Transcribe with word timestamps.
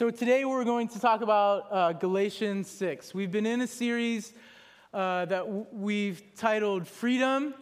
So, 0.00 0.08
today 0.08 0.46
we're 0.46 0.64
going 0.64 0.88
to 0.88 0.98
talk 0.98 1.20
about 1.20 1.66
uh, 1.70 1.92
Galatians 1.92 2.70
6. 2.70 3.12
We've 3.12 3.30
been 3.30 3.44
in 3.44 3.60
a 3.60 3.66
series 3.66 4.32
uh, 4.94 5.26
that 5.26 5.44
w- 5.44 5.66
we've 5.70 6.22
titled 6.36 6.88
Freedom, 6.88 7.52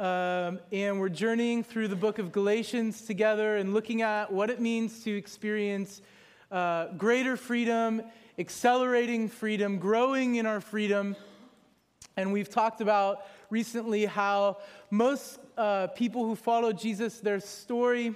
um, 0.00 0.58
and 0.72 0.98
we're 0.98 1.10
journeying 1.10 1.62
through 1.62 1.88
the 1.88 1.96
book 1.96 2.18
of 2.18 2.32
Galatians 2.32 3.02
together 3.02 3.58
and 3.58 3.74
looking 3.74 4.00
at 4.00 4.32
what 4.32 4.48
it 4.48 4.58
means 4.58 5.04
to 5.04 5.14
experience 5.14 6.00
uh, 6.50 6.86
greater 6.96 7.36
freedom, 7.36 8.00
accelerating 8.38 9.28
freedom, 9.28 9.76
growing 9.76 10.36
in 10.36 10.46
our 10.46 10.62
freedom. 10.62 11.14
And 12.16 12.32
we've 12.32 12.48
talked 12.48 12.80
about 12.80 13.26
recently 13.50 14.06
how 14.06 14.62
most 14.90 15.40
uh, 15.58 15.88
people 15.88 16.24
who 16.24 16.36
follow 16.36 16.72
Jesus, 16.72 17.20
their 17.20 17.38
story 17.38 18.14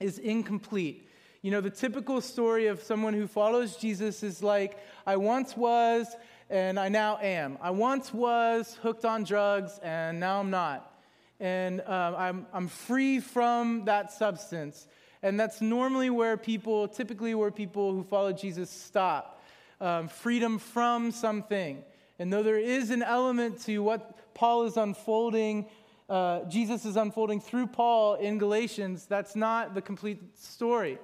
is 0.00 0.18
incomplete. 0.18 1.06
You 1.42 1.50
know, 1.50 1.62
the 1.62 1.70
typical 1.70 2.20
story 2.20 2.66
of 2.66 2.82
someone 2.82 3.14
who 3.14 3.26
follows 3.26 3.76
Jesus 3.76 4.22
is 4.22 4.42
like, 4.42 4.76
I 5.06 5.16
once 5.16 5.56
was 5.56 6.06
and 6.50 6.78
I 6.78 6.90
now 6.90 7.16
am. 7.16 7.56
I 7.62 7.70
once 7.70 8.12
was 8.12 8.76
hooked 8.82 9.06
on 9.06 9.24
drugs 9.24 9.80
and 9.82 10.20
now 10.20 10.40
I'm 10.40 10.50
not. 10.50 11.00
And 11.38 11.80
um, 11.86 12.14
I'm, 12.18 12.46
I'm 12.52 12.68
free 12.68 13.20
from 13.20 13.86
that 13.86 14.12
substance. 14.12 14.86
And 15.22 15.40
that's 15.40 15.62
normally 15.62 16.10
where 16.10 16.36
people, 16.36 16.86
typically 16.88 17.34
where 17.34 17.50
people 17.50 17.94
who 17.94 18.04
follow 18.04 18.34
Jesus 18.34 18.68
stop. 18.68 19.42
Um, 19.80 20.08
freedom 20.08 20.58
from 20.58 21.10
something. 21.10 21.82
And 22.18 22.30
though 22.30 22.42
there 22.42 22.58
is 22.58 22.90
an 22.90 23.02
element 23.02 23.62
to 23.62 23.78
what 23.78 24.34
Paul 24.34 24.64
is 24.64 24.76
unfolding, 24.76 25.70
uh, 26.10 26.44
Jesus 26.50 26.84
is 26.84 26.96
unfolding 26.96 27.40
through 27.40 27.68
Paul 27.68 28.16
in 28.16 28.36
Galatians, 28.36 29.06
that's 29.06 29.34
not 29.34 29.74
the 29.74 29.80
complete 29.80 30.38
story. 30.38 30.98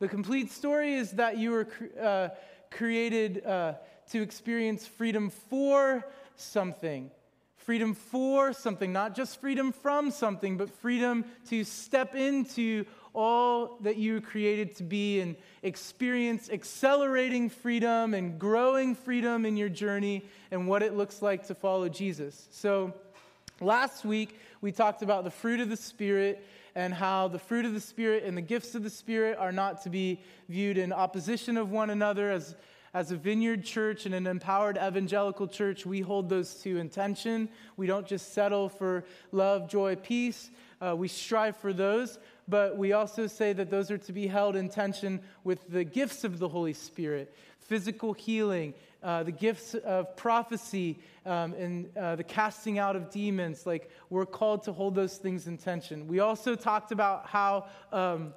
The 0.00 0.08
complete 0.08 0.50
story 0.50 0.94
is 0.94 1.12
that 1.12 1.36
you 1.36 1.50
were 1.50 1.68
uh, 2.00 2.30
created 2.70 3.44
uh, 3.44 3.74
to 4.10 4.22
experience 4.22 4.86
freedom 4.86 5.28
for 5.28 6.06
something. 6.36 7.10
Freedom 7.58 7.92
for 7.92 8.54
something, 8.54 8.94
not 8.94 9.14
just 9.14 9.38
freedom 9.42 9.72
from 9.72 10.10
something, 10.10 10.56
but 10.56 10.70
freedom 10.70 11.26
to 11.50 11.64
step 11.64 12.14
into 12.14 12.86
all 13.12 13.76
that 13.82 13.98
you 13.98 14.14
were 14.14 14.20
created 14.22 14.74
to 14.76 14.84
be 14.84 15.20
and 15.20 15.36
experience 15.62 16.48
accelerating 16.48 17.50
freedom 17.50 18.14
and 18.14 18.38
growing 18.38 18.94
freedom 18.94 19.44
in 19.44 19.58
your 19.58 19.68
journey 19.68 20.24
and 20.50 20.66
what 20.66 20.82
it 20.82 20.94
looks 20.94 21.20
like 21.20 21.46
to 21.48 21.54
follow 21.54 21.90
Jesus. 21.90 22.48
So, 22.50 22.94
last 23.60 24.06
week 24.06 24.40
we 24.62 24.72
talked 24.72 25.02
about 25.02 25.24
the 25.24 25.30
fruit 25.30 25.60
of 25.60 25.68
the 25.68 25.76
Spirit 25.76 26.42
and 26.74 26.94
how 26.94 27.28
the 27.28 27.38
fruit 27.38 27.64
of 27.64 27.74
the 27.74 27.80
Spirit 27.80 28.24
and 28.24 28.36
the 28.36 28.42
gifts 28.42 28.74
of 28.74 28.82
the 28.82 28.90
Spirit 28.90 29.38
are 29.38 29.52
not 29.52 29.82
to 29.82 29.90
be 29.90 30.20
viewed 30.48 30.78
in 30.78 30.92
opposition 30.92 31.56
of 31.56 31.70
one 31.70 31.90
another. 31.90 32.30
As, 32.30 32.54
as 32.94 33.10
a 33.10 33.16
vineyard 33.16 33.64
church 33.64 34.06
and 34.06 34.14
an 34.14 34.26
empowered 34.26 34.76
evangelical 34.76 35.46
church, 35.46 35.86
we 35.86 36.00
hold 36.00 36.28
those 36.28 36.54
two 36.54 36.78
in 36.78 36.88
tension. 36.88 37.48
We 37.76 37.86
don't 37.86 38.06
just 38.06 38.32
settle 38.32 38.68
for 38.68 39.04
love, 39.32 39.68
joy, 39.68 39.96
peace. 39.96 40.50
Uh, 40.80 40.94
we 40.96 41.08
strive 41.08 41.56
for 41.56 41.72
those, 41.72 42.18
but 42.48 42.76
we 42.76 42.92
also 42.92 43.26
say 43.26 43.52
that 43.52 43.70
those 43.70 43.90
are 43.90 43.98
to 43.98 44.12
be 44.12 44.26
held 44.26 44.56
in 44.56 44.68
tension 44.68 45.20
with 45.44 45.68
the 45.68 45.84
gifts 45.84 46.24
of 46.24 46.38
the 46.38 46.48
Holy 46.48 46.72
Spirit 46.72 47.34
physical 47.70 48.12
healing, 48.12 48.74
uh, 49.02 49.22
the 49.22 49.32
gifts 49.32 49.74
of 49.74 50.16
prophecy, 50.16 50.98
um, 51.26 51.52
and 51.54 51.96
uh, 51.96 52.16
the 52.16 52.24
casting 52.24 52.78
out 52.78 52.96
of 52.96 53.10
demons. 53.10 53.66
Like, 53.66 53.90
we're 54.10 54.26
called 54.26 54.62
to 54.64 54.72
hold 54.72 54.94
those 54.94 55.16
things 55.16 55.46
in 55.46 55.58
tension. 55.58 56.06
We 56.06 56.20
also 56.20 56.54
talked 56.54 56.92
about 56.92 57.26
how 57.26 57.66
um, 57.92 58.34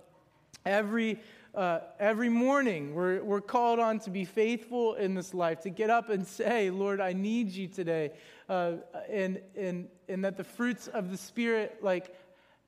every 0.66 1.20
uh, 1.56 1.80
every 2.00 2.30
morning 2.30 2.96
we're, 2.96 3.24
we're 3.24 3.42
called 3.42 3.80
on 3.80 4.00
to 4.00 4.10
be 4.10 4.26
faithful 4.26 4.96
in 4.96 5.14
this 5.14 5.36
life, 5.36 5.62
to 5.62 5.70
get 5.70 5.90
up 5.90 6.10
and 6.10 6.26
say, 6.26 6.72
Lord, 6.72 7.00
I 7.00 7.14
need 7.14 7.52
you 7.52 7.68
today. 7.68 8.12
Uh, 8.50 8.78
and, 9.10 9.40
and, 9.56 9.88
and 10.10 10.26
that 10.26 10.36
the 10.36 10.44
fruits 10.44 10.88
of 10.88 11.12
the 11.12 11.18
Spirit, 11.18 11.78
like, 11.82 12.16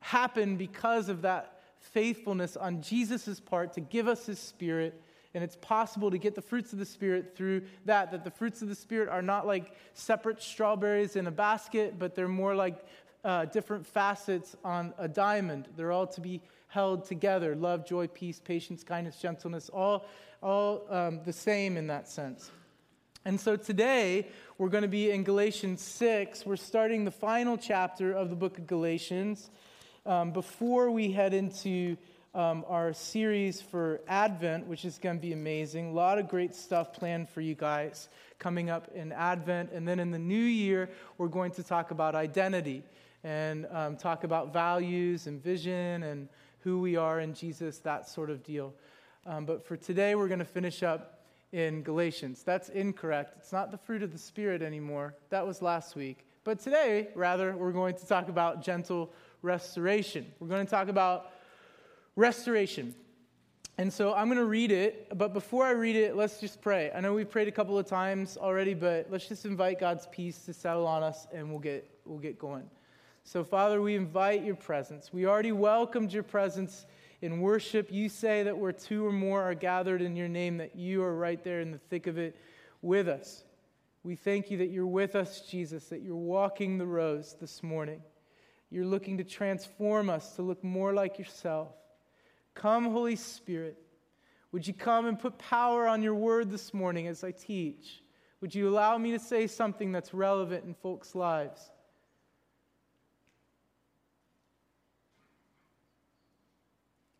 happen 0.02 0.56
because 0.56 1.10
of 1.10 1.24
that 1.24 1.60
faithfulness 1.80 2.56
on 2.56 2.82
Jesus' 2.82 3.40
part 3.40 3.74
to 3.74 3.82
give 3.82 4.08
us 4.08 4.28
his 4.28 4.38
Spirit 4.38 5.02
and 5.36 5.44
it's 5.44 5.58
possible 5.58 6.10
to 6.10 6.18
get 6.18 6.34
the 6.34 6.42
fruits 6.42 6.74
of 6.74 6.80
the 6.80 6.86
Spirit 6.86 7.36
through 7.36 7.64
that. 7.84 8.12
That 8.12 8.24
the 8.24 8.32
fruits 8.32 8.62
of 8.62 8.70
the 8.70 8.76
Spirit 8.76 9.10
are 9.10 9.22
not 9.22 9.46
like 9.46 9.74
separate 9.94 10.42
strawberries 10.42 11.18
in 11.18 11.28
a 11.28 11.32
basket, 11.32 12.00
but 12.00 12.16
they're 12.16 12.30
more 12.30 12.56
like 12.56 12.84
uh, 13.26 13.46
different 13.46 13.86
facets 13.86 14.56
on 14.64 14.94
a 14.98 15.10
diamond. 15.10 15.68
They're 15.76 15.92
all 15.92 16.08
to 16.08 16.22
be 16.22 16.42
held 16.70 17.06
together 17.06 17.54
love, 17.56 17.86
joy, 17.86 18.08
peace, 18.08 18.40
patience, 18.40 18.84
kindness, 18.84 19.18
gentleness, 19.18 19.70
all, 19.70 20.06
all 20.42 20.86
um, 20.90 21.20
the 21.26 21.34
same 21.34 21.76
in 21.76 21.88
that 21.88 22.08
sense. 22.08 22.50
And 23.26 23.40
so 23.40 23.58
today, 23.58 24.28
we're 24.58 24.70
going 24.70 24.84
to 24.84 24.88
be 24.88 25.12
in 25.12 25.24
Galatians 25.24 25.82
6. 25.82 26.46
We're 26.46 26.56
starting 26.56 27.04
the 27.04 27.12
final 27.12 27.58
chapter 27.58 28.14
of 28.14 28.30
the 28.30 28.36
book 28.36 28.58
of 28.58 28.68
Galatians. 28.68 29.50
Um, 30.06 30.32
before 30.32 30.92
we 30.92 31.12
head 31.12 31.34
into 31.34 31.98
um, 32.36 32.66
our 32.68 32.92
series 32.94 33.62
for 33.62 34.02
Advent, 34.10 34.68
which 34.68 34.84
is 34.84 34.98
going 34.98 35.16
to 35.16 35.22
be 35.22 35.32
amazing. 35.32 35.88
A 35.88 35.94
lot 35.94 36.20
of 36.20 36.28
great 36.28 36.54
stuff 36.54 36.92
planned 36.92 37.30
for 37.30 37.40
you 37.40 37.56
guys 37.56 38.10
coming 38.40 38.70
up 38.70 38.90
in 38.94 39.14
Advent. 39.14 39.72
And 39.72 39.88
then 39.88 40.00
in 40.00 40.12
the 40.12 40.20
new 40.20 40.36
year, 40.36 40.90
we're 41.18 41.30
going 41.30 41.52
to 41.52 41.64
talk 41.64 41.92
about 41.92 42.14
identity 42.14 42.84
and 43.24 43.66
um, 43.72 43.96
talk 43.96 44.26
about 44.26 44.52
values 44.52 45.28
and 45.28 45.42
vision 45.42 46.04
and 46.04 46.28
who 46.60 46.82
we 46.82 46.98
are 46.98 47.22
in 47.22 47.34
Jesus, 47.34 47.80
that 47.80 48.10
sort 48.10 48.30
of 48.30 48.44
deal. 48.44 48.74
Um, 49.26 49.46
but 49.46 49.66
for 49.66 49.78
today, 49.78 50.14
we're 50.14 50.28
going 50.28 50.40
to 50.40 50.46
finish 50.46 50.84
up 50.84 51.22
in 51.54 51.84
Galatians. 51.84 52.44
That's 52.44 52.68
incorrect. 52.68 53.36
It's 53.38 53.54
not 53.54 53.72
the 53.72 53.78
fruit 53.78 54.04
of 54.04 54.12
the 54.12 54.18
Spirit 54.18 54.62
anymore. 54.62 55.16
That 55.30 55.48
was 55.48 55.62
last 55.62 55.96
week. 55.96 56.26
But 56.44 56.60
today, 56.60 57.08
rather, 57.16 57.56
we're 57.56 57.72
going 57.72 57.96
to 57.96 58.06
talk 58.06 58.28
about 58.28 58.62
gentle 58.62 59.14
restoration. 59.42 60.26
We're 60.40 60.50
going 60.50 60.66
to 60.66 60.70
talk 60.70 60.90
about 60.90 61.32
restoration. 62.16 62.96
And 63.78 63.92
so 63.92 64.14
I'm 64.14 64.28
going 64.28 64.38
to 64.38 64.46
read 64.46 64.72
it, 64.72 65.18
but 65.18 65.34
before 65.34 65.66
I 65.66 65.72
read 65.72 65.98
it, 65.98 66.16
let's 66.16 66.40
just 66.40 66.62
pray. 66.62 66.92
I 66.96 67.02
know 67.02 67.14
we've 67.14 67.30
prayed 67.30 67.50
a 67.50 67.52
couple 67.52 67.78
of 67.78 67.86
times 67.86 68.38
already, 68.38 68.74
but 68.74 69.08
let's 69.10 69.28
just 69.28 69.46
invite 69.46 69.82
God's 69.82 70.08
peace 70.12 70.46
to 70.46 70.54
settle 70.54 70.88
on 70.88 71.04
us 71.04 71.28
and 71.34 71.50
we'll 71.50 71.60
get, 71.60 71.90
we'll 72.06 72.20
get 72.20 72.40
going. 72.40 72.64
So, 73.26 73.44
Father, 73.44 73.82
we 73.82 73.96
invite 73.96 74.46
your 74.46 74.56
presence. 74.56 75.12
We 75.12 75.26
already 75.26 75.52
welcomed 75.52 76.14
your 76.14 76.24
presence 76.24 76.86
in 77.22 77.42
worship. 77.42 77.92
You 77.92 78.08
say 78.08 78.44
that 78.44 78.58
where 78.58 78.72
two 78.72 79.06
or 79.06 79.12
more 79.12 79.42
are 79.42 79.56
gathered 79.56 80.02
in 80.02 80.16
your 80.16 80.30
name, 80.30 80.58
that 80.58 80.76
you 80.76 81.04
are 81.04 81.16
right 81.16 81.44
there 81.44 81.60
in 81.60 81.72
the 81.72 81.78
thick 81.78 82.08
of 82.08 82.18
it 82.18 82.38
with 82.82 83.10
us. 83.10 83.44
We 84.04 84.16
thank 84.16 84.52
you 84.52 84.60
that 84.60 84.68
you're 84.70 84.86
with 84.86 85.16
us, 85.16 85.42
Jesus, 85.42 85.86
that 85.86 86.02
you're 86.02 86.16
walking 86.16 86.78
the 86.78 86.86
rows 86.86 87.36
this 87.42 87.62
morning. 87.64 88.02
You're 88.70 88.86
looking 88.86 89.18
to 89.18 89.24
transform 89.24 90.10
us 90.10 90.36
to 90.36 90.44
look 90.44 90.64
more 90.64 90.94
like 90.94 91.18
yourself. 91.18 91.74
Come, 92.56 92.86
Holy 92.86 93.16
Spirit. 93.16 93.78
Would 94.52 94.66
you 94.66 94.74
come 94.74 95.06
and 95.06 95.20
put 95.20 95.38
power 95.38 95.88
on 95.88 96.02
your 96.02 96.16
word 96.16 96.50
this 96.50 96.74
morning 96.74 97.08
as 97.08 97.24
I 97.24 97.32
teach? 97.32 98.02
Would 98.42 98.56
you 98.56 98.70
allow 98.70 98.98
me 98.98 99.12
to 99.12 99.20
say 99.20 99.48
something 99.48 99.92
that's 99.92 100.14
relevant 100.14 100.64
in 100.66 100.74
folks' 100.74 101.14
lives? 101.14 101.70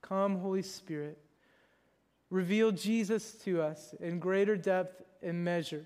Come, 0.02 0.38
Holy 0.40 0.62
Spirit. 0.62 1.18
Reveal 2.30 2.72
Jesus 2.72 3.34
to 3.44 3.62
us 3.62 3.94
in 4.00 4.20
greater 4.20 4.56
depth 4.56 5.02
and 5.22 5.44
measure. 5.44 5.86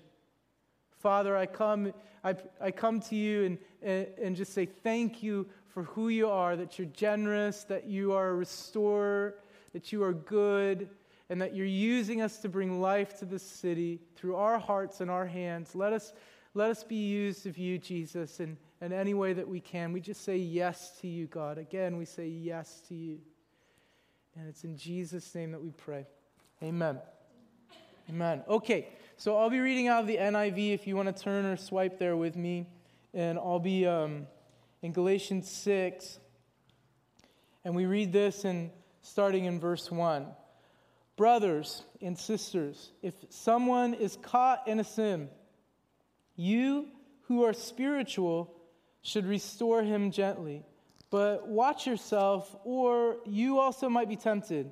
Father, 0.98 1.36
I 1.36 1.46
come, 1.46 1.92
I, 2.22 2.34
I 2.60 2.70
come 2.70 3.00
to 3.00 3.16
you 3.16 3.44
and, 3.44 3.58
and, 3.82 4.06
and 4.22 4.36
just 4.36 4.52
say 4.52 4.66
thank 4.66 5.22
you 5.22 5.48
for 5.68 5.84
who 5.84 6.08
you 6.08 6.28
are, 6.28 6.56
that 6.56 6.78
you're 6.78 6.88
generous, 6.88 7.64
that 7.64 7.86
you 7.86 8.12
are 8.12 8.28
a 8.28 8.34
restorer, 8.34 9.36
that 9.72 9.92
you 9.92 10.02
are 10.02 10.12
good, 10.12 10.88
and 11.28 11.40
that 11.40 11.54
you're 11.54 11.66
using 11.66 12.20
us 12.20 12.38
to 12.38 12.48
bring 12.48 12.80
life 12.80 13.18
to 13.20 13.24
this 13.24 13.42
city 13.42 14.00
through 14.16 14.36
our 14.36 14.58
hearts 14.58 15.00
and 15.00 15.10
our 15.10 15.26
hands. 15.26 15.74
Let 15.74 15.92
us, 15.92 16.12
let 16.54 16.70
us 16.70 16.82
be 16.82 16.96
used 16.96 17.46
of 17.46 17.56
you, 17.56 17.78
Jesus, 17.78 18.40
in, 18.40 18.56
in 18.80 18.92
any 18.92 19.14
way 19.14 19.32
that 19.32 19.46
we 19.46 19.60
can. 19.60 19.92
We 19.92 20.00
just 20.00 20.24
say 20.24 20.36
yes 20.36 20.98
to 21.00 21.08
you, 21.08 21.26
God. 21.26 21.58
Again, 21.58 21.96
we 21.96 22.04
say 22.04 22.26
yes 22.26 22.82
to 22.88 22.94
you. 22.94 23.18
And 24.36 24.48
it's 24.48 24.64
in 24.64 24.76
Jesus' 24.76 25.34
name 25.34 25.52
that 25.52 25.62
we 25.62 25.70
pray. 25.70 26.06
Amen. 26.62 26.98
Amen. 28.08 28.42
Okay, 28.48 28.88
so 29.16 29.36
I'll 29.36 29.50
be 29.50 29.60
reading 29.60 29.88
out 29.88 30.00
of 30.00 30.06
the 30.08 30.16
NIV 30.16 30.74
if 30.74 30.86
you 30.86 30.96
want 30.96 31.14
to 31.14 31.22
turn 31.22 31.44
or 31.44 31.56
swipe 31.56 31.98
there 31.98 32.16
with 32.16 32.36
me. 32.36 32.66
And 33.14 33.38
I'll 33.38 33.60
be. 33.60 33.86
Um, 33.86 34.26
in 34.82 34.92
Galatians 34.92 35.50
6, 35.50 36.18
and 37.64 37.76
we 37.76 37.84
read 37.84 38.12
this 38.12 38.44
in, 38.44 38.70
starting 39.02 39.44
in 39.44 39.60
verse 39.60 39.90
1. 39.90 40.26
Brothers 41.16 41.82
and 42.00 42.18
sisters, 42.18 42.92
if 43.02 43.14
someone 43.28 43.94
is 43.94 44.16
caught 44.22 44.66
in 44.66 44.80
a 44.80 44.84
sin, 44.84 45.28
you 46.36 46.88
who 47.22 47.44
are 47.44 47.52
spiritual 47.52 48.54
should 49.02 49.26
restore 49.26 49.82
him 49.82 50.10
gently. 50.10 50.64
But 51.10 51.48
watch 51.48 51.86
yourself, 51.86 52.56
or 52.64 53.16
you 53.26 53.58
also 53.58 53.88
might 53.88 54.08
be 54.08 54.16
tempted. 54.16 54.70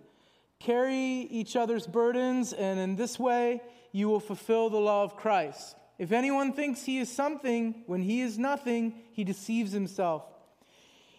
Carry 0.58 0.96
each 0.96 1.56
other's 1.56 1.86
burdens, 1.86 2.52
and 2.52 2.78
in 2.78 2.96
this 2.96 3.19
way 3.19 3.60
you 3.92 4.08
will 4.08 4.20
fulfill 4.20 4.70
the 4.70 4.78
law 4.78 5.02
of 5.02 5.16
Christ. 5.16 5.76
If 5.98 6.12
anyone 6.12 6.52
thinks 6.52 6.84
he 6.84 6.98
is 6.98 7.10
something 7.10 7.82
when 7.86 8.02
he 8.02 8.20
is 8.20 8.38
nothing, 8.38 8.94
he 9.12 9.25
deceives 9.25 9.72
himself. 9.72 10.25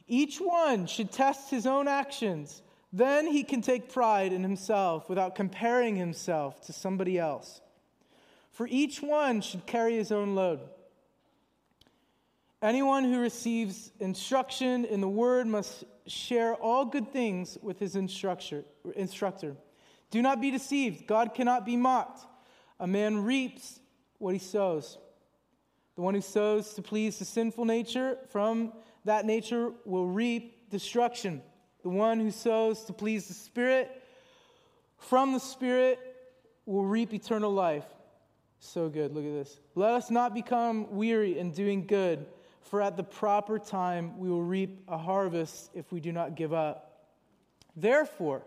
Each 0.08 0.38
one 0.38 0.88
should 0.88 1.12
test 1.12 1.50
his 1.50 1.68
own 1.68 1.88
actions. 1.88 2.62
Then 2.92 3.28
he 3.28 3.44
can 3.44 3.62
take 3.62 3.94
pride 3.94 4.34
in 4.34 4.42
himself 4.42 5.10
without 5.10 5.36
comparing 5.36 5.96
himself 5.96 6.62
to 6.66 6.74
somebody 6.74 7.20
else. 7.20 7.62
For 8.52 8.68
each 8.70 9.02
one 9.02 9.42
should 9.42 9.66
carry 9.66 9.96
his 9.96 10.12
own 10.12 10.36
load. 10.36 10.60
Anyone 12.62 13.06
who 13.06 13.20
receives 13.20 13.92
instruction 14.00 14.84
in 14.86 15.00
the 15.02 15.08
word 15.08 15.48
must 15.48 15.86
share 16.08 16.56
all 16.56 16.84
good 16.84 17.14
things 17.14 17.58
with 17.62 17.80
his 17.80 17.96
instructor. 17.96 18.66
Do 20.12 20.22
not 20.22 20.42
be 20.42 20.52
deceived. 20.52 21.08
God 21.08 21.34
cannot 21.34 21.66
be 21.66 21.78
mocked. 21.78 22.26
A 22.80 22.88
man 22.88 23.24
reaps 23.24 23.80
what 24.18 24.34
he 24.34 24.40
sows. 24.40 24.98
The 25.96 26.02
one 26.02 26.16
who 26.16 26.22
sows 26.22 26.74
to 26.74 26.82
please 26.82 27.20
the 27.20 27.26
sinful 27.26 27.66
nature 27.66 28.18
from 28.30 28.74
that 29.06 29.26
nature 29.26 29.72
will 29.86 30.08
reap 30.08 30.70
destruction. 30.70 31.42
The 31.84 31.90
one 31.90 32.20
who 32.20 32.32
sows 32.32 32.84
to 32.86 32.94
please 32.94 33.28
the 33.28 33.34
Spirit 33.34 33.90
from 34.98 35.34
the 35.34 35.40
Spirit 35.40 36.00
will 36.66 36.86
reap 36.86 37.14
eternal 37.14 37.52
life. 37.52 37.86
So 38.60 38.90
good. 38.90 39.14
Look 39.16 39.26
at 39.26 39.32
this. 39.32 39.60
Let 39.76 39.94
us 39.94 40.12
not 40.12 40.34
become 40.34 40.96
weary 40.96 41.40
in 41.40 41.52
doing 41.52 41.86
good, 41.86 42.26
for 42.62 42.82
at 42.82 42.98
the 42.98 43.04
proper 43.04 43.58
time 43.58 44.20
we 44.20 44.30
will 44.30 44.44
reap 44.44 44.84
a 44.88 44.98
harvest 44.98 45.72
if 45.74 45.92
we 45.92 46.00
do 46.00 46.12
not 46.12 46.36
give 46.36 46.54
up. 46.54 47.08
Therefore, 47.76 48.44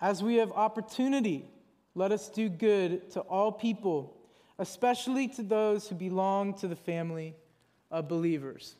as 0.00 0.22
we 0.22 0.36
have 0.36 0.52
opportunity, 0.52 1.46
let 1.94 2.12
us 2.12 2.28
do 2.28 2.50
good 2.50 3.10
to 3.12 3.20
all 3.20 3.50
people, 3.50 4.14
especially 4.58 5.28
to 5.28 5.42
those 5.42 5.88
who 5.88 5.94
belong 5.94 6.52
to 6.58 6.68
the 6.68 6.76
family 6.76 7.34
of 7.90 8.06
believers. 8.08 8.76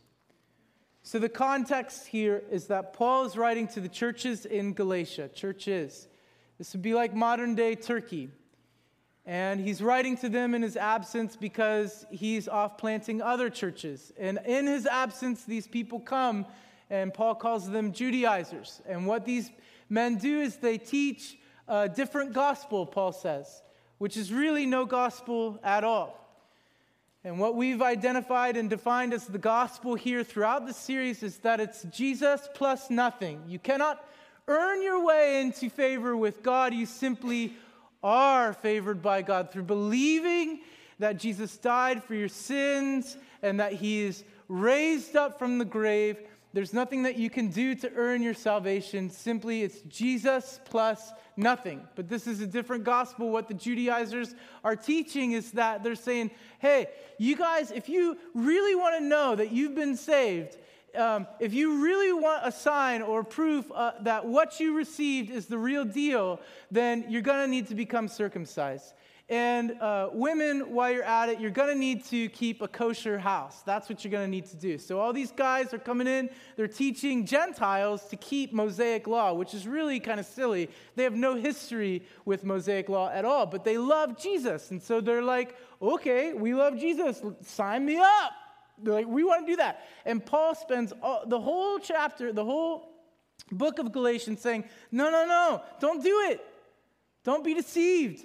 So, 1.07 1.21
the 1.21 1.29
context 1.29 2.09
here 2.09 2.43
is 2.51 2.67
that 2.67 2.93
Paul 2.93 3.27
is 3.27 3.37
writing 3.37 3.69
to 3.69 3.81
the 3.81 3.89
churches 3.89 4.45
in 4.45 4.73
Galatia. 4.73 5.29
Churches. 5.33 6.09
This 6.59 6.73
would 6.73 6.83
be 6.83 6.95
like 6.95 7.15
modern 7.15 7.55
day 7.55 7.77
Turkey. 7.77 8.29
And 9.25 9.61
he's 9.61 9.81
writing 9.81 10.17
to 10.17 10.29
them 10.29 10.53
in 10.53 10.63
his 10.63 10.77
absence 10.77 11.37
because 11.37 12.05
he's 12.11 12.49
off 12.49 12.77
planting 12.77 13.23
other 13.23 13.51
churches. 13.51 14.13
And 14.19 14.41
in 14.45 14.67
his 14.67 14.85
absence, 14.85 15.45
these 15.45 15.69
people 15.69 16.01
come, 16.01 16.45
and 16.91 17.15
Paul 17.15 17.37
calls 17.37 17.71
them 17.71 17.93
Judaizers. 17.93 18.83
And 18.85 19.07
what 19.07 19.25
these 19.25 19.53
men 19.89 20.17
do 20.17 20.41
is 20.41 20.57
they 20.57 20.77
teach 20.77 21.39
a 21.69 21.89
different 21.89 22.33
gospel, 22.33 22.85
Paul 22.85 23.13
says, 23.13 23.63
which 23.99 24.17
is 24.17 24.33
really 24.33 24.67
no 24.67 24.85
gospel 24.85 25.61
at 25.63 25.85
all. 25.85 26.26
And 27.27 27.41
what 27.41 27.57
we've 27.57 27.83
identified 27.83 28.57
and 28.57 28.71
defined 28.71 29.13
as 29.13 29.27
the 29.27 29.37
gospel 29.37 29.97
here 29.97 30.23
throughout 30.23 30.65
the 30.65 30.73
series 30.73 31.25
is 31.25 31.39
that 31.39 31.59
it's 31.59 31.83
Jesus 31.91 32.49
plus 32.55 32.89
nothing. 32.89 33.43
You 33.49 33.59
cannot 33.59 34.09
earn 34.47 34.81
your 34.81 35.05
way 35.05 35.41
into 35.41 35.69
favor 35.69 36.17
with 36.17 36.45
God. 36.45 36.73
You 36.73 36.87
simply 36.87 37.55
are 38.01 38.53
favored 38.53 39.03
by 39.03 39.23
God 39.23 39.51
through 39.51 39.65
believing 39.65 40.61
that 41.01 41.17
Jesus 41.17 41.57
died 41.57 42.05
for 42.05 42.15
your 42.15 42.29
sins 42.29 43.17
and 43.43 43.59
that 43.59 43.73
he 43.73 44.03
is 44.03 44.23
raised 44.47 45.17
up 45.17 45.37
from 45.37 45.59
the 45.59 45.65
grave 45.65 46.19
there's 46.57 46.73
nothing 46.73 47.03
that 47.03 47.17
you 47.17 47.29
can 47.29 47.49
do 47.49 47.75
to 47.75 47.93
earn 47.97 48.23
your 48.23 48.33
salvation. 48.33 49.11
Simply, 49.11 49.63
it's 49.63 49.83
Jesus 49.83 50.59
plus 50.65 51.13
nothing. 51.37 51.87
But 51.97 52.09
this 52.09 52.27
is 52.27 52.41
a 52.41 52.47
different 52.47 52.83
gospel. 52.83 53.29
What 53.29 53.47
the 53.47 53.53
Judaizers 53.53 54.35
are 54.65 54.75
teaching 54.75 55.33
is 55.33 55.51
that 55.51 55.85
they're 55.85 55.95
saying, 55.95 56.31
hey, 56.59 56.87
you 57.19 57.37
guys, 57.37 57.73
if 57.73 57.91
you 57.91 58.17
really 58.33 58.75
want 58.75 58.97
to 58.99 59.05
know 59.05 59.37
that 59.37 59.53
you've 59.53 59.75
been 59.75 59.99
saved, 59.99 60.57
um, 60.95 61.27
if 61.41 61.53
you 61.53 61.83
really 61.85 62.15
want 62.15 62.41
a 62.43 62.51
sign 62.51 63.03
or 63.03 63.23
proof 63.23 63.71
uh, 63.75 63.93
that 64.01 64.25
what 64.25 64.59
you 64.59 64.75
received 64.75 65.31
is 65.31 65.45
the 65.45 65.59
real 65.59 65.85
deal, 65.85 66.41
then 66.71 67.05
you're 67.11 67.21
going 67.21 67.45
to 67.45 67.51
need 67.51 67.67
to 67.67 67.75
become 67.75 68.09
circumcised. 68.09 68.95
And 69.29 69.73
uh, 69.81 70.11
women, 70.13 70.73
while 70.73 70.93
you're 70.93 71.03
at 71.03 71.29
it, 71.29 71.41
you're 71.41 71.51
going 71.51 71.71
to 71.71 71.79
need 71.79 72.05
to 72.07 72.29
keep 72.29 72.63
a 72.63 72.69
kosher 72.69 73.19
house. 73.19 73.61
That's 73.63 73.89
what 73.89 74.05
you're 74.05 74.13
going 74.13 74.25
to 74.25 74.31
need 74.31 74.47
to 74.47 74.57
do. 74.57 74.79
So, 74.79 75.01
all 75.01 75.13
these 75.13 75.33
guys 75.33 75.75
are 75.75 75.79
coming 75.79 76.07
in, 76.07 76.31
they're 76.55 76.69
teaching 76.69 77.27
Gentiles 77.27 78.05
to 78.11 78.17
keep 78.17 78.53
Mosaic 78.53 79.09
law, 79.09 79.33
which 79.33 79.53
is 79.53 79.67
really 79.67 79.99
kind 79.99 80.21
of 80.21 80.27
silly. 80.27 80.71
They 80.95 81.03
have 81.03 81.17
no 81.17 81.35
history 81.35 82.03
with 82.25 82.45
Mosaic 82.45 82.89
law 82.89 83.11
at 83.11 83.25
all, 83.25 83.47
but 83.47 83.65
they 83.65 83.79
love 83.79 84.17
Jesus. 84.17 84.71
And 84.71 84.81
so 84.81 85.01
they're 85.01 85.25
like, 85.25 85.57
okay, 85.83 86.33
we 86.33 86.55
love 86.55 86.79
Jesus. 86.79 87.21
Sign 87.43 87.85
me 87.85 87.97
up. 87.97 88.33
They're 88.81 88.95
like, 88.95 89.09
we 89.09 89.25
want 89.25 89.45
to 89.45 89.53
do 89.53 89.57
that. 89.57 89.87
And 90.05 90.25
Paul 90.25 90.55
spends 90.55 90.93
all, 91.03 91.25
the 91.27 91.41
whole 91.41 91.81
chapter, 91.81 92.33
the 92.33 92.45
whole 92.45 92.93
book 93.51 93.81
of 93.81 93.91
Galatians 93.91 94.41
saying, 94.41 94.65
no, 94.93 95.11
no, 95.11 95.27
no, 95.27 95.63
don't 95.81 96.01
do 96.01 96.29
it. 96.29 96.41
Don't 97.25 97.43
be 97.43 97.55
deceived. 97.55 98.25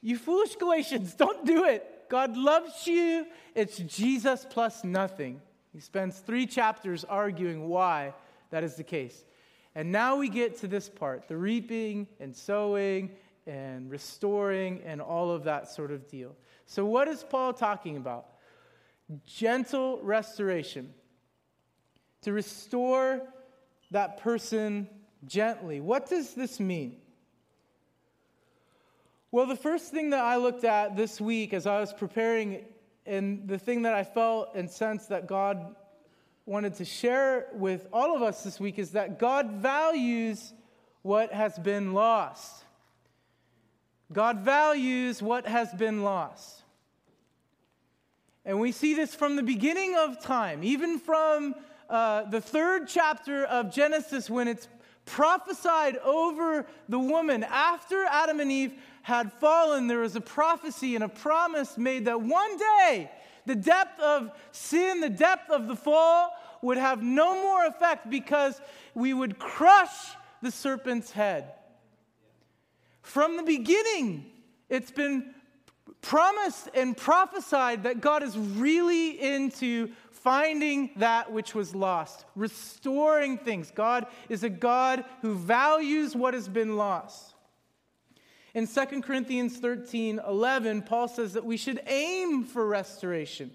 You 0.00 0.16
foolish 0.18 0.56
Galatians, 0.56 1.14
don't 1.18 1.44
do 1.44 1.64
it. 1.64 2.08
God 2.08 2.36
loves 2.36 2.86
you. 2.86 3.26
It's 3.54 3.78
Jesus 3.78 4.46
plus 4.48 4.84
nothing. 4.84 5.40
He 5.72 5.80
spends 5.80 6.18
three 6.18 6.46
chapters 6.46 7.04
arguing 7.04 7.68
why 7.68 8.14
that 8.50 8.64
is 8.64 8.76
the 8.76 8.84
case. 8.84 9.24
And 9.74 9.92
now 9.92 10.16
we 10.16 10.28
get 10.28 10.58
to 10.60 10.68
this 10.68 10.88
part 10.88 11.28
the 11.28 11.36
reaping 11.36 12.06
and 12.18 12.34
sowing 12.34 13.10
and 13.46 13.90
restoring 13.90 14.82
and 14.84 15.00
all 15.00 15.30
of 15.30 15.44
that 15.44 15.68
sort 15.70 15.90
of 15.90 16.08
deal. 16.08 16.34
So, 16.66 16.84
what 16.84 17.08
is 17.08 17.22
Paul 17.22 17.52
talking 17.52 17.96
about? 17.96 18.26
Gentle 19.26 20.00
restoration. 20.02 20.94
To 22.22 22.32
restore 22.32 23.22
that 23.90 24.18
person 24.18 24.88
gently. 25.26 25.80
What 25.80 26.08
does 26.08 26.34
this 26.34 26.58
mean? 26.58 26.96
Well, 29.36 29.44
the 29.44 29.54
first 29.54 29.90
thing 29.90 30.08
that 30.10 30.24
I 30.24 30.36
looked 30.36 30.64
at 30.64 30.96
this 30.96 31.20
week 31.20 31.52
as 31.52 31.66
I 31.66 31.78
was 31.78 31.92
preparing, 31.92 32.64
and 33.04 33.46
the 33.46 33.58
thing 33.58 33.82
that 33.82 33.92
I 33.92 34.02
felt 34.02 34.54
and 34.54 34.70
sensed 34.70 35.10
that 35.10 35.26
God 35.26 35.76
wanted 36.46 36.76
to 36.76 36.86
share 36.86 37.48
with 37.52 37.86
all 37.92 38.16
of 38.16 38.22
us 38.22 38.42
this 38.44 38.58
week 38.58 38.78
is 38.78 38.92
that 38.92 39.18
God 39.18 39.50
values 39.50 40.54
what 41.02 41.34
has 41.34 41.58
been 41.58 41.92
lost. 41.92 42.64
God 44.10 44.38
values 44.38 45.20
what 45.20 45.46
has 45.46 45.70
been 45.74 46.02
lost. 46.02 46.62
And 48.46 48.58
we 48.58 48.72
see 48.72 48.94
this 48.94 49.14
from 49.14 49.36
the 49.36 49.42
beginning 49.42 49.96
of 49.98 50.18
time, 50.18 50.64
even 50.64 50.98
from 50.98 51.54
uh, 51.90 52.22
the 52.22 52.40
third 52.40 52.88
chapter 52.88 53.44
of 53.44 53.70
Genesis 53.70 54.30
when 54.30 54.48
it's 54.48 54.66
prophesied 55.04 55.96
over 55.98 56.66
the 56.88 56.98
woman 56.98 57.44
after 57.44 58.04
Adam 58.04 58.40
and 58.40 58.50
Eve 58.50 58.72
had 59.06 59.32
fallen, 59.34 59.86
there 59.86 60.00
was 60.00 60.16
a 60.16 60.20
prophecy 60.20 60.96
and 60.96 61.04
a 61.04 61.08
promise 61.08 61.78
made 61.78 62.06
that 62.06 62.20
one 62.20 62.58
day 62.58 63.08
the 63.46 63.54
depth 63.54 64.00
of 64.00 64.32
sin, 64.50 65.00
the 65.00 65.08
depth 65.08 65.48
of 65.48 65.68
the 65.68 65.76
fall 65.76 66.32
would 66.60 66.76
have 66.76 67.04
no 67.04 67.40
more 67.40 67.66
effect 67.66 68.10
because 68.10 68.60
we 68.96 69.14
would 69.14 69.38
crush 69.38 69.94
the 70.42 70.50
serpent's 70.50 71.12
head. 71.12 71.52
From 73.00 73.36
the 73.36 73.44
beginning, 73.44 74.26
it's 74.68 74.90
been 74.90 75.32
promised 76.00 76.68
and 76.74 76.96
prophesied 76.96 77.84
that 77.84 78.00
God 78.00 78.24
is 78.24 78.36
really 78.36 79.22
into 79.22 79.88
finding 80.10 80.90
that 80.96 81.32
which 81.32 81.54
was 81.54 81.76
lost, 81.76 82.24
restoring 82.34 83.38
things. 83.38 83.70
God 83.70 84.08
is 84.28 84.42
a 84.42 84.50
God 84.50 85.04
who 85.22 85.36
values 85.36 86.16
what 86.16 86.34
has 86.34 86.48
been 86.48 86.76
lost. 86.76 87.35
In 88.56 88.66
2 88.66 89.02
Corinthians 89.02 89.58
13 89.58 90.18
11, 90.26 90.80
Paul 90.80 91.08
says 91.08 91.34
that 91.34 91.44
we 91.44 91.58
should 91.58 91.78
aim 91.86 92.42
for 92.42 92.66
restoration. 92.66 93.50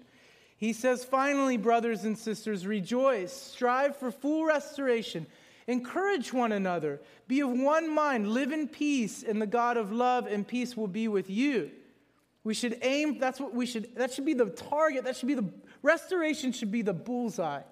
He 0.56 0.72
says, 0.72 1.04
Finally, 1.04 1.56
brothers 1.56 2.04
and 2.04 2.16
sisters, 2.16 2.68
rejoice, 2.68 3.32
strive 3.32 3.96
for 3.96 4.12
full 4.12 4.44
restoration, 4.44 5.26
encourage 5.66 6.32
one 6.32 6.52
another, 6.52 7.00
be 7.26 7.40
of 7.40 7.50
one 7.50 7.92
mind, 7.92 8.28
live 8.28 8.52
in 8.52 8.68
peace, 8.68 9.24
and 9.24 9.42
the 9.42 9.46
God 9.46 9.76
of 9.76 9.90
love 9.90 10.28
and 10.28 10.46
peace 10.46 10.76
will 10.76 10.86
be 10.86 11.08
with 11.08 11.28
you. 11.28 11.72
We 12.44 12.54
should 12.54 12.78
aim, 12.82 13.18
that's 13.18 13.40
what 13.40 13.52
we 13.52 13.66
should, 13.66 13.96
that 13.96 14.12
should 14.12 14.24
be 14.24 14.34
the 14.34 14.50
target, 14.50 15.02
that 15.02 15.16
should 15.16 15.26
be 15.26 15.34
the, 15.34 15.50
restoration 15.82 16.52
should 16.52 16.70
be 16.70 16.82
the 16.82 16.94
bullseye. 16.94 17.62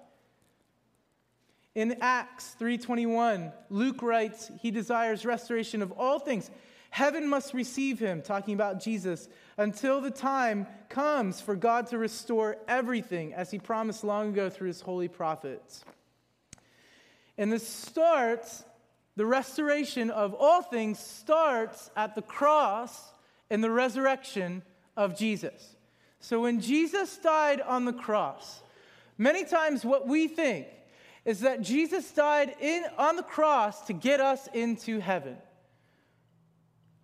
In 1.75 1.95
Acts 2.01 2.57
3:21, 2.59 3.53
Luke 3.69 4.01
writes, 4.01 4.51
he 4.61 4.69
desires 4.69 5.25
restoration 5.25 5.81
of 5.81 5.93
all 5.93 6.19
things 6.19 6.51
Heaven 6.91 7.27
must 7.27 7.53
receive 7.53 7.99
him, 7.99 8.21
talking 8.21 8.53
about 8.53 8.81
Jesus, 8.81 9.27
until 9.57 10.01
the 10.01 10.11
time 10.11 10.67
comes 10.89 11.41
for 11.41 11.55
God 11.55 11.87
to 11.87 11.97
restore 11.97 12.57
everything, 12.67 13.33
as 13.33 13.49
he 13.49 13.57
promised 13.57 14.03
long 14.03 14.29
ago 14.29 14.49
through 14.49 14.67
his 14.67 14.81
holy 14.81 15.07
prophets. 15.07 15.83
And 17.37 17.51
this 17.51 17.67
starts 17.67 18.63
the 19.15 19.25
restoration 19.25 20.09
of 20.09 20.33
all 20.33 20.61
things 20.61 20.99
starts 20.99 21.89
at 21.95 22.15
the 22.15 22.21
cross 22.21 23.13
and 23.49 23.63
the 23.63 23.71
resurrection 23.71 24.61
of 24.95 25.17
Jesus. 25.17 25.75
So 26.19 26.41
when 26.41 26.59
Jesus 26.59 27.17
died 27.17 27.61
on 27.61 27.85
the 27.85 27.93
cross, 27.93 28.61
many 29.17 29.43
times 29.43 29.83
what 29.83 30.07
we 30.07 30.27
think 30.27 30.67
is 31.25 31.41
that 31.41 31.61
Jesus 31.61 32.11
died 32.11 32.55
in, 32.59 32.83
on 32.97 33.15
the 33.15 33.23
cross 33.23 33.81
to 33.87 33.93
get 33.93 34.19
us 34.19 34.47
into 34.53 34.99
heaven, 34.99 35.37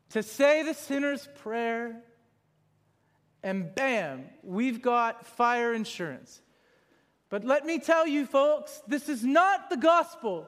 to 0.10 0.24
say 0.24 0.64
the 0.64 0.74
sinner's 0.74 1.28
prayer, 1.42 2.02
and 3.44 3.74
bam, 3.76 4.26
we've 4.44 4.82
got 4.82 5.26
fire 5.26 5.74
insurance. 5.74 6.42
But 7.30 7.44
let 7.44 7.66
me 7.66 7.80
tell 7.80 8.08
you, 8.08 8.26
folks, 8.26 8.82
this 8.88 9.10
is 9.10 9.24
not 9.24 9.70
the 9.70 9.78
gospel. 9.78 10.48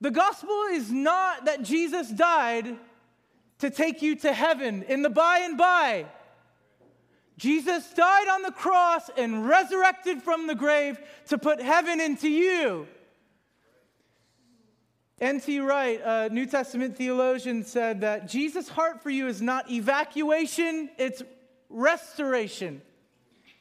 The 0.00 0.10
gospel 0.10 0.64
is 0.72 0.90
not 0.90 1.46
that 1.46 1.62
Jesus 1.62 2.10
died 2.10 2.76
to 3.58 3.70
take 3.70 4.02
you 4.02 4.16
to 4.16 4.32
heaven 4.32 4.82
in 4.82 5.02
the 5.02 5.10
by 5.10 5.38
and 5.38 5.56
by. 5.56 6.06
Jesus 7.38 7.88
died 7.94 8.28
on 8.28 8.42
the 8.42 8.50
cross 8.50 9.08
and 9.16 9.48
resurrected 9.48 10.22
from 10.22 10.46
the 10.46 10.54
grave 10.54 11.00
to 11.28 11.38
put 11.38 11.60
heaven 11.60 12.00
into 12.00 12.28
you. 12.28 12.86
N.T. 15.22 15.60
Wright, 15.60 16.00
a 16.04 16.28
New 16.30 16.46
Testament 16.46 16.96
theologian, 16.96 17.62
said 17.62 18.00
that 18.00 18.26
Jesus' 18.26 18.68
heart 18.68 19.04
for 19.04 19.08
you 19.08 19.28
is 19.28 19.40
not 19.40 19.70
evacuation, 19.70 20.90
it's 20.98 21.22
restoration. 21.70 22.82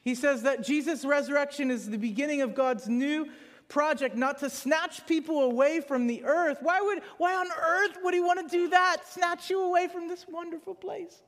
He 0.03 0.15
says 0.15 0.41
that 0.41 0.63
Jesus' 0.63 1.05
resurrection 1.05 1.69
is 1.69 1.87
the 1.87 1.99
beginning 1.99 2.41
of 2.41 2.55
God's 2.55 2.89
new 2.89 3.27
project, 3.67 4.15
not 4.15 4.39
to 4.39 4.49
snatch 4.49 5.05
people 5.05 5.41
away 5.41 5.81
from 5.81 6.07
the 6.07 6.23
earth. 6.23 6.57
Why, 6.61 6.81
would, 6.81 7.03
why 7.19 7.35
on 7.35 7.47
earth 7.51 7.95
would 8.03 8.15
he 8.15 8.21
want 8.21 8.39
to 8.39 8.47
do 8.57 8.69
that? 8.69 9.07
Snatch 9.07 9.51
you 9.51 9.61
away 9.61 9.87
from 9.87 10.07
this 10.07 10.25
wonderful 10.27 10.73
place. 10.73 11.21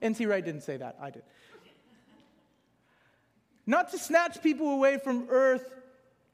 N.T. 0.00 0.24
Wright 0.24 0.44
didn't 0.44 0.62
say 0.62 0.76
that, 0.76 0.96
I 1.02 1.10
did. 1.10 1.24
Not 3.66 3.90
to 3.90 3.98
snatch 3.98 4.40
people 4.40 4.70
away 4.70 4.98
from 4.98 5.26
earth 5.28 5.68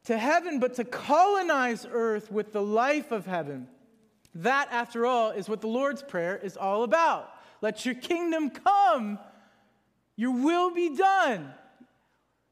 to 0.09 0.17
heaven, 0.17 0.59
but 0.59 0.73
to 0.73 0.85
colonize 0.85 1.87
earth 1.91 2.33
with 2.33 2.51
the 2.55 2.63
life 2.63 3.13
of 3.13 3.27
heaven. 3.27 3.69
That, 4.37 4.69
after 4.71 5.05
all, 5.05 5.33
is 5.33 5.51
what 5.51 5.61
the 5.61 5.67
Lord's 5.67 6.03
Prayer 6.03 6.35
is 6.35 6.57
all 6.57 6.83
about. 6.83 7.31
Let 7.61 7.85
your 7.85 7.95
kingdom 7.95 8.49
come, 8.49 9.19
your 10.17 10.31
will 10.31 10.71
be 10.71 10.97
done. 10.97 11.53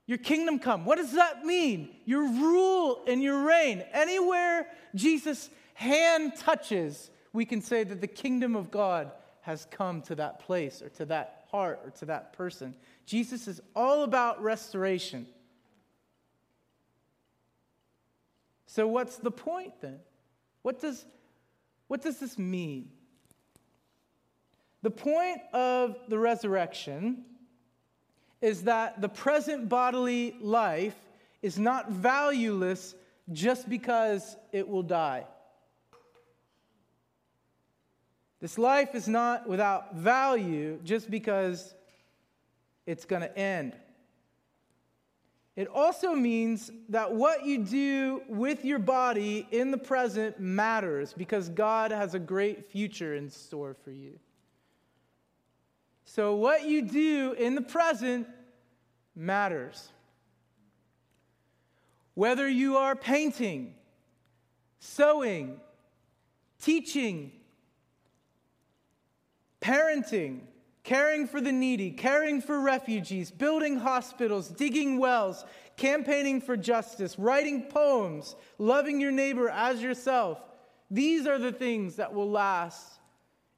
Your 0.07 0.19
kingdom 0.19 0.59
come. 0.59 0.85
What 0.85 0.99
does 0.99 1.13
that 1.13 1.47
mean? 1.47 1.89
Your 2.05 2.25
rule 2.25 3.03
and 3.09 3.23
your 3.23 3.43
reign. 3.43 3.83
Anywhere 3.91 4.67
Jesus' 4.95 5.49
hand 5.73 6.37
touches, 6.37 7.11
we 7.33 7.47
can 7.47 7.63
say 7.63 7.85
that 7.85 8.03
the 8.03 8.07
kingdom 8.07 8.55
of 8.55 8.71
God 8.71 9.11
has 9.41 9.67
come 9.71 10.03
to 10.03 10.15
that 10.17 10.41
place 10.41 10.83
or 10.83 10.91
to 10.91 11.07
that 11.07 11.47
heart 11.51 11.81
or 11.85 11.91
to 11.93 12.05
that 12.05 12.35
person. 12.35 12.75
Jesus 13.07 13.49
is 13.49 13.63
all 13.75 14.05
about 14.05 14.43
restoration. 14.43 15.27
So, 18.67 18.87
what's 18.87 19.17
the 19.17 19.31
point 19.31 19.81
then? 19.81 20.01
What 20.63 20.81
does, 20.81 21.05
what 21.89 22.03
does 22.03 22.19
this 22.19 22.39
mean? 22.39 22.91
The 24.83 24.91
point 24.91 25.41
of 25.53 25.97
the 26.09 26.19
resurrection 26.19 27.25
is 28.41 28.65
that 28.65 29.01
the 29.01 29.09
present 29.09 29.69
bodily 29.69 30.37
life 30.41 30.97
is 31.43 31.59
not 31.59 31.91
valueless 31.91 32.95
just 33.33 33.69
because 33.69 34.37
it 34.53 34.69
will 34.69 34.83
die. 34.83 35.25
This 38.41 38.59
life 38.59 38.95
is 38.95 39.09
not 39.09 39.49
without 39.49 39.97
value 39.97 40.79
just 40.85 41.11
because 41.11 41.75
it's 42.87 43.05
going 43.05 43.23
to 43.23 43.39
end. 43.39 43.75
It 45.57 45.69
also 45.69 46.15
means 46.15 46.71
that 46.91 47.13
what 47.13 47.47
you 47.47 47.65
do 47.65 48.23
with 48.29 48.63
your 48.63 48.79
body 48.79 49.49
in 49.51 49.71
the 49.71 49.79
present 49.79 50.39
matters 50.39 51.15
because 51.15 51.49
God 51.49 51.91
has 51.91 52.15
a 52.15 52.19
great 52.19 52.71
future 52.71 53.15
in 53.15 53.31
store 53.31 53.75
for 53.83 53.91
you. 53.91 54.19
So, 56.05 56.37
what 56.37 56.65
you 56.65 56.83
do 56.83 57.35
in 57.39 57.55
the 57.55 57.63
present 57.63 58.29
matters. 59.15 59.91
Whether 62.15 62.49
you 62.49 62.77
are 62.77 62.95
painting, 62.95 63.75
sewing, 64.79 65.59
teaching, 66.61 67.33
parenting, 69.61 70.41
caring 70.87 71.27
for 71.27 71.41
the 71.41 71.51
needy, 71.51 71.91
caring 71.91 72.41
for 72.41 72.61
refugees, 72.61 73.33
building 73.33 73.77
hospitals, 73.77 74.49
digging 74.49 74.99
wells, 74.99 75.45
campaigning 75.77 76.41
for 76.41 76.57
justice, 76.57 77.19
writing 77.19 77.63
poems, 77.63 78.37
loving 78.57 79.01
your 79.01 79.11
neighbor 79.11 79.49
as 79.49 79.83
yourself. 79.83 80.41
These 80.89 81.27
are 81.27 81.41
the 81.41 81.51
things 81.51 81.97
that 81.97 82.15
will 82.15 82.31
last 82.31 83.01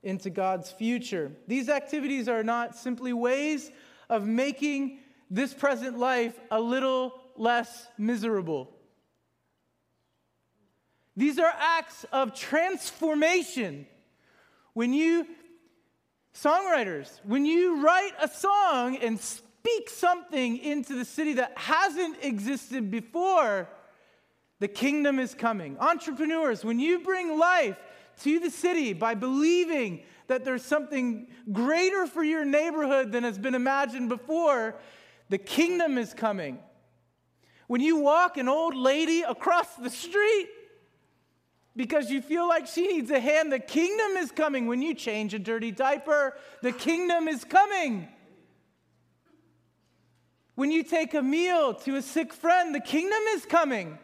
into 0.03 0.31
God's 0.31 0.71
future. 0.71 1.31
These 1.47 1.69
activities 1.69 2.31
are 2.31 2.43
not 2.43 2.75
simply 2.75 3.13
ways 3.13 3.71
of 4.09 4.27
making 4.27 5.01
this 5.31 5.53
present 5.53 5.99
life 5.99 6.41
a 6.51 6.59
little 6.59 7.13
less 7.37 7.89
miserable. 7.99 8.75
These 11.15 11.39
are 11.39 11.53
acts 11.55 12.07
of 12.11 12.35
transformation. 12.35 13.87
When 14.73 14.95
you 14.95 15.27
Songwriters, 16.35 17.21
when 17.25 17.45
you 17.45 17.83
write 17.83 18.13
a 18.21 18.29
song 18.29 18.97
and 18.97 19.19
speak 19.19 19.91
something 19.91 20.59
into 20.59 20.95
the 20.95 21.05
city 21.05 21.35
that 21.35 21.53
hasn't 21.57 22.17
existed 22.23 22.91
before, 22.91 23.69
the 24.61 24.69
kingdom 24.69 25.19
is 25.19 25.35
coming. 25.35 25.77
Entrepreneurs, 25.79 26.65
when 26.65 26.79
you 26.79 27.01
bring 27.01 27.39
life 27.39 27.79
to 28.21 28.41
the 28.41 28.51
city 28.51 28.93
by 28.93 29.15
believing 29.15 30.03
that 30.27 30.45
there's 30.45 30.65
something 30.65 31.29
greater 31.53 32.07
for 32.07 32.23
your 32.23 32.45
neighborhood 32.45 33.13
than 33.13 33.25
has 33.25 33.39
been 33.39 33.55
imagined 33.55 34.09
before, 34.09 34.77
the 35.29 35.39
kingdom 35.39 35.99
is 35.99 36.15
coming. 36.15 36.59
When 37.67 37.81
you 37.81 37.97
walk 37.99 38.37
an 38.37 38.49
old 38.49 38.75
lady 38.75 39.23
across 39.23 39.75
the 39.75 39.91
street 39.91 40.49
because 41.79 42.11
you 42.11 42.21
feel 42.21 42.49
like 42.49 42.67
she 42.67 42.89
needs 42.89 43.09
a 43.13 43.21
hand. 43.21 43.53
The 43.53 43.61
kingdom 43.61 44.17
is 44.17 44.33
coming. 44.33 44.67
When 44.67 44.83
you 44.83 44.95
change 44.95 45.33
a 45.33 45.39
dirty 45.39 45.71
diaper, 45.71 46.37
the 46.61 46.73
kingdom 46.73 47.29
is 47.29 47.45
coming. 47.45 48.09
When 50.57 50.73
you 50.73 50.83
take 50.83 51.15
a 51.15 51.23
meal 51.23 51.75
to 51.75 51.95
a 51.95 52.03
sick 52.03 52.33
friend, 52.33 52.75
the 52.75 52.81
kingdom 52.81 53.21
is 53.31 53.47
coming. 53.47 53.97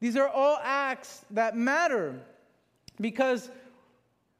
These 0.00 0.16
are 0.16 0.26
all 0.26 0.58
acts 0.60 1.24
that 1.30 1.56
matter 1.56 2.20
because 3.00 3.48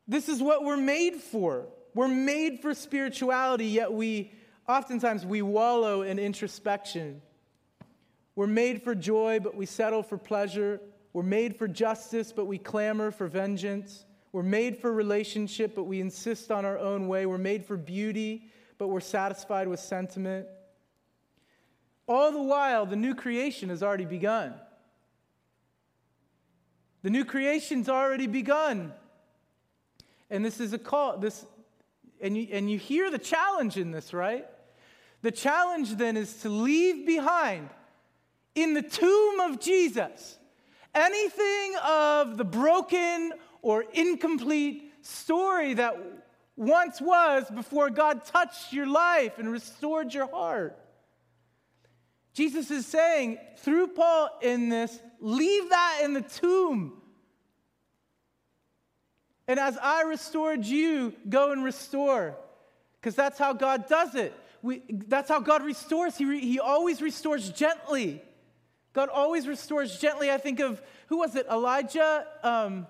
this 0.09 0.29
is 0.29 0.43
what 0.43 0.65
we're 0.65 0.77
made 0.77 1.15
for. 1.15 1.67
We're 1.95 2.09
made 2.09 2.63
for 2.63 2.75
spirituality, 2.75 3.67
yet 3.67 3.93
we 3.93 4.33
oftentimes 4.69 5.25
we 5.25 5.41
wallow 5.41 6.03
in 6.03 6.19
introspection. 6.19 7.23
We're 8.35 8.47
made 8.47 8.83
for 8.83 8.95
joy, 8.95 9.41
but 9.41 9.55
we 9.55 9.67
settle 9.67 10.03
for 10.03 10.17
pleasure. 10.17 10.81
We're 11.13 11.23
made 11.23 11.57
for 11.57 11.69
justice, 11.69 12.33
but 12.33 12.47
we 12.47 12.59
clamor 12.59 13.11
for 13.11 13.27
vengeance. 13.27 14.07
We're 14.33 14.43
made 14.43 14.79
for 14.79 14.91
relationship, 14.91 15.75
but 15.75 15.85
we 15.85 16.01
insist 16.01 16.51
on 16.51 16.65
our 16.65 16.79
own 16.79 17.07
way. 17.07 17.27
We're 17.27 17.37
made 17.37 17.67
for 17.67 17.77
beauty, 17.77 18.51
but 18.79 18.89
we're 18.89 19.01
satisfied 19.01 19.69
with 19.69 19.81
sentiment. 19.81 20.47
All 22.09 22.33
the 22.33 22.43
while, 22.43 22.87
the 22.87 22.97
new 22.97 23.15
creation 23.15 23.69
has 23.69 23.83
already 23.83 24.07
begun. 24.07 24.55
The 27.03 27.11
new 27.11 27.25
creation's 27.25 27.89
already 27.89 28.27
begun. 28.27 28.93
And 30.31 30.43
this 30.43 30.61
is 30.61 30.73
a 30.73 30.79
call, 30.79 31.19
this, 31.19 31.45
and 32.23 32.37
you, 32.37 32.49
and 32.53 32.71
you 32.71 32.79
hear 32.79 33.11
the 33.11 33.19
challenge 33.19 33.77
in 33.77 33.91
this, 33.91 34.15
right? 34.15 34.47
The 35.21 35.31
challenge 35.31 35.97
then 35.97 36.17
is 36.17 36.35
to 36.43 36.49
leave 36.49 37.07
behind 37.07 37.69
in 38.55 38.75
the 38.75 38.83
tomb 38.83 39.41
of 39.41 39.61
Jesus, 39.61 40.39
anything 40.95 41.75
of 41.85 42.37
the 42.37 42.45
broken 42.45 43.33
or 43.63 43.85
incomplete 43.93 44.93
story 45.03 45.75
that 45.75 45.97
once 46.57 47.01
was 47.01 47.45
before 47.51 47.91
God 47.91 48.25
touched 48.25 48.73
your 48.73 48.87
life 48.87 49.39
and 49.39 49.51
restored 49.51 50.13
your 50.13 50.31
heart. 50.31 50.79
Jesus 52.35 52.71
is 52.71 52.87
saying 52.87 53.39
through 53.59 53.89
Paul 53.89 54.31
in 54.41 54.69
this, 54.69 54.99
leave 55.21 55.69
that 55.71 56.01
in 56.03 56.15
the 56.15 56.23
tomb. 56.23 56.95
And 59.49 59.59
as 59.59 59.77
I 59.77 60.03
restored 60.03 60.65
you, 60.65 61.15
go 61.29 61.53
and 61.53 61.65
restore. 61.65 62.37
Because 63.01 63.15
that's 63.15 63.39
how 63.39 63.53
God 63.53 63.89
does 63.89 64.15
it. 64.15 64.33
We, 64.63 64.83
that's 64.89 65.29
how 65.29 65.41
God 65.41 65.65
restores. 65.65 66.17
He, 66.17 66.25
re, 66.25 66.41
he 66.41 66.61
always 66.61 67.03
restores 67.03 67.51
gently. 67.51 68.23
God 68.93 69.09
always 69.09 69.47
restores 69.47 69.99
gently. 69.99 70.31
I 70.31 70.39
think 70.39 70.61
of, 70.61 70.83
who 71.09 71.19
was 71.19 71.35
it? 71.37 71.47
Elijah. 71.51 72.27
Um, 72.43 72.87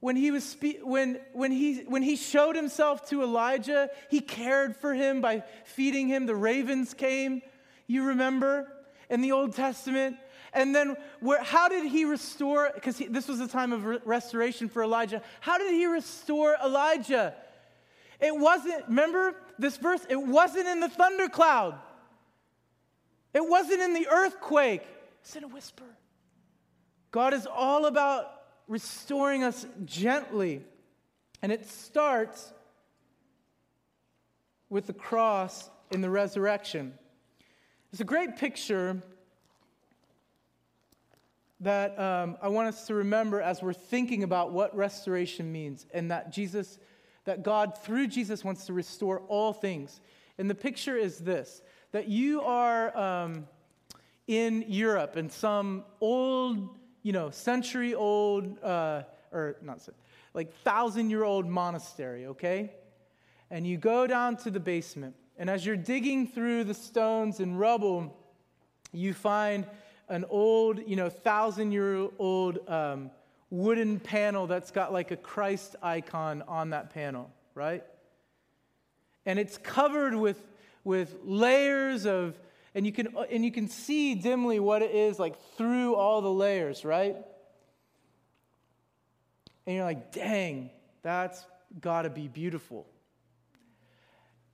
when 0.00 0.16
he 0.16 0.30
was 0.30 0.42
spe- 0.44 0.82
when 0.82 1.20
when 1.32 1.52
he 1.52 1.82
when 1.82 2.02
he 2.02 2.16
showed 2.16 2.56
himself 2.56 3.08
to 3.10 3.22
Elijah, 3.22 3.88
he 4.10 4.20
cared 4.20 4.76
for 4.76 4.94
him 4.94 5.20
by 5.20 5.44
feeding 5.64 6.08
him. 6.08 6.26
The 6.26 6.34
ravens 6.34 6.92
came. 6.92 7.40
You 7.86 8.06
remember 8.06 8.66
in 9.08 9.20
the 9.20 9.32
Old 9.32 9.54
Testament. 9.54 10.16
And 10.54 10.74
then, 10.74 10.96
where, 11.20 11.42
how 11.42 11.68
did 11.68 11.86
he 11.86 12.04
restore? 12.04 12.70
Because 12.74 12.98
this 12.98 13.26
was 13.28 13.40
a 13.40 13.48
time 13.48 13.72
of 13.72 13.84
re- 13.84 13.98
restoration 14.04 14.68
for 14.68 14.82
Elijah. 14.82 15.22
How 15.40 15.56
did 15.56 15.72
he 15.72 15.86
restore 15.86 16.56
Elijah? 16.62 17.34
It 18.20 18.36
wasn't, 18.36 18.86
remember 18.86 19.34
this 19.58 19.78
verse? 19.78 20.04
It 20.10 20.20
wasn't 20.20 20.66
in 20.68 20.80
the 20.80 20.88
thundercloud, 20.88 21.76
it 23.34 23.48
wasn't 23.48 23.80
in 23.80 23.94
the 23.94 24.08
earthquake, 24.08 24.82
it's 25.20 25.36
in 25.36 25.44
a 25.44 25.48
whisper. 25.48 25.84
God 27.10 27.34
is 27.34 27.46
all 27.46 27.86
about 27.86 28.26
restoring 28.68 29.44
us 29.44 29.66
gently. 29.84 30.62
And 31.42 31.52
it 31.52 31.68
starts 31.68 32.52
with 34.70 34.86
the 34.86 34.92
cross 34.92 35.68
in 35.90 36.00
the 36.00 36.08
resurrection. 36.08 36.94
It's 37.92 38.00
a 38.00 38.04
great 38.04 38.38
picture 38.38 39.02
that 41.60 41.98
um, 41.98 42.36
I 42.40 42.48
want 42.48 42.68
us 42.68 42.86
to 42.86 42.94
remember 42.94 43.40
as 43.40 43.62
we're 43.62 43.72
thinking 43.72 44.22
about 44.22 44.52
what 44.52 44.74
restoration 44.74 45.52
means 45.52 45.86
and 45.92 46.10
that 46.10 46.32
Jesus, 46.32 46.78
that 47.24 47.42
God 47.42 47.76
through 47.76 48.08
Jesus 48.08 48.42
wants 48.42 48.66
to 48.66 48.72
restore 48.72 49.20
all 49.28 49.52
things. 49.52 50.00
And 50.38 50.48
the 50.48 50.54
picture 50.54 50.96
is 50.96 51.18
this 51.18 51.60
that 51.92 52.08
you 52.08 52.42
are 52.42 52.96
um, 52.96 53.46
in 54.26 54.64
Europe 54.66 55.16
in 55.16 55.30
some 55.30 55.84
old, 56.00 56.68
you 57.02 57.12
know, 57.12 57.30
century 57.30 57.94
old, 57.94 58.62
uh, 58.62 59.02
or 59.32 59.56
not, 59.62 59.86
like 60.34 60.54
thousand 60.62 61.10
year 61.10 61.24
old 61.24 61.46
monastery, 61.46 62.26
okay? 62.26 62.72
And 63.50 63.66
you 63.66 63.76
go 63.76 64.06
down 64.06 64.36
to 64.38 64.50
the 64.50 64.60
basement. 64.60 65.14
And 65.38 65.50
as 65.50 65.64
you're 65.64 65.76
digging 65.76 66.26
through 66.26 66.64
the 66.64 66.74
stones 66.74 67.40
and 67.40 67.58
rubble, 67.58 68.16
you 68.92 69.12
find 69.14 69.66
an 70.08 70.24
old, 70.28 70.86
you 70.86 70.96
know, 70.96 71.08
thousand 71.08 71.72
year 71.72 72.08
old 72.18 72.68
um, 72.68 73.10
wooden 73.50 74.00
panel 74.00 74.46
that's 74.46 74.70
got 74.70 74.92
like 74.92 75.10
a 75.10 75.16
Christ 75.16 75.76
icon 75.82 76.42
on 76.48 76.70
that 76.70 76.90
panel, 76.90 77.30
right? 77.54 77.84
And 79.26 79.38
it's 79.38 79.58
covered 79.58 80.14
with, 80.14 80.40
with 80.84 81.16
layers 81.24 82.06
of, 82.06 82.38
and 82.74 82.86
you, 82.86 82.92
can, 82.92 83.08
and 83.30 83.44
you 83.44 83.52
can 83.52 83.68
see 83.68 84.14
dimly 84.14 84.60
what 84.60 84.82
it 84.82 84.94
is 84.94 85.18
like 85.18 85.40
through 85.56 85.94
all 85.94 86.22
the 86.22 86.32
layers, 86.32 86.84
right? 86.84 87.16
And 89.66 89.76
you're 89.76 89.84
like, 89.84 90.12
dang, 90.12 90.70
that's 91.02 91.44
got 91.80 92.02
to 92.02 92.10
be 92.10 92.28
beautiful. 92.28 92.86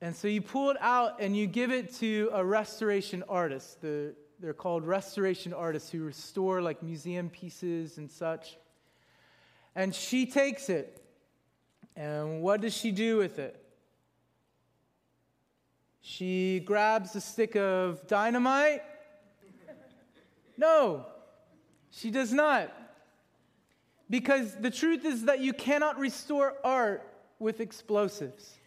And 0.00 0.14
so 0.14 0.28
you 0.28 0.40
pull 0.42 0.70
it 0.70 0.76
out 0.80 1.20
and 1.20 1.36
you 1.36 1.46
give 1.46 1.72
it 1.72 1.94
to 1.96 2.30
a 2.32 2.44
restoration 2.44 3.24
artist, 3.28 3.80
the 3.80 4.14
they're 4.40 4.54
called 4.54 4.86
restoration 4.86 5.52
artists 5.52 5.90
who 5.90 6.04
restore 6.04 6.62
like 6.62 6.82
museum 6.82 7.28
pieces 7.28 7.98
and 7.98 8.10
such. 8.10 8.56
And 9.74 9.94
she 9.94 10.26
takes 10.26 10.68
it. 10.68 11.02
And 11.96 12.40
what 12.40 12.60
does 12.60 12.76
she 12.76 12.92
do 12.92 13.16
with 13.16 13.38
it? 13.38 13.60
She 16.00 16.60
grabs 16.60 17.14
a 17.16 17.20
stick 17.20 17.56
of 17.56 18.06
dynamite? 18.06 18.82
No, 20.56 21.06
she 21.90 22.10
does 22.10 22.32
not. 22.32 22.72
Because 24.10 24.54
the 24.56 24.70
truth 24.70 25.04
is 25.04 25.26
that 25.26 25.40
you 25.40 25.52
cannot 25.52 25.98
restore 25.98 26.54
art 26.64 27.08
with 27.38 27.60
explosives. 27.60 28.54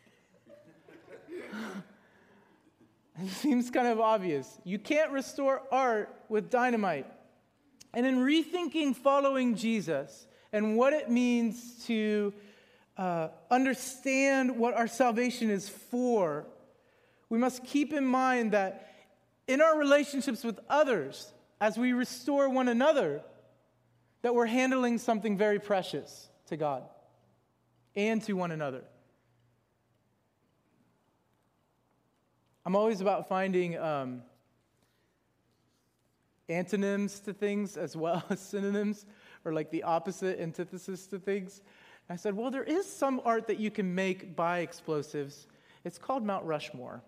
It 3.22 3.30
seems 3.30 3.70
kind 3.70 3.88
of 3.88 4.00
obvious. 4.00 4.58
You 4.64 4.80
can't 4.80 5.12
restore 5.12 5.62
art 5.72 6.16
with 6.30 6.50
dynamite. 6.50 7.06
And 7.94 8.06
in 8.06 8.20
rethinking 8.20 8.96
following 8.96 9.56
Jesus 9.56 10.28
and 10.54 10.76
what 10.76 10.94
it 10.94 11.10
means 11.10 11.86
to 11.86 12.34
uh, 12.98 13.28
understand 13.52 14.58
what 14.58 14.74
our 14.74 14.88
salvation 14.88 15.50
is 15.50 15.70
for, 15.70 16.46
we 17.32 17.38
must 17.38 17.64
keep 17.64 17.94
in 17.94 18.06
mind 18.06 18.52
that 18.52 18.92
in 19.48 19.62
our 19.62 19.80
relationships 19.80 20.44
with 20.44 20.60
others, 20.70 21.32
as 21.62 21.78
we 21.78 21.94
restore 21.94 22.50
one 22.50 22.68
another, 22.68 23.22
that 24.22 24.36
we're 24.36 24.48
handling 24.48 24.98
something 24.98 25.38
very 25.38 25.58
precious 25.58 26.28
to 26.48 26.58
God 26.58 26.84
and 27.96 28.22
to 28.24 28.34
one 28.34 28.52
another. 28.52 28.84
I'm 32.66 32.76
always 32.76 33.00
about 33.00 33.30
finding 33.30 33.78
um, 33.78 34.24
antonyms 36.50 37.22
to 37.22 37.32
things 37.32 37.78
as 37.78 37.96
well 37.96 38.26
as 38.30 38.42
synonyms, 38.42 39.06
or 39.46 39.54
like 39.54 39.72
the 39.72 39.84
opposite 39.84 40.38
antithesis 40.42 41.08
to 41.08 41.18
things. 41.18 41.62
I 42.10 42.18
said, 42.18 42.36
well, 42.36 42.52
there 42.52 42.66
is 42.66 42.86
some 42.86 43.22
art 43.24 43.48
that 43.48 43.58
you 43.58 43.72
can 43.72 43.96
make 43.96 44.36
by 44.36 44.60
explosives. 44.60 45.48
It's 45.86 45.98
called 45.98 46.26
Mount 46.26 46.44
Rushmore. 46.44 47.02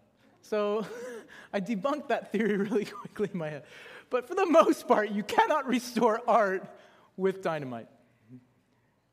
So 0.44 0.86
I 1.54 1.60
debunked 1.60 2.10
that 2.10 2.32
theory 2.32 2.58
really 2.70 2.86
quickly 2.86 3.30
in 3.34 3.40
my 3.40 3.50
head. 3.50 3.64
But 4.10 4.28
for 4.28 4.36
the 4.36 4.46
most 4.46 4.88
part, 4.88 5.10
you 5.10 5.24
cannot 5.24 5.66
restore 5.66 6.22
art 6.28 6.70
with 7.18 7.42
dynamite. 7.42 7.88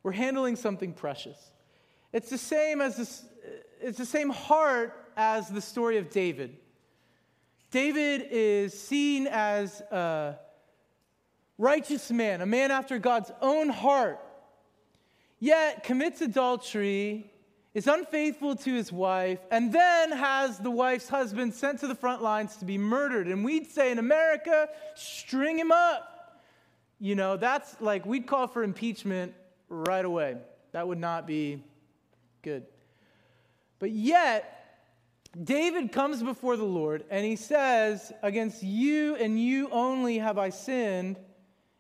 We're 0.03 0.13
handling 0.13 0.57
something 0.57 0.93
precious. 0.93 1.39
It's 2.13 2.29
the 2.29 2.39
same 2.39 2.81
as 2.81 2.97
this, 2.97 3.25
it's 3.81 3.99
the 3.99 4.07
same 4.07 4.31
heart 4.31 5.09
as 5.17 5.49
the 5.49 5.61
story 5.61 5.97
of 5.97 6.11
David. 6.11 6.57
David 7.71 8.27
is 8.31 8.79
seen 8.79 9.27
as 9.29 9.81
a 9.93 10.39
righteous 11.57 12.11
man, 12.11 12.41
a 12.41 12.47
man 12.47 12.71
after 12.71 12.99
God's 12.99 13.31
own 13.41 13.69
heart, 13.69 14.19
yet 15.39 15.85
commits 15.85 16.21
adultery, 16.21 17.30
is 17.73 17.87
unfaithful 17.87 18.57
to 18.57 18.75
his 18.75 18.91
wife, 18.91 19.39
and 19.51 19.73
then 19.73 20.11
has 20.11 20.59
the 20.59 20.71
wife's 20.71 21.09
husband 21.09 21.55
sent 21.55 21.81
to 21.81 21.87
the 21.87 21.95
front 21.95 22.23
lines 22.23 22.57
to 22.57 22.65
be 22.65 22.79
murdered. 22.79 23.29
And 23.29 23.45
we'd 23.45 23.71
say 23.71 23.93
in 23.93 23.99
America, 23.99 24.69
string 24.97 25.59
him 25.59 25.71
up. 25.71 26.43
You 26.99 27.15
know, 27.15 27.37
that's 27.37 27.81
like 27.81 28.05
we'd 28.05 28.27
call 28.27 28.49
for 28.49 28.63
impeachment 28.63 29.35
right 29.69 30.05
away. 30.05 30.37
That 30.73 30.87
would 30.89 30.99
not 30.99 31.27
be 31.27 31.63
good. 32.43 32.67
But 33.79 33.93
yet, 33.93 34.61
David 35.43 35.93
comes 35.93 36.23
before 36.23 36.57
the 36.57 36.65
Lord 36.65 37.05
and 37.09 37.25
he 37.25 37.37
says, 37.37 38.13
Against 38.23 38.63
you 38.63 39.17
and 39.17 39.41
you 39.41 39.69
only 39.71 40.19
have 40.19 40.39
I 40.39 40.51
sinned 40.51 41.19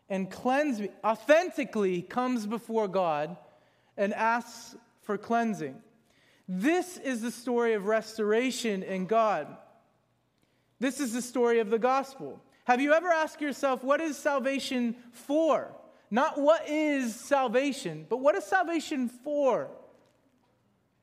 and 0.09 0.31
cleanse 0.31 0.81
me. 0.81 0.91
Authentically 1.05 2.03
comes 2.03 2.47
before 2.47 2.89
God 2.89 3.37
and 3.97 4.15
asks 4.15 4.77
for 5.03 5.19
cleansing. 5.19 5.77
This 6.49 6.97
is 6.97 7.23
the 7.23 7.31
story 7.31 7.75
of 7.75 7.87
restoration 7.87 8.83
in 8.83 9.07
God. 9.07 9.47
This 10.81 10.99
is 10.99 11.13
the 11.13 11.23
story 11.23 11.61
of 11.61 11.71
the 11.71 11.79
gospel. 11.79 12.43
Have 12.65 12.81
you 12.81 12.93
ever 12.93 13.09
asked 13.09 13.41
yourself, 13.41 13.85
what 13.85 14.01
is 14.01 14.17
salvation 14.17 14.97
for? 15.13 15.73
Not 16.11 16.41
what 16.41 16.69
is 16.69 17.15
salvation, 17.15 18.07
but 18.09 18.19
what 18.19 18.35
is 18.35 18.45
salvation 18.45 19.09
for? 19.09 19.71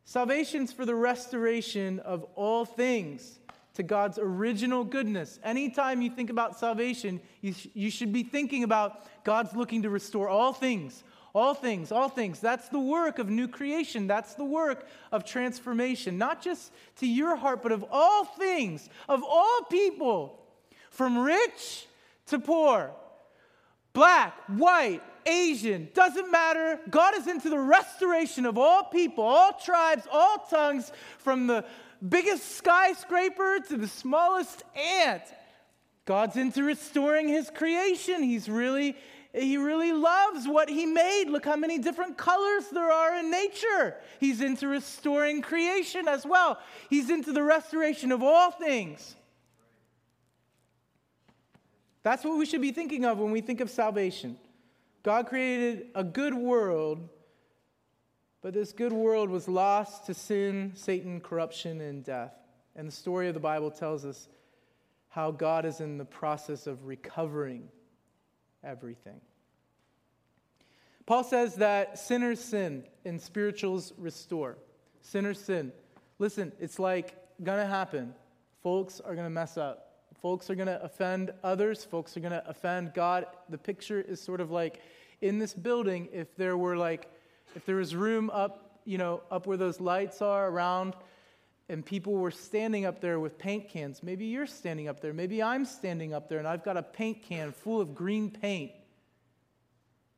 Salvation's 0.04 0.72
for 0.74 0.86
the 0.86 0.96
restoration 0.96 2.00
of 2.00 2.26
all 2.36 2.66
things 2.66 3.40
to 3.74 3.84
God's 3.84 4.18
original 4.18 4.84
goodness. 4.84 5.40
Anytime 5.44 6.02
you 6.02 6.10
think 6.10 6.30
about 6.30 6.58
salvation, 6.58 7.22
you, 7.42 7.54
sh- 7.54 7.68
you 7.74 7.92
should 7.92 8.12
be 8.12 8.24
thinking 8.24 8.64
about 8.64 9.06
God's 9.24 9.56
looking 9.56 9.84
to 9.84 9.90
restore 9.90 10.30
all 10.30 10.52
things, 10.52 11.04
all 11.34 11.54
things, 11.54 11.92
all 11.92 12.10
things. 12.10 12.40
That's 12.40 12.70
the 12.70 12.80
work 12.80 13.20
of 13.20 13.30
new 13.30 13.48
creation. 13.48 14.08
That's 14.08 14.34
the 14.36 14.46
work 14.46 14.88
of 15.12 15.26
transformation, 15.26 16.18
not 16.18 16.42
just 16.42 16.72
to 16.98 17.08
your 17.08 17.36
heart, 17.36 17.62
but 17.64 17.72
of 17.72 17.86
all 17.92 18.26
things, 18.26 18.90
of 19.08 19.24
all 19.24 19.62
people, 19.70 20.40
from 20.90 21.18
rich 21.18 21.86
to 22.28 22.40
poor, 22.40 22.92
black, 23.94 24.34
white, 24.48 25.02
Asian, 25.26 25.90
doesn't 25.94 26.32
matter. 26.32 26.80
God 26.90 27.16
is 27.16 27.28
into 27.28 27.50
the 27.50 27.60
restoration 27.60 28.46
of 28.46 28.58
all 28.58 28.86
people, 28.86 29.24
all 29.24 29.54
tribes, 29.54 30.08
all 30.12 30.38
tongues, 30.50 30.92
from 31.20 31.48
the 31.48 31.66
biggest 32.08 32.56
skyscraper 32.56 33.60
to 33.68 33.78
the 33.78 33.88
smallest 33.88 34.64
ant. 34.76 35.24
God's 36.06 36.38
into 36.38 36.64
restoring 36.64 37.28
his 37.28 37.50
creation. 37.50 38.24
He's 38.24 38.48
really 38.48 38.96
he 39.34 39.58
really 39.58 39.92
loves 39.92 40.48
what 40.48 40.70
he 40.70 40.86
made. 40.86 41.26
Look 41.30 41.46
how 41.46 41.56
many 41.56 41.78
different 41.78 42.18
colors 42.18 42.66
there 42.72 42.92
are 42.92 43.18
in 43.18 43.30
nature. 43.30 43.96
He's 44.20 44.42
into 44.42 44.68
restoring 44.68 45.42
creation 45.42 46.08
as 46.08 46.26
well. 46.26 46.60
He's 46.90 47.10
into 47.10 47.32
the 47.32 47.44
restoration 47.44 48.12
of 48.12 48.24
all 48.24 48.52
things. 48.52 49.16
That's 52.04 52.24
what 52.24 52.38
we 52.38 52.46
should 52.46 52.62
be 52.62 52.72
thinking 52.72 53.04
of 53.06 53.20
when 53.20 53.32
we 53.32 53.42
think 53.42 53.60
of 53.60 53.70
salvation. 53.70 54.38
God 55.04 55.28
created 55.28 55.88
a 55.94 56.04
good 56.04 56.34
world, 56.34 57.10
but 58.42 58.54
this 58.54 58.72
good 58.72 58.94
world 58.94 59.30
was 59.30 59.48
lost 59.48 60.06
to 60.06 60.14
sin, 60.14 60.72
Satan, 60.76 61.20
corruption, 61.20 61.82
and 61.82 62.04
death. 62.04 62.34
And 62.76 62.88
the 62.88 62.94
story 62.94 63.28
of 63.28 63.34
the 63.34 63.40
Bible 63.40 63.72
tells 63.72 64.06
us 64.06 64.30
how 65.10 65.32
God 65.32 65.66
is 65.66 65.82
in 65.82 65.98
the 65.98 66.06
process 66.06 66.68
of 66.68 66.86
recovering 66.86 67.70
everything. 68.68 69.22
Paul 71.06 71.24
says 71.24 71.56
that 71.56 71.98
sinners 71.98 72.40
sin 72.40 72.84
and 73.06 73.22
spirituals 73.22 73.94
restore. 73.98 74.58
Sinners 75.02 75.40
sin. 75.40 75.72
Listen, 76.20 76.52
it's 76.60 76.80
like 76.80 77.16
gonna 77.42 77.66
happen. 77.66 78.14
Folks 78.62 79.00
are 79.00 79.16
gonna 79.16 79.30
mess 79.30 79.58
up. 79.58 80.04
Folks 80.22 80.50
are 80.50 80.56
gonna 80.56 80.80
offend 80.84 81.32
others. 81.44 81.86
Folks 81.86 82.18
are 82.18 82.20
gonna 82.20 82.44
offend 82.46 82.94
God. 82.94 83.26
The 83.50 83.58
picture 83.58 84.02
is 84.02 84.20
sort 84.20 84.42
of 84.42 84.52
like 84.52 84.82
in 85.22 85.40
this 85.40 85.54
building, 85.54 86.10
if 86.12 86.36
there 86.36 86.58
were 86.58 86.76
like, 86.76 87.10
if 87.56 87.66
there 87.66 87.78
was 87.78 87.96
room 87.96 88.30
up, 88.32 88.82
you 88.84 88.98
know, 88.98 89.22
up 89.32 89.48
where 89.48 89.58
those 89.58 89.80
lights 89.80 90.22
are 90.22 90.50
around, 90.50 90.94
and 91.70 91.86
people 91.86 92.14
were 92.14 92.32
standing 92.32 92.86
up 92.86 93.02
there 93.02 93.20
with 93.20 93.38
paint 93.38 93.70
cans. 93.70 94.02
Maybe 94.02 94.26
you're 94.26 94.48
standing 94.48 94.88
up 94.88 95.02
there. 95.02 95.14
Maybe 95.14 95.44
I'm 95.44 95.66
standing 95.66 96.14
up 96.14 96.30
there, 96.30 96.40
and 96.40 96.48
I've 96.48 96.64
got 96.64 96.78
a 96.78 96.84
paint 96.84 97.24
can 97.24 97.52
full 97.52 97.82
of 97.82 97.94
green 97.94 98.32
paint 98.32 98.72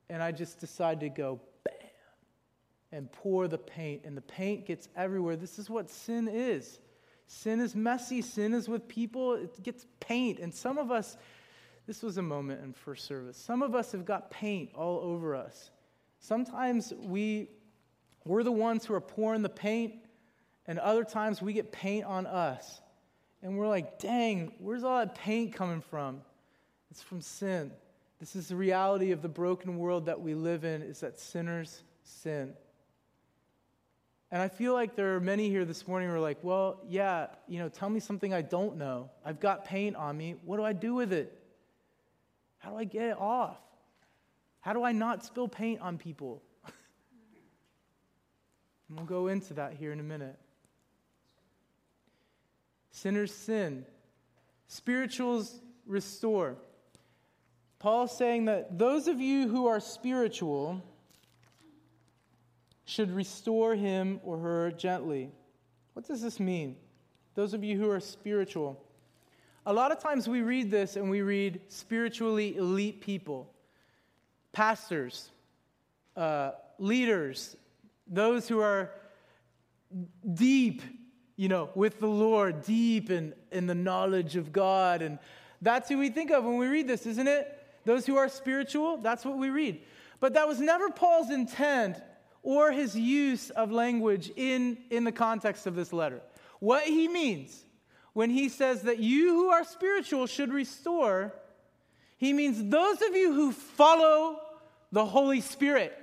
and 0.09 0.23
I 0.23 0.31
just 0.31 0.59
decide 0.59 0.99
to 1.01 1.09
go 1.09 1.39
bam 1.63 1.73
and 2.91 3.11
pour 3.11 3.47
the 3.47 3.57
paint, 3.57 4.01
and 4.05 4.17
the 4.17 4.21
paint 4.21 4.65
gets 4.65 4.89
everywhere. 4.95 5.35
This 5.35 5.59
is 5.59 5.69
what 5.69 5.89
sin 5.89 6.27
is. 6.27 6.79
Sin 7.27 7.59
is 7.59 7.75
messy, 7.75 8.23
sin 8.23 8.55
is 8.55 8.67
with 8.67 8.87
people, 8.87 9.35
it 9.35 9.61
gets 9.61 9.85
paint. 9.99 10.39
And 10.39 10.53
some 10.53 10.79
of 10.79 10.89
us, 10.89 11.15
this 11.85 12.01
was 12.01 12.17
a 12.17 12.23
moment 12.23 12.63
in 12.63 12.73
first 12.73 13.05
service, 13.05 13.37
some 13.37 13.61
of 13.61 13.75
us 13.75 13.91
have 13.91 14.05
got 14.05 14.31
paint 14.31 14.71
all 14.73 14.99
over 14.99 15.35
us. 15.35 15.69
Sometimes 16.19 16.91
we, 16.97 17.49
we're 18.25 18.43
the 18.43 18.51
ones 18.51 18.85
who 18.85 18.95
are 18.95 19.01
pouring 19.01 19.43
the 19.43 19.49
paint, 19.49 19.93
and 20.69 20.77
other 20.77 21.03
times 21.03 21.41
we 21.41 21.53
get 21.53 21.71
paint 21.71 22.05
on 22.05 22.27
us. 22.27 22.79
And 23.41 23.57
we're 23.57 23.67
like, 23.67 23.97
dang, 23.97 24.51
where's 24.59 24.83
all 24.83 24.99
that 24.99 25.15
paint 25.15 25.55
coming 25.55 25.81
from? 25.81 26.21
It's 26.91 27.01
from 27.01 27.21
sin. 27.21 27.71
This 28.19 28.35
is 28.35 28.49
the 28.49 28.55
reality 28.55 29.11
of 29.11 29.23
the 29.23 29.29
broken 29.29 29.79
world 29.79 30.05
that 30.05 30.21
we 30.21 30.35
live 30.35 30.65
in 30.65 30.83
is 30.83 30.99
that 30.99 31.19
sinners 31.19 31.81
sin. 32.03 32.53
And 34.29 34.43
I 34.43 34.47
feel 34.47 34.73
like 34.73 34.95
there 34.95 35.15
are 35.15 35.19
many 35.19 35.49
here 35.49 35.65
this 35.65 35.87
morning 35.87 36.07
who 36.07 36.13
are 36.13 36.19
like, 36.19 36.37
well, 36.43 36.79
yeah, 36.87 37.29
you 37.47 37.57
know, 37.57 37.69
tell 37.69 37.89
me 37.89 37.99
something 37.99 38.31
I 38.31 38.43
don't 38.43 38.77
know. 38.77 39.09
I've 39.25 39.39
got 39.39 39.65
paint 39.65 39.95
on 39.95 40.15
me. 40.15 40.35
What 40.45 40.57
do 40.57 40.63
I 40.63 40.73
do 40.73 40.93
with 40.93 41.11
it? 41.11 41.35
How 42.59 42.69
do 42.69 42.77
I 42.77 42.83
get 42.83 43.05
it 43.05 43.17
off? 43.17 43.57
How 44.59 44.73
do 44.73 44.83
I 44.83 44.91
not 44.91 45.25
spill 45.25 45.47
paint 45.47 45.81
on 45.81 45.97
people? 45.97 46.43
and 48.87 48.97
we'll 48.97 49.07
go 49.07 49.29
into 49.29 49.55
that 49.55 49.73
here 49.73 49.91
in 49.91 49.99
a 49.99 50.03
minute. 50.03 50.37
Sinners 53.01 53.33
sin, 53.33 53.85
spirituals 54.67 55.61
restore. 55.87 56.57
Paul's 57.79 58.17
saying 58.17 58.43
that 58.45 58.77
those 58.77 59.07
of 59.07 59.21
you 59.21 59.47
who 59.47 59.67
are 59.67 59.79
spiritual 59.79 60.83
should 62.83 63.09
restore 63.15 63.73
him 63.73 64.19
or 64.21 64.37
her 64.39 64.71
gently. 64.71 65.31
What 65.93 66.07
does 66.07 66.21
this 66.21 66.41
mean? 66.41 66.75
Those 67.35 67.53
of 67.53 67.63
you 67.63 67.77
who 67.77 67.89
are 67.89 68.01
spiritual. 68.01 68.83
A 69.65 69.71
lot 69.71 69.93
of 69.93 69.99
times 69.99 70.27
we 70.27 70.41
read 70.41 70.69
this 70.69 70.97
and 70.97 71.09
we 71.09 71.21
read 71.21 71.61
spiritually 71.69 72.57
elite 72.57 72.99
people, 72.99 73.49
pastors, 74.51 75.29
uh, 76.17 76.51
leaders, 76.79 77.55
those 78.07 78.49
who 78.49 78.59
are 78.59 78.91
deep, 80.33 80.81
you 81.39 81.47
know, 81.47 81.69
with 81.73 82.01
the 82.01 82.07
Lord, 82.07 82.63
deep 82.63 83.09
in, 83.09 83.33
in 83.49 83.65
the 83.65 83.73
knowledge 83.73 84.35
of 84.35 84.51
God. 84.51 85.01
And 85.01 85.19
that's 85.61 85.87
who 85.87 85.97
we 85.97 86.09
think 86.09 86.31
of 86.31 86.43
when 86.43 86.57
we 86.57 86.67
read 86.67 86.85
this, 86.85 87.05
isn't 87.05 87.29
it? 87.29 87.65
Those 87.85 88.05
who 88.05 88.17
are 88.17 88.27
spiritual, 88.27 88.97
that's 88.97 89.23
what 89.23 89.37
we 89.37 89.49
read. 89.49 89.79
But 90.19 90.33
that 90.33 90.49
was 90.49 90.59
never 90.59 90.89
Paul's 90.89 91.29
intent 91.29 91.95
or 92.43 92.73
his 92.73 92.93
use 92.93 93.51
of 93.51 93.71
language 93.71 94.29
in, 94.35 94.79
in 94.89 95.05
the 95.05 95.13
context 95.13 95.65
of 95.65 95.75
this 95.75 95.93
letter. 95.93 96.19
What 96.59 96.83
he 96.83 97.07
means 97.07 97.63
when 98.11 98.29
he 98.29 98.49
says 98.49 98.81
that 98.81 98.99
you 98.99 99.29
who 99.29 99.47
are 99.47 99.63
spiritual 99.63 100.27
should 100.27 100.51
restore, 100.51 101.33
he 102.17 102.33
means 102.33 102.61
those 102.61 103.01
of 103.01 103.15
you 103.15 103.33
who 103.33 103.53
follow 103.53 104.41
the 104.91 105.05
Holy 105.05 105.39
Spirit. 105.39 105.97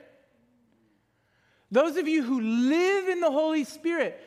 Those 1.71 1.99
of 1.99 2.09
you 2.09 2.23
who 2.23 2.41
live 2.41 3.09
in 3.09 3.21
the 3.21 3.31
Holy 3.31 3.65
Spirit. 3.65 4.19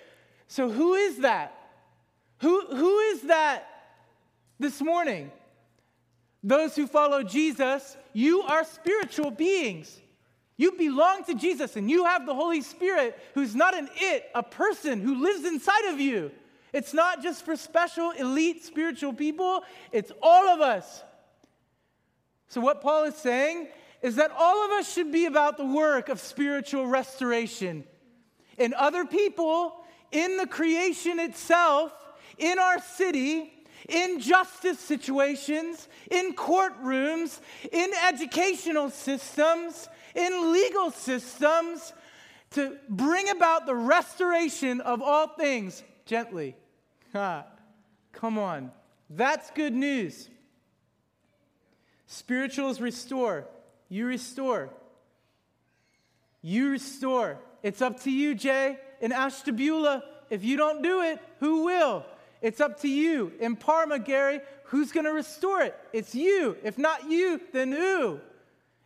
So, 0.49 0.67
who 0.67 0.95
is 0.95 1.19
that? 1.19 1.55
Who, 2.39 2.65
who 2.75 2.97
is 2.99 3.21
that 3.23 3.67
this 4.59 4.81
morning? 4.81 5.31
Those 6.43 6.75
who 6.75 6.87
follow 6.87 7.21
Jesus, 7.21 7.95
you 8.13 8.41
are 8.41 8.63
spiritual 8.63 9.29
beings. 9.29 10.01
You 10.57 10.71
belong 10.71 11.23
to 11.25 11.35
Jesus 11.35 11.75
and 11.75 11.89
you 11.89 12.05
have 12.05 12.25
the 12.25 12.33
Holy 12.33 12.61
Spirit 12.61 13.17
who's 13.35 13.55
not 13.55 13.77
an 13.77 13.89
it, 13.95 14.25
a 14.33 14.41
person 14.41 15.01
who 15.01 15.21
lives 15.21 15.45
inside 15.45 15.93
of 15.93 15.99
you. 15.99 16.31
It's 16.73 16.95
not 16.95 17.21
just 17.21 17.45
for 17.45 17.55
special, 17.55 18.11
elite 18.11 18.63
spiritual 18.65 19.13
people, 19.13 19.63
it's 19.91 20.11
all 20.21 20.47
of 20.49 20.61
us. 20.61 21.03
So, 22.47 22.59
what 22.59 22.81
Paul 22.81 23.03
is 23.03 23.15
saying 23.15 23.67
is 24.01 24.15
that 24.15 24.31
all 24.35 24.65
of 24.65 24.71
us 24.71 24.91
should 24.91 25.11
be 25.11 25.27
about 25.27 25.57
the 25.57 25.65
work 25.65 26.09
of 26.09 26.19
spiritual 26.19 26.87
restoration 26.87 27.83
in 28.57 28.73
other 28.73 29.05
people, 29.05 29.78
in 30.11 30.37
the 30.37 30.47
creation 30.47 31.19
itself, 31.19 31.91
in 32.37 32.59
our 32.59 32.79
city, 32.79 33.53
in 33.87 34.19
justice 34.19 34.79
situations, 34.79 35.87
in 36.11 36.33
courtrooms, 36.35 37.39
in 37.71 37.91
educational 38.07 38.89
systems, 38.89 39.87
in 40.15 40.51
legal 40.51 40.91
systems, 40.91 41.93
to 42.51 42.77
bring 42.89 43.29
about 43.29 43.65
the 43.65 43.75
restoration 43.75 44.81
of 44.81 45.01
all 45.01 45.27
things 45.27 45.83
gently. 46.05 46.55
Ha, 47.13 47.45
come 48.11 48.37
on. 48.37 48.71
That's 49.09 49.51
good 49.51 49.73
news. 49.73 50.29
Spirituals 52.07 52.81
restore. 52.81 53.47
You 53.87 54.07
restore. 54.07 54.69
You 56.41 56.69
restore. 56.69 57.39
It's 57.61 57.81
up 57.81 57.99
to 58.01 58.11
you, 58.11 58.33
Jay. 58.33 58.77
In 59.01 59.11
Ashtabula, 59.11 60.03
if 60.29 60.43
you 60.43 60.57
don't 60.57 60.81
do 60.81 61.01
it, 61.01 61.19
who 61.39 61.63
will? 61.65 62.05
It's 62.41 62.61
up 62.61 62.79
to 62.81 62.87
you. 62.87 63.33
In 63.39 63.55
Parma, 63.55 63.99
Gary, 63.99 64.41
who's 64.63 64.91
going 64.91 65.05
to 65.05 65.11
restore 65.11 65.61
it? 65.61 65.75
It's 65.93 66.15
you. 66.15 66.57
If 66.63 66.77
not 66.77 67.09
you, 67.09 67.41
then 67.51 67.71
who? 67.71 68.19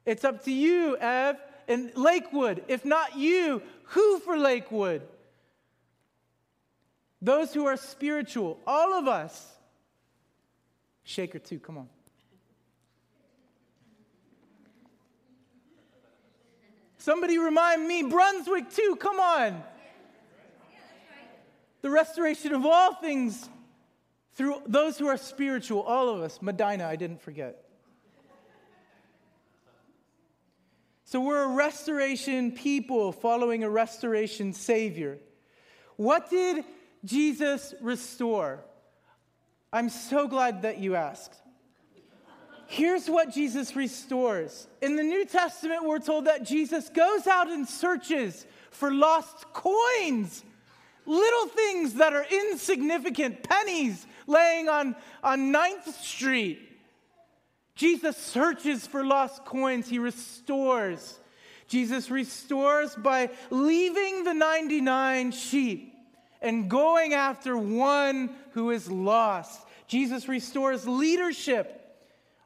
It's 0.05 0.23
up 0.23 0.43
to 0.45 0.51
you, 0.51 0.97
Ev. 0.97 1.37
In 1.67 1.91
Lakewood, 1.95 2.63
if 2.67 2.83
not 2.83 3.15
you, 3.15 3.61
who 3.83 4.19
for 4.19 4.37
Lakewood? 4.37 5.01
Those 7.21 7.53
who 7.53 7.65
are 7.67 7.77
spiritual, 7.77 8.59
all 8.67 8.93
of 8.93 9.07
us. 9.07 9.49
Shaker 11.05 11.39
too, 11.39 11.59
come 11.59 11.77
on. 11.77 11.87
Somebody 16.97 17.37
remind 17.37 17.87
me, 17.87 18.03
Brunswick 18.03 18.69
too, 18.71 18.97
come 18.99 19.21
on 19.21 19.63
the 21.83 21.89
restoration 21.89 22.53
of 22.53 22.65
all 22.65 22.95
things 22.95 23.49
through 24.35 24.61
those 24.65 24.97
who 24.97 25.07
are 25.07 25.17
spiritual, 25.17 25.81
all 25.81 26.09
of 26.09 26.21
us. 26.21 26.41
Medina, 26.41 26.87
I 26.87 26.95
didn't 26.95 27.21
forget. 27.21 27.65
So 31.03 31.19
we're 31.19 31.43
a 31.43 31.55
restoration 31.55 32.53
people 32.53 33.11
following 33.11 33.63
a 33.63 33.69
restoration 33.69 34.53
Savior. 34.53 35.19
What 35.97 36.29
did 36.29 36.63
Jesus 37.03 37.75
restore? 37.81 38.63
I'm 39.71 39.89
so 39.89 40.27
glad 40.27 40.61
that 40.61 40.79
you 40.79 40.95
asked. 40.95 41.35
Here's 42.65 43.09
what 43.09 43.33
Jesus 43.33 43.75
restores. 43.75 44.67
In 44.81 44.95
the 44.95 45.03
New 45.03 45.25
Testament, 45.25 45.83
we're 45.83 45.99
told 45.99 46.25
that 46.25 46.45
Jesus 46.45 46.87
goes 46.89 47.27
out 47.27 47.49
and 47.49 47.67
searches 47.67 48.47
for 48.71 48.91
lost 48.91 49.45
coins 49.51 50.43
Little 51.05 51.47
things 51.47 51.95
that 51.95 52.13
are 52.13 52.25
insignificant, 52.29 53.43
pennies 53.43 54.05
laying 54.27 54.69
on, 54.69 54.95
on 55.23 55.53
9th 55.53 55.91
Street. 56.01 56.69
Jesus 57.75 58.15
searches 58.17 58.85
for 58.85 59.03
lost 59.03 59.45
coins, 59.45 59.89
he 59.89 59.99
restores. 59.99 61.19
Jesus 61.67 62.11
restores 62.11 62.95
by 62.95 63.31
leaving 63.49 64.23
the 64.23 64.33
99 64.33 65.31
sheep 65.31 65.93
and 66.41 66.69
going 66.69 67.13
after 67.13 67.57
one 67.57 68.35
who 68.51 68.71
is 68.71 68.89
lost. 68.91 69.65
Jesus 69.87 70.27
restores 70.27 70.87
leadership. 70.87 71.79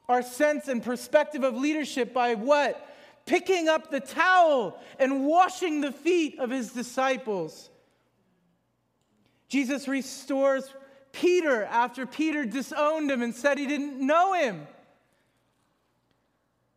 our 0.08 0.22
sense 0.22 0.68
and 0.68 0.82
perspective 0.82 1.44
of 1.44 1.54
leadership 1.54 2.14
by 2.14 2.34
what? 2.34 2.88
Picking 3.26 3.68
up 3.68 3.90
the 3.90 4.00
towel 4.00 4.80
and 4.98 5.26
washing 5.26 5.82
the 5.82 5.92
feet 5.92 6.38
of 6.38 6.48
his 6.48 6.72
disciples. 6.72 7.68
Jesus 9.48 9.88
restores 9.88 10.68
Peter 11.12 11.64
after 11.64 12.06
Peter 12.06 12.44
disowned 12.44 13.10
him 13.10 13.22
and 13.22 13.34
said 13.34 13.58
he 13.58 13.66
didn't 13.66 13.98
know 14.04 14.34
him. 14.34 14.66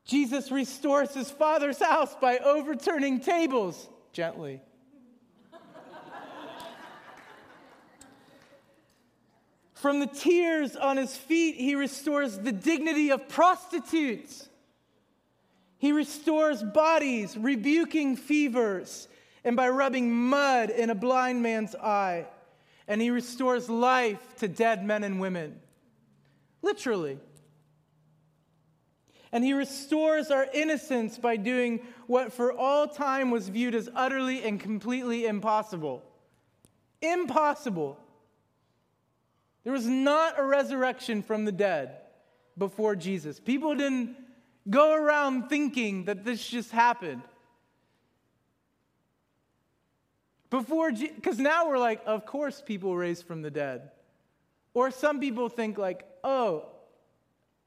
Jesus 0.06 0.52
restores 0.52 1.14
his 1.14 1.30
father's 1.30 1.80
house 1.80 2.16
by 2.20 2.38
overturning 2.40 3.20
tables 3.20 3.88
gently. 4.14 4.62
From 9.74 10.00
the 10.00 10.08
tears 10.08 10.76
on 10.76 10.98
his 10.98 11.16
feet, 11.16 11.56
he 11.56 11.74
restores 11.74 12.38
the 12.38 12.52
dignity 12.52 13.12
of 13.12 13.28
prostitutes. 13.28 14.48
He 15.80 15.92
restores 15.92 16.62
bodies, 16.62 17.36
rebuking 17.36 18.16
fevers, 18.16 19.08
and 19.44 19.56
by 19.56 19.70
rubbing 19.70 20.12
mud 20.12 20.70
in 20.70 20.92
a 20.92 20.96
blind 20.96 21.42
man's 21.42 21.74
eye. 21.76 22.28
And 22.88 23.02
he 23.02 23.10
restores 23.10 23.70
life 23.70 24.36
to 24.38 24.48
dead 24.48 24.86
men 24.86 25.04
and 25.04 25.20
women. 25.20 25.60
Literally. 26.62 27.20
And 29.32 29.44
he 29.44 29.54
restores 29.54 30.30
our 30.30 30.46
innocence 30.54 31.18
by 31.18 31.38
doing 31.38 31.82
what 32.08 32.34
for 32.34 32.52
all 32.52 32.88
time 32.88 33.32
was 33.32 33.48
viewed 33.48 33.76
as 33.76 33.90
utterly 33.96 34.44
and 34.44 34.60
completely 34.60 35.26
impossible. 35.26 36.04
Impossible. 37.02 37.98
There 39.64 39.74
was 39.74 39.88
not 39.88 40.40
a 40.40 40.44
resurrection 40.44 41.24
from 41.24 41.46
the 41.46 41.52
dead 41.52 41.98
before 42.58 42.96
Jesus. 42.96 43.40
People 43.40 43.76
didn't 43.76 44.18
go 44.70 44.94
around 44.94 45.50
thinking 45.50 46.06
that 46.06 46.26
this 46.26 46.46
just 46.46 46.72
happened. 46.72 47.22
Before, 50.52 50.92
because 50.92 51.40
now 51.40 51.70
we're 51.70 51.80
like, 51.80 52.02
of 52.06 52.26
course, 52.26 52.62
people 52.64 52.96
raised 52.96 53.26
from 53.26 53.42
the 53.42 53.50
dead. 53.50 53.90
Or 54.74 54.92
some 54.92 55.20
people 55.20 55.50
think, 55.50 55.78
like, 55.78 56.06
oh, 56.24 56.66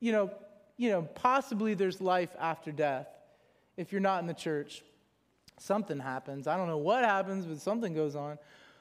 you 0.01 0.13
know, 0.13 0.31
you 0.77 0.91
know, 0.91 1.03
possibly 1.03 1.75
there's 1.75 2.01
life 2.01 2.31
after 2.39 2.71
death 2.71 3.09
if 3.77 3.91
you're 3.91 4.03
not 4.03 4.21
in 4.21 4.27
the 4.27 4.35
church. 4.35 4.83
Something 5.59 5.99
happens. 5.99 6.47
I 6.47 6.57
don't 6.57 6.69
know 6.69 6.79
what 6.79 7.05
happens, 7.05 7.47
but 7.47 7.59
something 7.61 7.95
goes 7.95 8.15
on. 8.17 8.39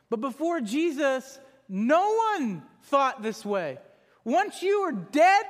But 0.10 0.20
before 0.20 0.60
Jesus, 0.60 1.40
no 1.70 2.14
one 2.36 2.62
thought 2.84 3.24
this 3.24 3.46
way. 3.46 3.78
Once 4.26 4.62
you 4.62 4.80
are 4.80 4.92
dead, 4.92 5.46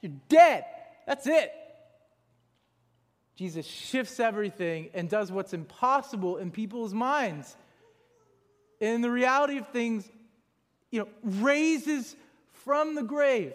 you're 0.00 0.12
dead. 0.28 0.64
That's 1.06 1.26
it. 1.26 1.52
Jesus 3.36 3.66
shifts 3.66 4.20
everything 4.20 4.90
and 4.94 5.08
does 5.08 5.30
what's 5.30 5.52
impossible 5.52 6.38
in 6.38 6.50
people's 6.50 6.94
minds. 6.94 7.56
In 8.80 9.02
the 9.02 9.10
reality 9.10 9.58
of 9.58 9.68
things, 9.68 10.08
you 10.90 11.00
know, 11.00 11.08
raises 11.22 12.16
from 12.52 12.94
the 12.94 13.02
grave, 13.02 13.52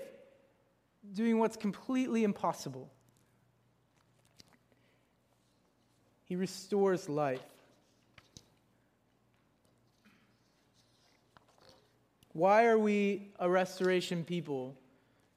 doing 1.14 1.40
what's 1.40 1.58
completely 1.58 2.24
impossible. 2.24 2.90
He 6.26 6.36
restores 6.36 7.10
life. 7.10 7.42
Why 12.34 12.66
are 12.66 12.78
we 12.78 13.30
a 13.40 13.50
restoration 13.50 14.24
people? 14.24 14.76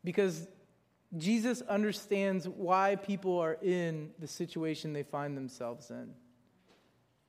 Because 0.03 0.48
Jesus 1.16 1.62
understands 1.62 2.48
why 2.48 2.96
people 2.96 3.38
are 3.38 3.57
in 3.62 4.11
the 4.18 4.27
situation 4.27 4.92
they 4.92 5.05
find 5.05 5.37
themselves 5.37 5.90
in. 5.90 6.12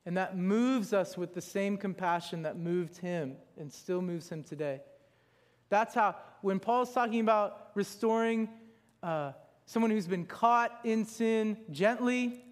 And 0.06 0.16
that 0.16 0.36
moves 0.36 0.92
us 0.92 1.18
with 1.18 1.34
the 1.34 1.40
same 1.40 1.76
compassion 1.76 2.42
that 2.42 2.56
moved 2.56 2.96
him 2.96 3.36
and 3.58 3.72
still 3.72 4.00
moves 4.00 4.28
him 4.28 4.42
today. 4.42 4.80
That's 5.68 5.94
how, 5.94 6.16
when 6.40 6.58
Paul's 6.58 6.92
talking 6.92 7.20
about 7.20 7.70
restoring 7.74 8.48
uh, 9.02 9.32
someone 9.66 9.90
who's 9.90 10.06
been 10.06 10.26
caught 10.26 10.80
in 10.84 11.04
sin 11.04 11.56
gently, 11.70 12.44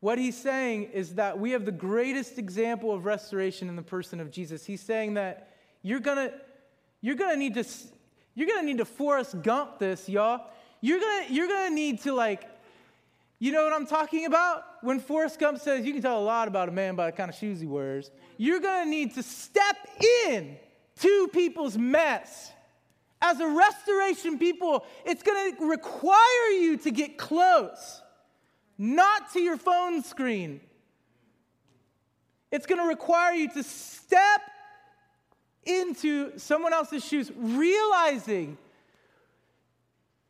what 0.00 0.18
he's 0.18 0.36
saying 0.36 0.84
is 0.92 1.14
that 1.14 1.38
we 1.38 1.52
have 1.52 1.64
the 1.64 1.72
greatest 1.72 2.38
example 2.38 2.92
of 2.92 3.04
restoration 3.04 3.68
in 3.68 3.76
the 3.76 3.82
person 3.82 4.20
of 4.20 4.30
Jesus. 4.30 4.64
He's 4.64 4.80
saying 4.80 5.14
that 5.14 5.54
you're 5.82 6.00
gonna, 6.00 6.32
you're 7.00 7.14
gonna 7.14 7.36
need 7.36 7.54
to, 7.54 7.64
you're 8.34 8.48
gonna 8.48 8.62
need 8.62 8.78
to 8.78 8.84
Forrest 8.84 9.40
Gump 9.42 9.78
this, 9.78 10.08
y'all. 10.08 10.46
You're 10.80 11.00
gonna, 11.00 11.26
you're 11.30 11.48
gonna 11.48 11.74
need 11.74 12.02
to 12.02 12.12
like, 12.12 12.44
you 13.38 13.52
know 13.52 13.64
what 13.64 13.72
I'm 13.72 13.86
talking 13.86 14.26
about? 14.26 14.64
When 14.86 15.00
Forrest 15.00 15.38
Gump 15.38 15.58
says 15.58 15.84
you 15.84 15.92
can 15.92 16.02
tell 16.02 16.18
a 16.18 16.24
lot 16.24 16.48
about 16.48 16.68
a 16.68 16.72
man 16.72 16.94
by 16.94 17.06
the 17.06 17.16
kind 17.16 17.28
of 17.28 17.36
shoes 17.36 17.60
he 17.60 17.66
wears, 17.66 18.10
you're 18.36 18.60
gonna 18.60 18.88
need 18.88 19.14
to 19.16 19.22
step 19.22 19.76
in 20.28 20.56
to 21.00 21.28
people's 21.32 21.76
mess. 21.76 22.52
As 23.20 23.40
a 23.40 23.48
restoration 23.48 24.38
people, 24.38 24.86
it's 25.04 25.22
gonna 25.22 25.66
require 25.66 26.48
you 26.60 26.76
to 26.78 26.90
get 26.90 27.18
close 27.18 28.00
not 28.78 29.32
to 29.32 29.40
your 29.40 29.56
phone 29.56 30.02
screen. 30.02 30.60
It's 32.50 32.66
going 32.66 32.80
to 32.80 32.86
require 32.86 33.34
you 33.34 33.48
to 33.50 33.62
step 33.62 34.40
into 35.64 36.38
someone 36.38 36.72
else's 36.72 37.04
shoes, 37.04 37.32
realizing 37.34 38.56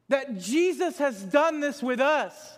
that 0.08 0.38
Jesus 0.38 0.98
has 0.98 1.22
done 1.22 1.60
this 1.60 1.82
with 1.82 2.00
us, 2.00 2.55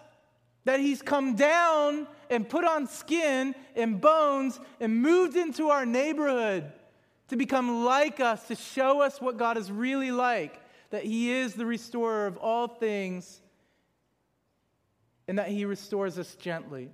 that 0.68 0.80
he's 0.80 1.00
come 1.00 1.34
down 1.34 2.06
and 2.28 2.46
put 2.46 2.62
on 2.62 2.86
skin 2.86 3.54
and 3.74 3.98
bones 3.98 4.60
and 4.80 5.00
moved 5.00 5.34
into 5.34 5.70
our 5.70 5.86
neighborhood 5.86 6.70
to 7.28 7.36
become 7.36 7.86
like 7.86 8.20
us, 8.20 8.46
to 8.48 8.54
show 8.54 9.00
us 9.00 9.18
what 9.18 9.38
God 9.38 9.56
is 9.56 9.72
really 9.72 10.10
like, 10.10 10.60
that 10.90 11.04
he 11.04 11.32
is 11.32 11.54
the 11.54 11.64
restorer 11.64 12.26
of 12.26 12.36
all 12.36 12.68
things 12.68 13.40
and 15.26 15.38
that 15.38 15.48
He 15.48 15.64
restores 15.64 16.18
us 16.18 16.34
gently. 16.34 16.90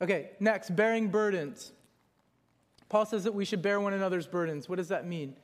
Okay, 0.00 0.30
next, 0.40 0.76
bearing 0.76 1.08
burdens. 1.08 1.72
Paul 2.90 3.06
says 3.06 3.24
that 3.24 3.32
we 3.32 3.46
should 3.46 3.62
bear 3.62 3.80
one 3.80 3.94
another's 3.94 4.26
burdens. 4.26 4.68
What 4.68 4.76
does 4.76 4.88
that 4.88 5.06
mean? 5.06 5.36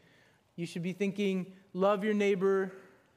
You 0.57 0.67
should 0.67 0.83
be 0.83 0.93
thinking, 0.93 1.55
love 1.73 2.05
your 2.05 2.13
neighbor 2.15 2.73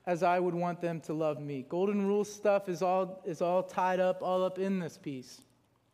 as 0.05 0.23
I 0.23 0.39
would 0.39 0.55
want 0.55 0.81
them 0.81 0.99
to 1.01 1.13
love 1.13 1.39
me. 1.39 1.65
Golden 1.67 2.07
rule 2.07 2.23
stuff 2.23 2.67
is 2.67 2.81
all, 2.81 3.21
is 3.25 3.41
all 3.41 3.63
tied 3.63 3.99
up, 3.99 4.21
all 4.21 4.43
up 4.43 4.57
in 4.57 4.79
this 4.79 4.97
piece. 4.97 5.41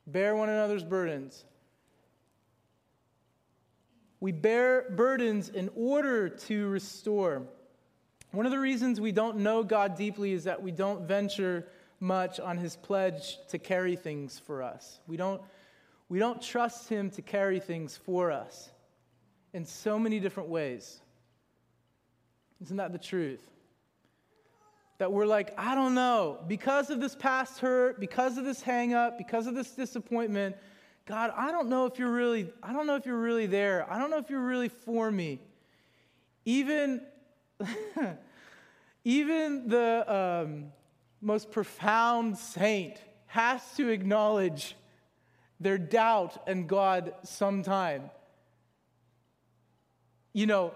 Bear 0.05 0.35
one 0.35 0.49
another's 0.49 0.83
burdens. 0.83 1.43
We 4.19 4.31
bear 4.31 4.89
burdens 4.89 5.49
in 5.49 5.69
order 5.75 6.29
to 6.29 6.69
restore. 6.69 7.43
One 8.31 8.45
of 8.45 8.51
the 8.51 8.59
reasons 8.59 8.99
we 8.99 9.11
don't 9.11 9.37
know 9.37 9.63
God 9.63 9.95
deeply 9.95 10.31
is 10.31 10.45
that 10.45 10.61
we 10.61 10.71
don't 10.71 11.07
venture 11.07 11.67
much 11.99 12.39
on 12.39 12.57
his 12.57 12.75
pledge 12.75 13.37
to 13.49 13.59
carry 13.59 13.95
things 13.95 14.39
for 14.39 14.63
us. 14.63 14.99
We 15.07 15.17
don't, 15.17 15.41
we 16.09 16.19
don't 16.19 16.41
trust 16.41 16.89
him 16.89 17.09
to 17.11 17.21
carry 17.21 17.59
things 17.59 17.97
for 17.97 18.31
us 18.31 18.69
in 19.53 19.65
so 19.65 19.99
many 19.99 20.19
different 20.19 20.49
ways. 20.49 21.01
Isn't 22.61 22.77
that 22.77 22.91
the 22.91 22.99
truth? 22.99 23.41
That 24.97 25.11
we're 25.11 25.27
like, 25.27 25.53
I 25.57 25.75
don't 25.75 25.93
know, 25.93 26.39
because 26.47 26.89
of 26.89 26.99
this 26.99 27.15
past 27.15 27.59
hurt, 27.59 27.99
because 27.99 28.37
of 28.37 28.45
this 28.45 28.61
hang 28.61 28.93
up, 28.93 29.17
because 29.17 29.45
of 29.45 29.53
this 29.53 29.71
disappointment, 29.71 30.55
God, 31.05 31.31
I 31.37 31.51
don't 31.51 31.69
know 31.69 31.85
if 31.85 31.99
you're 31.99 32.11
really, 32.11 32.51
I 32.63 32.73
don't 32.73 32.87
know 32.87 32.95
if 32.95 33.05
you're 33.05 33.19
really 33.19 33.45
there. 33.45 33.85
I 33.91 33.99
don't 33.99 34.09
know 34.09 34.17
if 34.17 34.29
you're 34.29 34.41
really 34.41 34.69
for 34.69 35.11
me. 35.11 35.39
Even 36.45 37.01
Even 39.03 39.69
the 39.69 40.13
um, 40.13 40.65
most 41.21 41.51
profound 41.51 42.37
saint 42.37 42.97
has 43.27 43.61
to 43.77 43.89
acknowledge 43.89 44.75
their 45.61 45.77
doubt 45.77 46.43
and 46.45 46.67
God 46.67 47.13
sometime. 47.23 48.09
You 50.33 50.45
know, 50.45 50.73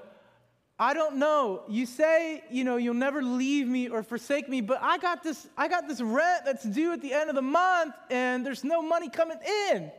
I 0.81 0.95
don't 0.95 1.17
know. 1.17 1.61
You 1.69 1.85
say, 1.85 2.43
you 2.49 2.63
know, 2.63 2.77
you'll 2.77 2.95
never 2.95 3.21
leave 3.21 3.67
me 3.67 3.87
or 3.87 4.01
forsake 4.01 4.49
me, 4.49 4.61
but 4.61 4.79
I 4.81 4.97
got 4.97 5.21
this, 5.21 5.47
I 5.55 5.67
got 5.67 5.87
this 5.87 6.01
rent 6.01 6.41
that's 6.43 6.63
due 6.63 6.91
at 6.91 7.03
the 7.03 7.13
end 7.13 7.29
of 7.29 7.35
the 7.35 7.43
month 7.43 7.93
and 8.09 8.43
there's 8.43 8.63
no 8.63 8.81
money 8.81 9.07
coming 9.07 9.37
in. 9.69 9.91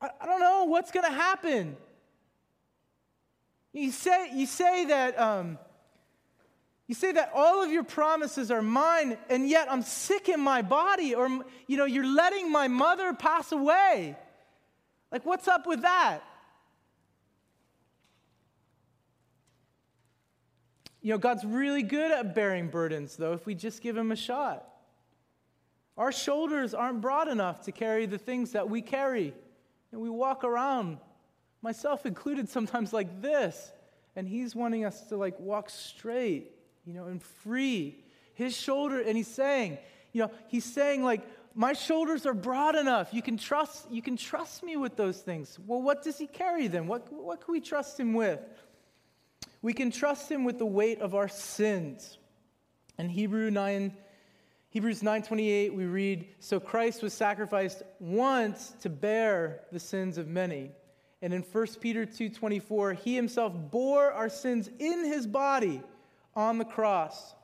I, 0.00 0.10
I 0.20 0.26
don't 0.26 0.38
know 0.38 0.66
what's 0.66 0.92
going 0.92 1.04
to 1.04 1.12
happen. 1.12 1.76
You 3.72 3.90
say, 3.90 4.30
you 4.32 4.46
say 4.46 4.84
that, 4.84 5.18
um, 5.18 5.58
you 6.86 6.94
say 6.94 7.10
that 7.10 7.32
all 7.34 7.60
of 7.60 7.72
your 7.72 7.82
promises 7.82 8.52
are 8.52 8.62
mine, 8.62 9.18
and 9.28 9.48
yet 9.48 9.66
I'm 9.68 9.82
sick 9.82 10.28
in 10.28 10.38
my 10.38 10.62
body, 10.62 11.16
or, 11.16 11.28
you 11.66 11.76
know, 11.76 11.86
you're 11.86 12.06
letting 12.06 12.52
my 12.52 12.68
mother 12.68 13.14
pass 13.14 13.50
away. 13.50 14.16
Like, 15.10 15.26
what's 15.26 15.48
up 15.48 15.66
with 15.66 15.82
that? 15.82 16.20
You 21.02 21.12
know, 21.12 21.18
God's 21.18 21.44
really 21.44 21.82
good 21.82 22.10
at 22.10 22.34
bearing 22.34 22.68
burdens, 22.68 23.16
though, 23.16 23.32
if 23.32 23.46
we 23.46 23.54
just 23.54 23.82
give 23.82 23.96
Him 23.96 24.12
a 24.12 24.16
shot. 24.16 24.66
Our 25.96 26.12
shoulders 26.12 26.74
aren't 26.74 27.00
broad 27.00 27.28
enough 27.28 27.62
to 27.62 27.72
carry 27.72 28.06
the 28.06 28.18
things 28.18 28.52
that 28.52 28.68
we 28.68 28.82
carry. 28.82 29.34
And 29.92 30.00
we 30.00 30.10
walk 30.10 30.44
around, 30.44 30.98
myself 31.62 32.06
included, 32.06 32.48
sometimes 32.48 32.92
like 32.92 33.22
this. 33.22 33.72
And 34.16 34.28
He's 34.28 34.54
wanting 34.54 34.84
us 34.84 35.08
to 35.08 35.16
like 35.16 35.38
walk 35.40 35.70
straight, 35.70 36.52
you 36.84 36.94
know, 36.94 37.06
and 37.06 37.22
free. 37.22 38.04
His 38.34 38.56
shoulder, 38.56 39.00
and 39.00 39.16
He's 39.16 39.28
saying, 39.28 39.78
you 40.12 40.22
know, 40.22 40.30
He's 40.48 40.64
saying, 40.64 41.02
like, 41.02 41.26
my 41.54 41.72
shoulders 41.72 42.26
are 42.26 42.34
broad 42.34 42.76
enough. 42.76 43.12
You 43.12 43.22
can 43.22 43.36
trust, 43.36 43.90
you 43.90 44.02
can 44.02 44.16
trust 44.16 44.62
me 44.62 44.76
with 44.76 44.96
those 44.96 45.20
things. 45.20 45.58
Well, 45.66 45.82
what 45.82 46.02
does 46.02 46.16
he 46.16 46.26
carry 46.26 46.68
then? 46.68 46.86
What, 46.86 47.12
what 47.12 47.44
can 47.44 47.52
we 47.52 47.60
trust 47.60 47.98
him 47.98 48.14
with? 48.14 48.40
We 49.62 49.72
can 49.72 49.90
trust 49.90 50.30
him 50.30 50.44
with 50.44 50.58
the 50.58 50.66
weight 50.66 51.00
of 51.00 51.14
our 51.14 51.28
sins. 51.28 52.18
In 52.98 53.08
Hebrew 53.08 53.50
9, 53.50 53.96
Hebrews 54.70 55.02
9:28 55.02 55.74
we 55.74 55.84
read, 55.84 56.28
"So 56.38 56.60
Christ 56.60 57.02
was 57.02 57.12
sacrificed 57.12 57.82
once 57.98 58.70
to 58.80 58.88
bear 58.88 59.66
the 59.72 59.80
sins 59.80 60.16
of 60.16 60.28
many." 60.28 60.72
And 61.22 61.34
in 61.34 61.42
1 61.42 61.80
Peter 61.80 62.06
2:24, 62.06 62.94
he 62.94 63.14
himself 63.14 63.52
bore 63.70 64.12
our 64.12 64.28
sins 64.28 64.68
in 64.78 65.04
his 65.04 65.26
body 65.26 65.82
on 66.34 66.58
the 66.58 66.64
cross. 66.64 67.34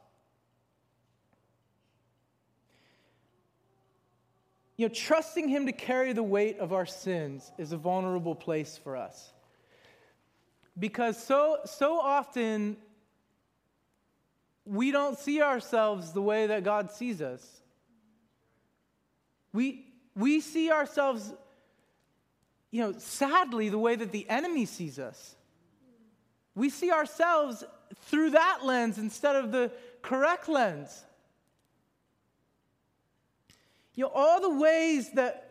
You 4.77 4.89
know, 4.89 4.95
trusting 4.95 5.49
him 5.49 5.67
to 5.67 5.73
carry 5.73 6.13
the 6.13 6.23
weight 6.23 6.59
of 6.59 6.73
our 6.73 6.87
sins 6.87 7.51
is 7.59 7.73
a 7.73 7.77
vulnerable 7.77 8.35
place 8.35 8.77
for 8.77 8.97
us. 8.97 9.33
Because 10.79 11.23
so, 11.23 11.59
so 11.65 11.99
often 11.99 12.77
we 14.67 14.91
don't 14.91 15.19
see 15.19 15.41
ourselves 15.41 16.13
the 16.13 16.21
way 16.21 16.49
that 16.49 16.65
God 16.65 16.91
sees 16.91 17.23
us. 17.23 17.63
We, 19.53 19.87
we 20.15 20.41
see 20.41 20.71
ourselves, 20.71 21.33
you 22.71 22.83
know, 22.83 22.95
sadly, 22.99 23.69
the 23.69 23.79
way 23.79 23.97
that 23.97 24.13
the 24.13 24.29
enemy 24.29 24.67
sees 24.67 24.99
us. 24.99 25.37
We 26.55 26.69
see 26.69 26.91
ourselves 26.91 27.65
through 28.03 28.31
that 28.31 28.61
lens 28.65 28.99
instead 28.99 29.37
of 29.37 29.53
the 29.53 29.71
correct 30.03 30.49
lens. 30.49 31.05
You 33.95 34.05
know, 34.05 34.11
all 34.15 34.41
the 34.43 34.59
ways 34.59 35.13
that, 35.13 35.51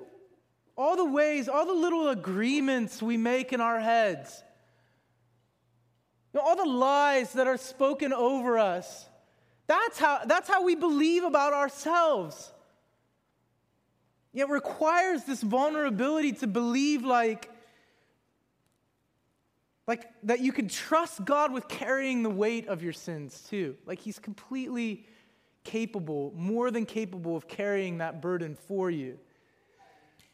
all 0.78 0.96
the 0.96 1.06
ways, 1.06 1.48
all 1.48 1.66
the 1.66 1.74
little 1.74 2.10
agreements 2.10 3.02
we 3.02 3.18
make 3.18 3.54
in 3.54 3.62
our 3.62 3.80
heads 3.80 4.44
know, 6.36 6.42
all 6.42 6.56
the 6.56 6.70
lies 6.70 7.34
that 7.34 7.48
are 7.48 7.58
spoken 7.58 8.14
over 8.14 8.58
us. 8.58 9.08
That's 9.68 9.98
how, 9.98 10.22
that's 10.26 10.48
how 10.48 10.64
we 10.64 10.76
believe 10.76 11.24
about 11.24 11.54
ourselves. 11.54 12.52
It 14.34 14.50
requires 14.50 15.24
this 15.24 15.42
vulnerability 15.42 16.34
to 16.34 16.48
believe 16.48 17.04
like, 17.04 17.50
like 19.88 20.10
that 20.24 20.42
you 20.42 20.52
can 20.52 20.68
trust 20.68 21.24
God 21.24 21.54
with 21.54 21.68
carrying 21.68 22.22
the 22.22 22.30
weight 22.30 22.68
of 22.68 22.84
your 22.84 22.94
sins 22.94 23.46
too. 23.50 23.78
Like 23.86 24.00
he's 24.00 24.20
completely 24.20 25.06
capable, 25.64 26.34
more 26.36 26.70
than 26.70 26.86
capable 26.86 27.36
of 27.36 27.48
carrying 27.48 28.00
that 28.00 28.22
burden 28.22 28.56
for 28.56 28.92
you. 28.92 29.18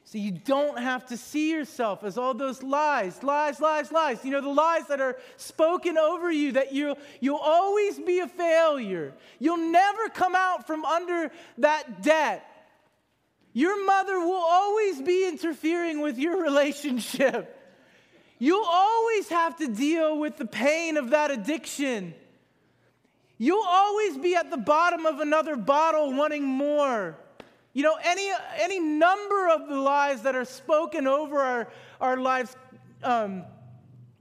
So 0.04 0.18
you 0.18 0.32
don't 0.32 0.78
have 0.80 1.06
to 1.08 1.18
see 1.18 1.52
yourself 1.52 2.04
as 2.04 2.18
all 2.18 2.34
those 2.34 2.62
lies, 2.64 3.24
lies, 3.24 3.62
lies, 3.62 3.92
lies. 3.92 4.26
You 4.26 4.32
know, 4.32 4.42
the 4.42 4.50
lies 4.50 4.88
that 4.88 5.00
are 5.00 5.18
spoken 5.38 5.98
over 5.98 6.30
you 6.32 6.54
that 6.54 6.74
you'll, 6.74 6.98
you'll 7.20 7.38
always 7.38 7.98
be 8.00 8.20
a 8.20 8.28
failure. 8.28 9.14
You'll 9.40 9.72
never 9.72 10.10
come 10.10 10.36
out 10.36 10.68
from 10.68 10.84
under 10.84 11.32
that 11.60 12.02
debt. 12.02 12.46
Your 13.54 13.86
mother 13.86 14.20
will 14.20 14.44
always 14.44 15.02
be 15.02 15.28
interfering 15.28 16.02
with 16.02 16.18
your 16.18 16.42
relationship. 16.42 17.58
You'll 18.40 18.66
always 18.66 19.30
have 19.30 19.58
to 19.58 19.68
deal 19.68 20.18
with 20.18 20.38
the 20.38 20.46
pain 20.46 20.98
of 20.98 21.12
that 21.12 21.32
addiction. 21.32 22.16
You'll 23.38 23.66
always 23.68 24.18
be 24.18 24.36
at 24.36 24.50
the 24.50 24.58
bottom 24.58 25.06
of 25.06 25.20
another 25.20 25.56
bottle 25.56 26.14
wanting 26.14 26.44
more. 26.44 27.18
You 27.74 27.84
know, 27.84 27.98
any, 28.04 28.30
any 28.60 28.80
number 28.80 29.50
of 29.50 29.70
the 29.70 29.76
lies 29.76 30.24
that 30.24 30.36
are 30.36 30.46
spoken 30.46 31.08
over 31.08 31.40
our, 31.40 31.68
our 32.02 32.18
lives, 32.18 32.56
um, 33.02 33.44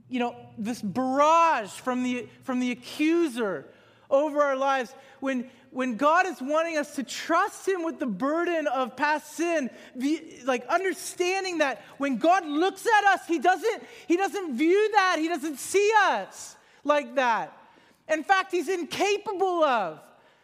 you 0.09 0.19
know, 0.19 0.35
this 0.57 0.81
barrage 0.81 1.69
from 1.69 2.03
the, 2.03 2.27
from 2.43 2.59
the 2.59 2.71
accuser 2.71 3.65
over 4.09 4.41
our 4.41 4.55
lives, 4.55 4.93
when, 5.19 5.49
when 5.71 5.97
God 5.97 6.27
is 6.27 6.41
wanting 6.41 6.77
us 6.77 6.95
to 6.95 7.03
trust 7.03 7.67
Him 7.67 7.83
with 7.83 7.99
the 7.99 8.05
burden 8.05 8.67
of 8.67 8.95
past 8.95 9.33
sin, 9.33 9.69
the, 9.95 10.41
like 10.45 10.65
understanding 10.67 11.57
that 11.57 11.83
when 11.97 12.17
God 12.17 12.45
looks 12.45 12.85
at 12.85 13.03
us, 13.13 13.27
He 13.27 13.39
doesn't, 13.39 13.83
he 14.07 14.15
doesn't 14.15 14.57
view 14.57 14.91
that, 14.93 15.17
He 15.19 15.27
doesn't 15.27 15.59
see 15.59 15.91
us 16.03 16.55
like 16.85 17.15
that. 17.15 17.57
In 18.09 18.23
fact, 18.23 18.51
He's 18.51 18.69
incapable 18.69 19.63
of 19.63 19.99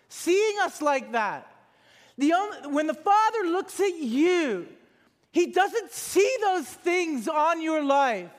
seeing 0.10 0.60
us 0.62 0.82
like 0.82 1.14
that. 1.14 1.54
The 2.18 2.34
only, 2.34 2.58
when 2.74 2.88
the 2.88 2.94
Father 2.94 3.44
looks 3.46 3.80
at 3.80 3.98
you, 3.98 4.68
He 5.32 5.48
doesn't 5.48 5.92
see 5.92 6.38
those 6.42 6.66
things 6.66 7.28
on 7.28 7.62
your 7.62 7.84
life. 7.84 8.32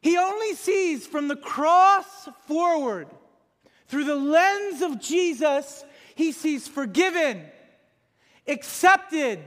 He 0.00 0.16
only 0.16 0.54
sees 0.54 1.06
from 1.06 1.28
the 1.28 1.36
cross 1.36 2.28
forward. 2.46 3.08
Through 3.88 4.04
the 4.04 4.16
lens 4.16 4.82
of 4.82 5.00
Jesus, 5.00 5.84
He 6.14 6.32
sees 6.32 6.66
forgiven, 6.66 7.44
accepted, 8.46 9.40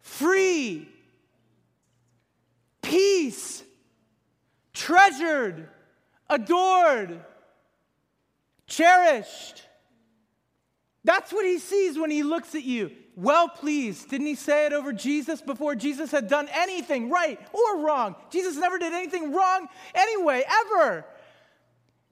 free, 0.00 0.88
peace, 2.82 3.62
treasured, 4.72 5.68
adored, 6.28 7.20
cherished. 8.66 9.62
That's 11.04 11.32
what 11.32 11.46
he 11.46 11.58
sees 11.58 11.98
when 11.98 12.10
he 12.10 12.22
looks 12.22 12.54
at 12.54 12.64
you. 12.64 12.90
Well 13.16 13.48
pleased. 13.48 14.10
Didn't 14.10 14.26
he 14.26 14.34
say 14.34 14.66
it 14.66 14.72
over 14.72 14.92
Jesus 14.92 15.40
before 15.40 15.74
Jesus 15.74 16.10
had 16.10 16.28
done 16.28 16.48
anything 16.52 17.10
right 17.10 17.38
or 17.52 17.80
wrong? 17.80 18.16
Jesus 18.30 18.56
never 18.56 18.78
did 18.78 18.92
anything 18.92 19.32
wrong 19.32 19.68
anyway, 19.94 20.42
ever. 20.48 21.04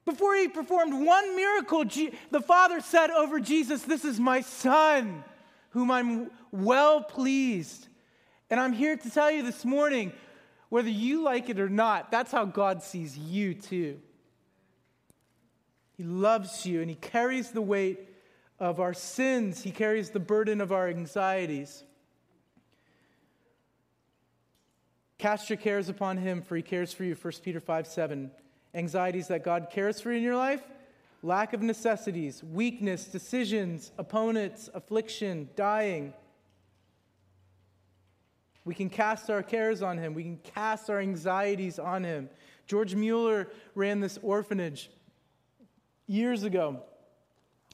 Before 0.04 0.34
he 0.34 0.48
performed 0.48 1.06
one 1.06 1.36
miracle, 1.36 1.84
the 1.84 2.40
Father 2.40 2.80
said 2.80 3.10
over 3.10 3.40
Jesus, 3.40 3.82
This 3.82 4.04
is 4.04 4.18
my 4.18 4.40
Son, 4.40 5.22
whom 5.70 5.90
I'm 5.90 6.30
well 6.50 7.02
pleased. 7.02 7.88
And 8.50 8.58
I'm 8.58 8.72
here 8.72 8.96
to 8.96 9.10
tell 9.10 9.30
you 9.30 9.42
this 9.42 9.66
morning, 9.66 10.12
whether 10.70 10.88
you 10.88 11.22
like 11.22 11.50
it 11.50 11.60
or 11.60 11.68
not, 11.68 12.10
that's 12.10 12.32
how 12.32 12.46
God 12.46 12.82
sees 12.82 13.18
you 13.18 13.52
too. 13.52 14.00
He 15.98 16.04
loves 16.04 16.64
you 16.64 16.80
and 16.80 16.88
he 16.88 16.96
carries 16.96 17.50
the 17.50 17.60
weight 17.60 18.07
of 18.60 18.80
our 18.80 18.94
sins, 18.94 19.62
He 19.62 19.70
carries 19.70 20.10
the 20.10 20.20
burden 20.20 20.60
of 20.60 20.72
our 20.72 20.88
anxieties. 20.88 21.84
Cast 25.18 25.50
your 25.50 25.56
cares 25.56 25.88
upon 25.88 26.16
Him, 26.16 26.42
for 26.42 26.56
He 26.56 26.62
cares 26.62 26.92
for 26.92 27.04
you. 27.04 27.14
1 27.14 27.32
Peter 27.42 27.60
5 27.60 27.86
7. 27.86 28.30
Anxieties 28.74 29.28
that 29.28 29.44
God 29.44 29.68
cares 29.70 30.00
for 30.00 30.12
in 30.12 30.22
your 30.22 30.36
life 30.36 30.62
lack 31.22 31.52
of 31.52 31.62
necessities, 31.62 32.44
weakness, 32.44 33.06
decisions, 33.06 33.90
opponents, 33.98 34.70
affliction, 34.74 35.48
dying. 35.56 36.12
We 38.64 38.74
can 38.74 38.90
cast 38.90 39.30
our 39.30 39.42
cares 39.42 39.82
on 39.82 39.98
Him, 39.98 40.14
we 40.14 40.24
can 40.24 40.38
cast 40.38 40.90
our 40.90 41.00
anxieties 41.00 41.78
on 41.78 42.04
Him. 42.04 42.28
George 42.66 42.94
Mueller 42.94 43.48
ran 43.74 44.00
this 44.00 44.18
orphanage 44.22 44.90
years 46.06 46.42
ago. 46.42 46.82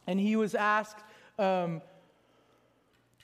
And 0.06 0.20
he 0.20 0.36
was 0.36 0.54
asked 0.54 1.02
um, 1.38 1.82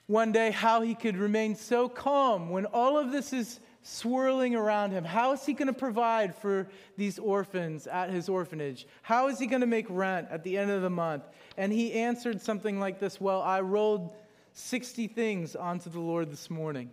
one 0.07 0.31
day 0.31 0.51
how 0.51 0.81
he 0.81 0.95
could 0.95 1.17
remain 1.17 1.55
so 1.55 1.87
calm 1.87 2.49
when 2.49 2.65
all 2.65 2.97
of 2.97 3.11
this 3.11 3.33
is 3.33 3.59
swirling 3.83 4.55
around 4.55 4.91
him. 4.91 5.03
How 5.03 5.31
is 5.33 5.45
he 5.45 5.53
going 5.53 5.67
to 5.67 5.73
provide 5.73 6.35
for 6.35 6.67
these 6.97 7.17
orphans 7.17 7.87
at 7.87 8.09
his 8.09 8.29
orphanage? 8.29 8.85
How 9.01 9.27
is 9.27 9.39
he 9.39 9.47
going 9.47 9.61
to 9.61 9.67
make 9.67 9.85
rent 9.89 10.27
at 10.29 10.43
the 10.43 10.57
end 10.57 10.69
of 10.69 10.81
the 10.81 10.89
month? 10.89 11.23
And 11.57 11.71
he 11.71 11.93
answered 11.93 12.41
something 12.41 12.79
like 12.79 12.99
this 12.99 13.19
Well, 13.19 13.41
I 13.41 13.61
rolled 13.61 14.13
60 14.53 15.07
things 15.07 15.55
onto 15.55 15.89
the 15.89 15.99
Lord 15.99 16.29
this 16.29 16.49
morning. 16.49 16.91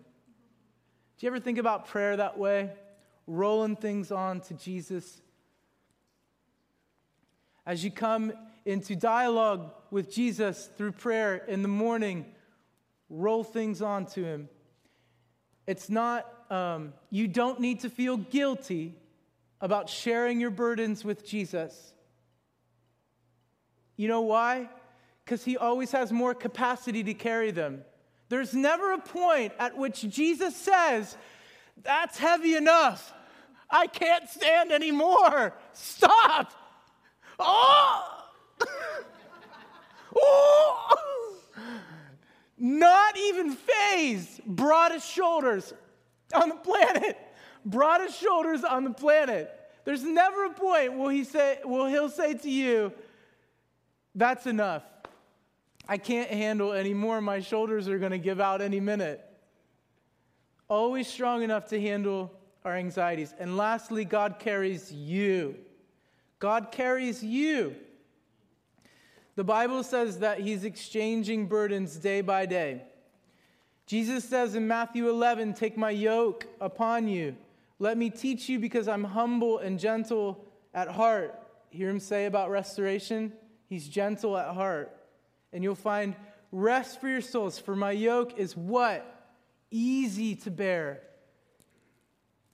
Do 1.18 1.26
you 1.26 1.32
ever 1.32 1.40
think 1.40 1.58
about 1.58 1.88
prayer 1.88 2.16
that 2.16 2.38
way? 2.38 2.70
Rolling 3.26 3.76
things 3.76 4.12
on 4.12 4.40
to 4.42 4.54
Jesus? 4.54 5.20
As 7.66 7.84
you 7.84 7.90
come 7.90 8.32
into 8.64 8.96
dialogue 8.96 9.72
with 9.90 10.10
Jesus 10.10 10.68
through 10.76 10.92
prayer 10.92 11.36
in 11.36 11.62
the 11.62 11.68
morning, 11.68 12.26
roll 13.08 13.44
things 13.44 13.82
on 13.82 14.06
to 14.06 14.24
Him. 14.24 14.48
It's 15.66 15.90
not, 15.90 16.26
um, 16.50 16.92
you 17.10 17.28
don't 17.28 17.60
need 17.60 17.80
to 17.80 17.90
feel 17.90 18.16
guilty 18.16 18.94
about 19.60 19.88
sharing 19.88 20.40
your 20.40 20.50
burdens 20.50 21.04
with 21.04 21.26
Jesus. 21.26 21.92
You 23.96 24.08
know 24.08 24.22
why? 24.22 24.68
Because 25.24 25.44
he 25.44 25.56
always 25.56 25.90
has 25.92 26.12
more 26.12 26.32
capacity 26.32 27.02
to 27.04 27.14
carry 27.14 27.50
them. 27.50 27.82
There's 28.28 28.54
never 28.54 28.92
a 28.92 28.98
point 28.98 29.52
at 29.58 29.76
which 29.76 30.00
Jesus 30.02 30.56
says, 30.56 31.16
That's 31.82 32.16
heavy 32.18 32.54
enough. 32.54 33.12
I 33.70 33.86
can't 33.86 34.28
stand 34.28 34.72
anymore. 34.72 35.54
Stop. 35.72 36.52
Oh! 37.38 38.17
Not 42.58 43.16
even 43.16 43.52
fazed, 43.52 44.44
broadest 44.44 45.10
shoulders 45.10 45.72
on 46.34 46.48
the 46.48 46.56
planet. 46.56 47.16
Broadest 47.64 48.18
shoulders 48.18 48.64
on 48.64 48.84
the 48.84 48.92
planet. 48.92 49.52
There's 49.84 50.04
never 50.04 50.46
a 50.46 50.50
point 50.50 50.94
will 50.94 51.08
he 51.08 51.24
say, 51.24 51.58
will 51.64 51.86
he'll 51.86 52.08
say 52.08 52.34
to 52.34 52.50
you, 52.50 52.92
that's 54.14 54.46
enough. 54.46 54.82
I 55.88 55.98
can't 55.98 56.30
handle 56.30 56.72
anymore. 56.72 57.20
My 57.20 57.40
shoulders 57.40 57.88
are 57.88 57.98
going 57.98 58.12
to 58.12 58.18
give 58.18 58.40
out 58.40 58.60
any 58.60 58.80
minute. 58.80 59.24
Always 60.68 61.08
strong 61.08 61.42
enough 61.42 61.66
to 61.68 61.80
handle 61.80 62.32
our 62.64 62.76
anxieties. 62.76 63.34
And 63.38 63.56
lastly, 63.56 64.04
God 64.04 64.38
carries 64.38 64.92
you. 64.92 65.56
God 66.38 66.70
carries 66.70 67.22
you. 67.22 67.74
The 69.38 69.44
Bible 69.44 69.84
says 69.84 70.18
that 70.18 70.40
He's 70.40 70.64
exchanging 70.64 71.46
burdens 71.46 71.94
day 71.94 72.22
by 72.22 72.44
day. 72.44 72.82
Jesus 73.86 74.24
says 74.24 74.56
in 74.56 74.66
Matthew 74.66 75.08
11, 75.08 75.54
Take 75.54 75.76
my 75.76 75.90
yoke 75.90 76.48
upon 76.60 77.06
you. 77.06 77.36
Let 77.78 77.96
me 77.96 78.10
teach 78.10 78.48
you 78.48 78.58
because 78.58 78.88
I'm 78.88 79.04
humble 79.04 79.58
and 79.58 79.78
gentle 79.78 80.44
at 80.74 80.88
heart. 80.88 81.40
Hear 81.70 81.88
him 81.88 82.00
say 82.00 82.26
about 82.26 82.50
restoration? 82.50 83.32
He's 83.68 83.86
gentle 83.86 84.36
at 84.36 84.56
heart. 84.56 84.92
And 85.52 85.62
you'll 85.62 85.76
find 85.76 86.16
rest 86.50 87.00
for 87.00 87.08
your 87.08 87.20
souls. 87.20 87.60
For 87.60 87.76
my 87.76 87.92
yoke 87.92 88.36
is 88.40 88.56
what? 88.56 89.30
Easy 89.70 90.34
to 90.34 90.50
bear. 90.50 91.00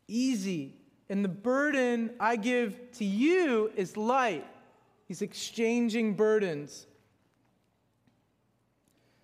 Easy. 0.07 0.74
And 1.09 1.24
the 1.24 1.30
burden 1.30 2.11
I 2.20 2.37
give 2.37 2.78
to 2.99 3.07
you 3.07 3.72
is 3.74 3.97
light. 3.97 4.45
He's 5.07 5.23
exchanging 5.23 6.15
burdens. 6.15 6.87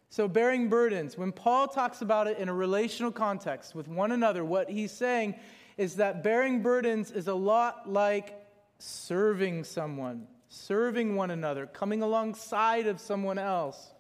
So, 0.09 0.27
bearing 0.27 0.69
burdens, 0.69 1.17
when 1.17 1.31
Paul 1.31 1.69
talks 1.69 2.03
about 2.03 2.27
it 2.27 2.39
in 2.39 2.49
a 2.49 2.55
relational 2.55 3.13
context 3.13 3.75
with 3.75 3.87
one 3.87 4.13
another, 4.13 4.45
what 4.45 4.69
he's 4.69 4.91
saying 4.91 5.37
is 5.77 5.97
that 5.97 6.23
bearing 6.23 6.63
burdens 6.63 7.11
is 7.11 7.29
a 7.29 7.35
lot 7.35 7.89
like 7.89 8.35
serving 8.79 9.65
someone, 9.65 10.27
serving 10.49 11.15
one 11.15 11.31
another, 11.31 11.67
coming 11.67 12.03
alongside 12.03 12.87
of 12.87 13.01
someone 13.01 13.39
else. 13.39 13.95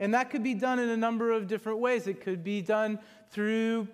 And 0.00 0.14
that 0.14 0.30
could 0.30 0.42
be 0.42 0.54
done 0.54 0.78
in 0.78 0.88
a 0.88 0.96
number 0.96 1.30
of 1.30 1.46
different 1.46 1.78
ways. 1.78 2.06
It 2.06 2.20
could 2.20 2.42
be 2.42 2.62
done 2.62 2.98
through 3.30 3.86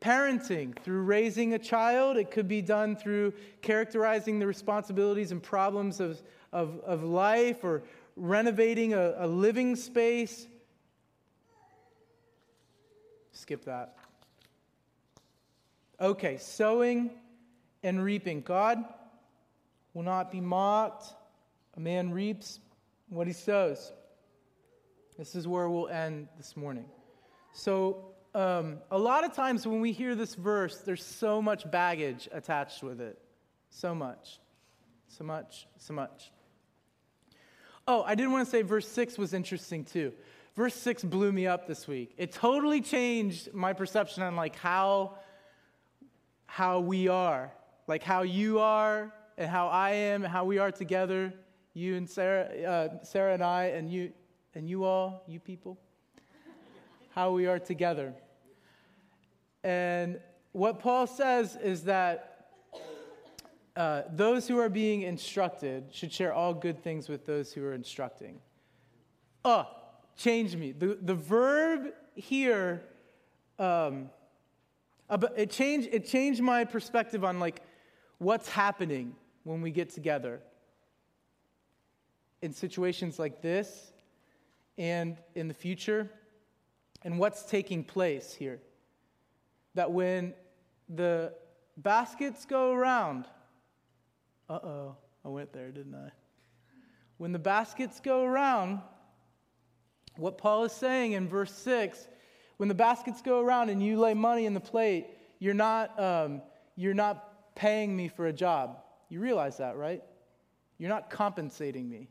parenting, 0.00 0.76
through 0.82 1.02
raising 1.02 1.54
a 1.54 1.58
child. 1.58 2.16
It 2.16 2.30
could 2.30 2.48
be 2.48 2.62
done 2.62 2.96
through 2.96 3.34
characterizing 3.62 4.38
the 4.38 4.46
responsibilities 4.46 5.32
and 5.32 5.42
problems 5.42 6.00
of, 6.00 6.22
of, 6.52 6.80
of 6.80 7.04
life 7.04 7.64
or 7.64 7.82
renovating 8.16 8.94
a, 8.94 9.14
a 9.18 9.26
living 9.26 9.76
space. 9.76 10.46
Skip 13.32 13.64
that. 13.64 13.96
Okay, 16.00 16.38
sowing 16.38 17.10
and 17.82 18.02
reaping. 18.02 18.40
God 18.40 18.84
will 19.92 20.02
not 20.02 20.32
be 20.32 20.40
mocked. 20.40 21.14
A 21.76 21.80
man 21.80 22.10
reaps 22.10 22.60
what 23.08 23.26
he 23.26 23.32
sows. 23.32 23.92
This 25.18 25.34
is 25.34 25.46
where 25.46 25.68
we'll 25.68 25.88
end 25.88 26.28
this 26.36 26.56
morning. 26.56 26.86
So, 27.52 28.09
um, 28.34 28.78
a 28.90 28.98
lot 28.98 29.24
of 29.24 29.34
times 29.34 29.66
when 29.66 29.80
we 29.80 29.92
hear 29.92 30.14
this 30.14 30.34
verse, 30.34 30.78
there's 30.78 31.04
so 31.04 31.42
much 31.42 31.68
baggage 31.70 32.28
attached 32.32 32.82
with 32.82 33.00
it. 33.00 33.18
So 33.70 33.94
much. 33.94 34.38
So 35.08 35.24
much. 35.24 35.66
So 35.78 35.94
much. 35.94 36.30
Oh, 37.88 38.02
I 38.02 38.14
did 38.14 38.28
want 38.28 38.46
to 38.46 38.50
say 38.50 38.62
verse 38.62 38.86
6 38.88 39.18
was 39.18 39.34
interesting 39.34 39.84
too. 39.84 40.12
Verse 40.54 40.74
6 40.74 41.04
blew 41.04 41.32
me 41.32 41.46
up 41.46 41.66
this 41.66 41.88
week. 41.88 42.14
It 42.18 42.32
totally 42.32 42.80
changed 42.80 43.52
my 43.52 43.72
perception 43.72 44.22
on 44.22 44.36
like 44.36 44.56
how 44.56 45.16
how 46.46 46.80
we 46.80 47.06
are, 47.06 47.52
like 47.86 48.02
how 48.02 48.22
you 48.22 48.58
are 48.58 49.12
and 49.38 49.48
how 49.48 49.68
I 49.68 49.90
am, 49.90 50.24
and 50.24 50.32
how 50.32 50.44
we 50.44 50.58
are 50.58 50.72
together, 50.72 51.32
you 51.74 51.96
and 51.96 52.10
Sarah, 52.10 52.44
uh, 52.44 53.04
Sarah 53.04 53.34
and 53.34 53.42
I, 53.42 53.66
and 53.66 53.88
you 53.88 54.12
and 54.54 54.68
you 54.68 54.82
all, 54.84 55.22
you 55.28 55.38
people 55.38 55.78
how 57.14 57.32
we 57.32 57.46
are 57.46 57.58
together. 57.58 58.14
And 59.62 60.20
what 60.52 60.80
Paul 60.80 61.06
says 61.06 61.56
is 61.56 61.84
that 61.84 62.48
uh, 63.76 64.02
those 64.12 64.48
who 64.48 64.58
are 64.58 64.68
being 64.68 65.02
instructed 65.02 65.84
should 65.92 66.12
share 66.12 66.32
all 66.32 66.52
good 66.52 66.82
things 66.82 67.08
with 67.08 67.26
those 67.26 67.52
who 67.52 67.64
are 67.64 67.74
instructing. 67.74 68.40
Oh, 69.44 69.66
change 70.16 70.56
me. 70.56 70.72
The, 70.72 70.98
the 71.00 71.14
verb 71.14 71.92
here, 72.14 72.82
um, 73.58 74.10
it, 75.36 75.50
changed, 75.50 75.88
it 75.92 76.06
changed 76.06 76.42
my 76.42 76.64
perspective 76.64 77.24
on 77.24 77.38
like 77.38 77.62
what's 78.18 78.48
happening 78.48 79.14
when 79.44 79.62
we 79.62 79.70
get 79.70 79.90
together 79.90 80.40
in 82.42 82.52
situations 82.52 83.18
like 83.18 83.40
this 83.40 83.92
and 84.78 85.16
in 85.34 85.48
the 85.48 85.54
future 85.54 86.10
and 87.02 87.18
what's 87.18 87.42
taking 87.44 87.84
place 87.84 88.32
here. 88.34 88.60
That 89.74 89.92
when 89.92 90.34
the 90.88 91.32
baskets 91.76 92.44
go 92.44 92.72
around, 92.72 93.26
uh 94.48 94.58
oh, 94.62 94.96
I 95.24 95.28
went 95.28 95.52
there, 95.52 95.70
didn't 95.70 95.94
I? 95.94 96.10
When 97.18 97.32
the 97.32 97.38
baskets 97.38 98.00
go 98.00 98.24
around, 98.24 98.80
what 100.16 100.38
Paul 100.38 100.64
is 100.64 100.72
saying 100.72 101.12
in 101.12 101.28
verse 101.28 101.52
6 101.52 102.08
when 102.60 102.68
the 102.68 102.74
baskets 102.74 103.22
go 103.22 103.40
around 103.40 103.70
and 103.70 103.82
you 103.82 103.98
lay 103.98 104.12
money 104.12 104.44
in 104.44 104.52
the 104.52 104.60
plate, 104.60 105.06
you're 105.38 105.54
not, 105.54 105.98
um, 105.98 106.42
you're 106.76 106.92
not 106.92 107.54
paying 107.54 107.96
me 107.96 108.06
for 108.06 108.26
a 108.26 108.34
job. 108.34 108.82
You 109.08 109.20
realize 109.20 109.56
that, 109.56 109.78
right? 109.78 110.02
You're 110.76 110.90
not 110.90 111.08
compensating 111.08 111.88
me 111.88 112.10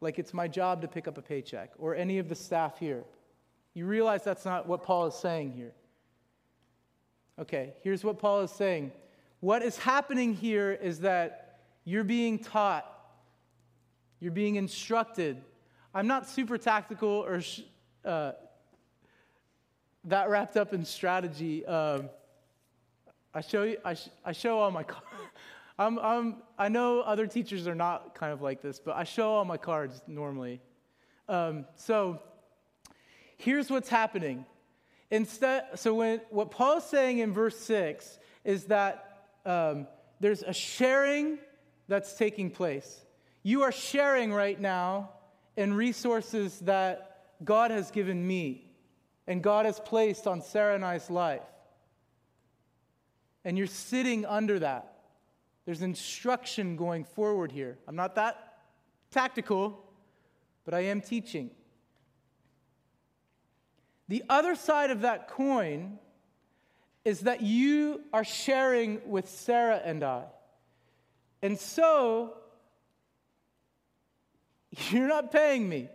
like 0.00 0.18
it's 0.18 0.34
my 0.34 0.48
job 0.48 0.82
to 0.82 0.88
pick 0.88 1.06
up 1.06 1.18
a 1.18 1.22
paycheck 1.22 1.70
or 1.78 1.94
any 1.94 2.18
of 2.18 2.28
the 2.28 2.34
staff 2.34 2.80
here. 2.80 3.04
You 3.78 3.86
realize 3.86 4.24
that's 4.24 4.44
not 4.44 4.66
what 4.66 4.82
Paul 4.82 5.06
is 5.06 5.14
saying 5.14 5.52
here. 5.52 5.70
Okay, 7.38 7.74
here's 7.84 8.02
what 8.02 8.18
Paul 8.18 8.40
is 8.40 8.50
saying. 8.50 8.90
What 9.38 9.62
is 9.62 9.78
happening 9.78 10.34
here 10.34 10.72
is 10.72 10.98
that 11.02 11.60
you're 11.84 12.02
being 12.02 12.40
taught, 12.40 12.84
you're 14.18 14.32
being 14.32 14.56
instructed. 14.56 15.40
I'm 15.94 16.08
not 16.08 16.28
super 16.28 16.58
tactical 16.58 17.24
or 17.24 17.40
uh, 18.04 18.32
that 20.06 20.28
wrapped 20.28 20.56
up 20.56 20.74
in 20.74 20.84
strategy. 20.84 21.64
Um, 21.64 22.10
I 23.32 23.42
show 23.42 23.62
you, 23.62 23.76
I, 23.84 23.94
sh- 23.94 24.10
I 24.24 24.32
show 24.32 24.58
all 24.58 24.72
my. 24.72 24.84
I'm, 25.78 26.00
I'm, 26.00 26.42
I 26.58 26.68
know 26.68 27.02
other 27.02 27.28
teachers 27.28 27.68
are 27.68 27.76
not 27.76 28.16
kind 28.16 28.32
of 28.32 28.42
like 28.42 28.60
this, 28.60 28.80
but 28.80 28.96
I 28.96 29.04
show 29.04 29.30
all 29.34 29.44
my 29.44 29.56
cards 29.56 30.02
normally. 30.08 30.60
Um, 31.28 31.64
so 31.76 32.20
here's 33.38 33.70
what's 33.70 33.88
happening. 33.88 34.44
Instead, 35.10 35.64
so 35.76 35.94
when, 35.94 36.20
what 36.28 36.50
Paul's 36.50 36.88
saying 36.88 37.18
in 37.18 37.32
verse 37.32 37.58
6 37.60 38.18
is 38.44 38.64
that 38.64 39.24
um, 39.46 39.86
there's 40.20 40.42
a 40.42 40.52
sharing 40.52 41.38
that's 41.86 42.14
taking 42.14 42.50
place. 42.50 43.04
You 43.42 43.62
are 43.62 43.72
sharing 43.72 44.32
right 44.32 44.60
now 44.60 45.10
in 45.56 45.72
resources 45.72 46.58
that 46.60 47.26
God 47.42 47.70
has 47.70 47.90
given 47.90 48.26
me 48.26 48.70
and 49.26 49.42
God 49.42 49.66
has 49.66 49.80
placed 49.80 50.26
on 50.26 50.42
Sarah 50.42 50.74
and 50.74 50.84
I's 50.84 51.08
life. 51.08 51.42
And 53.44 53.56
you're 53.56 53.66
sitting 53.66 54.26
under 54.26 54.58
that. 54.58 54.94
There's 55.64 55.82
instruction 55.82 56.76
going 56.76 57.04
forward 57.04 57.52
here. 57.52 57.78
I'm 57.86 57.96
not 57.96 58.14
that 58.16 58.58
tactical, 59.10 59.84
but 60.64 60.74
I 60.74 60.80
am 60.80 61.00
teaching. 61.00 61.50
The 64.08 64.24
other 64.28 64.54
side 64.54 64.90
of 64.90 65.02
that 65.02 65.28
coin 65.28 65.98
is 67.04 67.20
that 67.20 67.42
you 67.42 68.02
are 68.12 68.24
sharing 68.24 69.00
with 69.06 69.28
Sarah 69.28 69.80
and 69.84 70.02
I. 70.02 70.24
And 71.42 71.58
so, 71.58 72.36
you're 74.90 75.08
not 75.08 75.30
paying 75.30 75.68
me. 75.68 75.88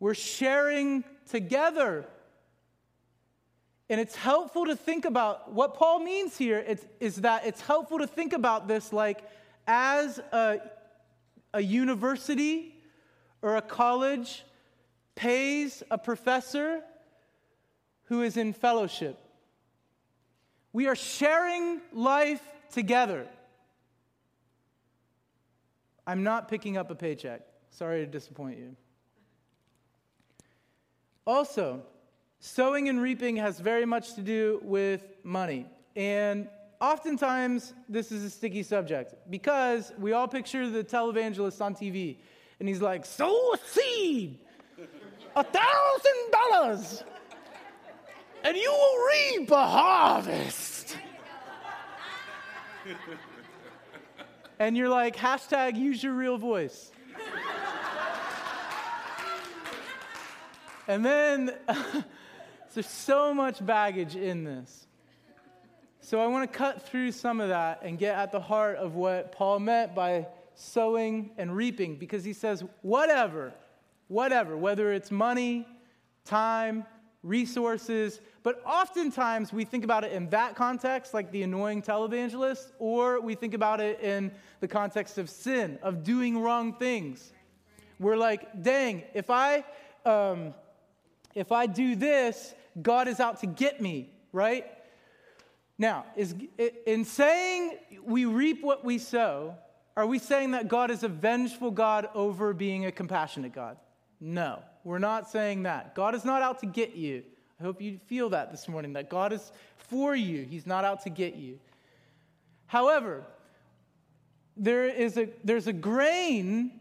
We're 0.00 0.14
sharing 0.14 1.04
together 1.28 2.06
And 3.90 4.00
it's 4.00 4.16
helpful 4.16 4.66
to 4.66 4.76
think 4.76 5.04
about 5.06 5.52
what 5.52 5.74
Paul 5.74 6.00
means 6.00 6.36
here 6.36 6.58
is, 6.58 6.84
is 7.00 7.16
that 7.16 7.46
it's 7.46 7.60
helpful 7.60 7.98
to 7.98 8.06
think 8.06 8.32
about 8.34 8.68
this 8.68 8.92
like 8.92 9.22
as 9.66 10.18
a, 10.18 10.60
a 11.54 11.60
university 11.60 12.74
or 13.40 13.56
a 13.56 13.62
college 13.62 14.44
pays 15.18 15.82
a 15.90 15.98
professor 15.98 16.80
who 18.04 18.22
is 18.22 18.36
in 18.36 18.52
fellowship. 18.52 19.18
We 20.72 20.86
are 20.86 20.94
sharing 20.94 21.80
life 21.92 22.40
together. 22.70 23.26
I'm 26.06 26.22
not 26.22 26.48
picking 26.48 26.76
up 26.76 26.92
a 26.92 26.94
paycheck. 26.94 27.40
Sorry 27.70 28.04
to 28.04 28.06
disappoint 28.06 28.58
you. 28.58 28.76
Also, 31.26 31.82
sowing 32.38 32.88
and 32.88 33.02
reaping 33.02 33.36
has 33.38 33.58
very 33.58 33.84
much 33.84 34.14
to 34.14 34.20
do 34.20 34.60
with 34.62 35.02
money. 35.24 35.66
And 35.96 36.48
oftentimes, 36.80 37.74
this 37.88 38.12
is 38.12 38.22
a 38.22 38.30
sticky 38.30 38.62
subject 38.62 39.16
because 39.28 39.92
we 39.98 40.12
all 40.12 40.28
picture 40.28 40.70
the 40.70 40.84
televangelist 40.84 41.60
on 41.60 41.74
TV, 41.74 42.18
and 42.60 42.68
he's 42.68 42.80
like, 42.80 43.04
sow 43.04 43.52
a 43.52 43.58
seed, 43.66 44.38
a 45.38 45.44
thousand 45.44 46.32
dollars, 46.32 47.04
and 48.42 48.56
you 48.56 48.70
will 48.70 49.06
reap 49.06 49.50
a 49.52 49.66
harvest. 49.66 50.96
and 54.58 54.76
you're 54.76 54.88
like, 54.88 55.14
hashtag 55.14 55.76
use 55.76 56.02
your 56.02 56.14
real 56.14 56.38
voice. 56.38 56.90
and 60.88 61.04
then 61.04 61.54
there's 62.74 62.88
so 62.88 63.32
much 63.32 63.64
baggage 63.64 64.16
in 64.16 64.42
this. 64.42 64.86
So 66.00 66.20
I 66.20 66.26
want 66.26 66.50
to 66.50 66.58
cut 66.58 66.82
through 66.88 67.12
some 67.12 67.40
of 67.40 67.50
that 67.50 67.82
and 67.82 67.96
get 67.96 68.16
at 68.16 68.32
the 68.32 68.40
heart 68.40 68.76
of 68.78 68.94
what 68.96 69.30
Paul 69.30 69.60
meant 69.60 69.94
by 69.94 70.26
sowing 70.54 71.30
and 71.38 71.54
reaping 71.54 71.96
because 71.96 72.24
he 72.24 72.32
says, 72.32 72.64
whatever, 72.82 73.52
whatever, 74.08 74.56
whether 74.56 74.92
it's 74.92 75.10
money, 75.10 75.66
time, 76.24 76.84
resources, 77.22 78.20
but 78.42 78.62
oftentimes 78.64 79.52
we 79.52 79.64
think 79.64 79.84
about 79.84 80.04
it 80.04 80.12
in 80.12 80.30
that 80.30 80.54
context, 80.54 81.12
like 81.12 81.30
the 81.30 81.42
annoying 81.42 81.82
televangelist, 81.82 82.72
or 82.78 83.20
we 83.20 83.34
think 83.34 83.54
about 83.54 83.80
it 83.80 84.00
in 84.00 84.32
the 84.60 84.68
context 84.68 85.18
of 85.18 85.28
sin, 85.28 85.78
of 85.82 86.02
doing 86.04 86.38
wrong 86.38 86.72
things. 86.72 87.32
We're 87.98 88.16
like, 88.16 88.62
dang, 88.62 89.02
if 89.14 89.28
I, 89.30 89.64
um, 90.04 90.54
if 91.34 91.52
I 91.52 91.66
do 91.66 91.96
this, 91.96 92.54
God 92.80 93.08
is 93.08 93.20
out 93.20 93.40
to 93.40 93.46
get 93.46 93.80
me, 93.80 94.10
right? 94.32 94.64
Now, 95.76 96.06
is, 96.16 96.34
in 96.86 97.04
saying 97.04 97.78
we 98.04 98.24
reap 98.24 98.62
what 98.62 98.84
we 98.84 98.98
sow, 98.98 99.56
are 99.96 100.06
we 100.06 100.18
saying 100.20 100.52
that 100.52 100.68
God 100.68 100.92
is 100.92 101.02
a 101.02 101.08
vengeful 101.08 101.72
God 101.72 102.08
over 102.14 102.54
being 102.54 102.86
a 102.86 102.92
compassionate 102.92 103.52
God? 103.52 103.76
No, 104.20 104.62
we're 104.84 104.98
not 104.98 105.30
saying 105.30 105.64
that. 105.64 105.94
God 105.94 106.14
is 106.14 106.24
not 106.24 106.42
out 106.42 106.60
to 106.60 106.66
get 106.66 106.94
you. 106.94 107.22
I 107.60 107.62
hope 107.62 107.80
you 107.80 107.98
feel 108.06 108.30
that 108.30 108.50
this 108.50 108.68
morning, 108.68 108.92
that 108.94 109.10
God 109.10 109.32
is 109.32 109.52
for 109.76 110.14
you. 110.14 110.44
He's 110.44 110.66
not 110.66 110.84
out 110.84 111.02
to 111.02 111.10
get 111.10 111.34
you. 111.36 111.58
However, 112.66 113.24
there 114.56 114.86
is 114.88 115.16
a, 115.16 115.28
there's 115.44 115.66
a 115.66 115.72
grain 115.72 116.72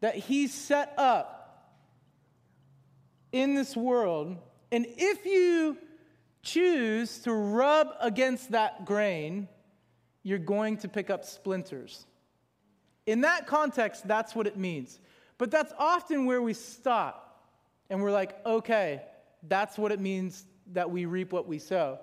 that 0.00 0.16
He's 0.16 0.52
set 0.54 0.94
up 0.96 1.40
in 3.32 3.54
this 3.54 3.76
world, 3.76 4.36
and 4.70 4.86
if 4.96 5.26
you 5.26 5.76
choose 6.42 7.18
to 7.20 7.32
rub 7.32 7.88
against 8.00 8.52
that 8.52 8.84
grain, 8.84 9.48
you're 10.22 10.38
going 10.38 10.76
to 10.78 10.88
pick 10.88 11.10
up 11.10 11.24
splinters. 11.24 12.06
In 13.06 13.22
that 13.22 13.46
context, 13.46 14.06
that's 14.06 14.34
what 14.34 14.46
it 14.46 14.56
means. 14.56 14.98
But 15.44 15.50
that's 15.50 15.74
often 15.78 16.24
where 16.24 16.40
we 16.40 16.54
stop 16.54 17.44
and 17.90 18.02
we're 18.02 18.12
like, 18.12 18.34
okay, 18.46 19.02
that's 19.46 19.76
what 19.76 19.92
it 19.92 20.00
means 20.00 20.46
that 20.72 20.90
we 20.90 21.04
reap 21.04 21.34
what 21.34 21.46
we 21.46 21.58
sow. 21.58 21.98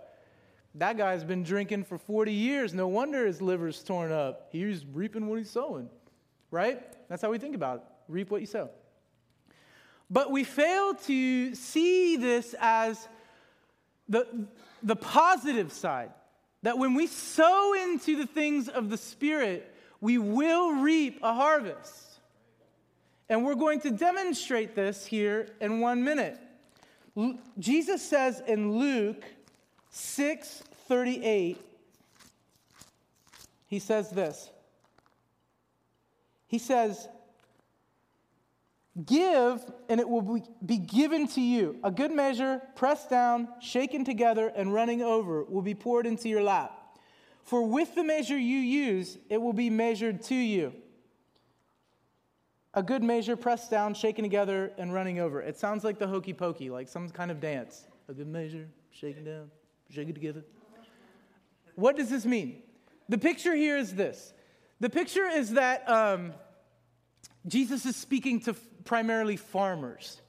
That 0.76 0.96
guy's 0.96 1.24
been 1.24 1.42
drinking 1.42 1.86
for 1.86 1.98
40 1.98 2.32
years. 2.32 2.76
No 2.76 2.88
wonder 2.88 3.26
his 3.26 3.42
liver's 3.42 3.82
torn 3.82 4.12
up. 4.12 4.50
He's 4.52 4.86
reaping 4.86 5.26
what 5.26 5.40
he's 5.40 5.50
sowing, 5.50 5.90
right? 6.52 6.84
That's 7.10 7.24
how 7.24 7.32
we 7.32 7.40
think 7.40 7.56
about 7.56 7.78
it 7.78 7.84
reap 8.08 8.30
what 8.30 8.42
you 8.42 8.46
sow. 8.46 8.70
But 10.08 10.30
we 10.30 10.44
fail 10.44 10.94
to 10.94 11.56
see 11.56 12.18
this 12.18 12.54
as 12.60 13.08
the, 14.08 14.28
the 14.84 14.96
positive 14.96 15.74
side. 15.74 16.12
That 16.62 16.78
when 16.78 16.94
we 16.94 17.08
sow 17.08 17.74
into 17.74 18.18
the 18.18 18.28
things 18.28 18.70
of 18.70 18.92
the 18.92 18.98
Spirit, 18.98 19.74
we 20.00 20.20
will 20.20 20.74
reap 20.74 21.22
a 21.24 21.34
harvest. 21.34 22.11
And 23.32 23.46
we're 23.46 23.56
going 23.56 23.80
to 23.80 23.92
demonstrate 23.92 24.76
this 24.76 25.06
here 25.06 25.48
in 25.62 25.80
one 25.80 26.04
minute. 26.04 26.38
Jesus 27.58 28.06
says 28.06 28.44
in 28.46 28.78
Luke 28.78 29.24
6 29.90 30.64
38, 30.90 31.58
he 33.68 33.80
says 33.80 34.10
this. 34.10 34.50
He 36.48 36.58
says, 36.58 37.08
Give, 39.06 39.64
and 39.88 40.02
it 40.02 40.10
will 40.10 40.46
be 40.66 40.78
given 40.78 41.26
to 41.30 41.40
you. 41.40 41.80
A 41.86 41.90
good 41.90 42.12
measure, 42.12 42.62
pressed 42.76 43.10
down, 43.10 43.48
shaken 43.62 44.04
together, 44.04 44.52
and 44.54 44.74
running 44.74 45.02
over, 45.02 45.46
will 45.46 45.62
be 45.62 45.74
poured 45.74 46.06
into 46.06 46.28
your 46.28 46.44
lap. 46.44 46.98
For 47.46 47.66
with 47.66 47.96
the 47.96 48.04
measure 48.04 48.38
you 48.38 48.58
use, 48.58 49.18
it 49.30 49.42
will 49.42 49.54
be 49.54 49.70
measured 49.70 50.22
to 50.24 50.36
you. 50.36 50.74
A 52.74 52.82
good 52.82 53.04
measure, 53.04 53.36
pressed 53.36 53.70
down, 53.70 53.94
shaken 53.94 54.24
together, 54.24 54.72
and 54.78 54.94
running 54.94 55.20
over. 55.20 55.42
It 55.42 55.58
sounds 55.58 55.84
like 55.84 56.00
the 56.00 56.08
hokey 56.08 56.34
pokey, 56.34 56.70
like 56.70 56.88
some 56.88 57.10
kind 57.10 57.30
of 57.30 57.42
dance. 57.42 57.86
A 58.08 58.14
good 58.14 58.28
measure, 58.28 58.68
shaken 58.92 59.26
down, 59.26 59.52
shaken 59.90 60.14
together. 60.14 60.46
What 61.76 61.98
does 61.98 62.10
this 62.10 62.26
mean? 62.26 62.64
The 63.10 63.18
picture 63.18 63.56
here 63.56 63.78
is 63.78 63.94
this 63.94 64.34
the 64.80 64.90
picture 64.90 65.28
is 65.28 65.52
that 65.52 65.88
um, 65.90 66.34
Jesus 67.46 67.86
is 67.86 67.96
speaking 67.96 68.40
to 68.42 68.52
f- 68.52 68.60
primarily 68.86 69.36
farmers. 69.36 70.22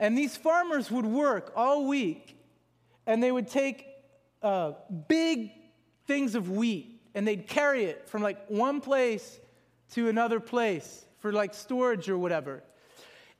And 0.00 0.16
these 0.16 0.36
farmers 0.36 0.90
would 0.90 1.06
work 1.06 1.52
all 1.54 1.86
week, 1.86 2.38
and 3.06 3.22
they 3.22 3.32
would 3.32 3.48
take 3.48 3.86
uh, 4.42 4.72
big 5.08 5.50
things 6.06 6.34
of 6.34 6.50
wheat, 6.50 7.02
and 7.14 7.26
they'd 7.26 7.46
carry 7.46 7.84
it 7.84 8.08
from 8.08 8.22
like 8.22 8.48
one 8.48 8.80
place 8.80 9.38
to 9.92 10.08
another 10.08 10.40
place 10.40 11.04
for 11.18 11.32
like 11.32 11.54
storage 11.54 12.08
or 12.08 12.18
whatever. 12.18 12.62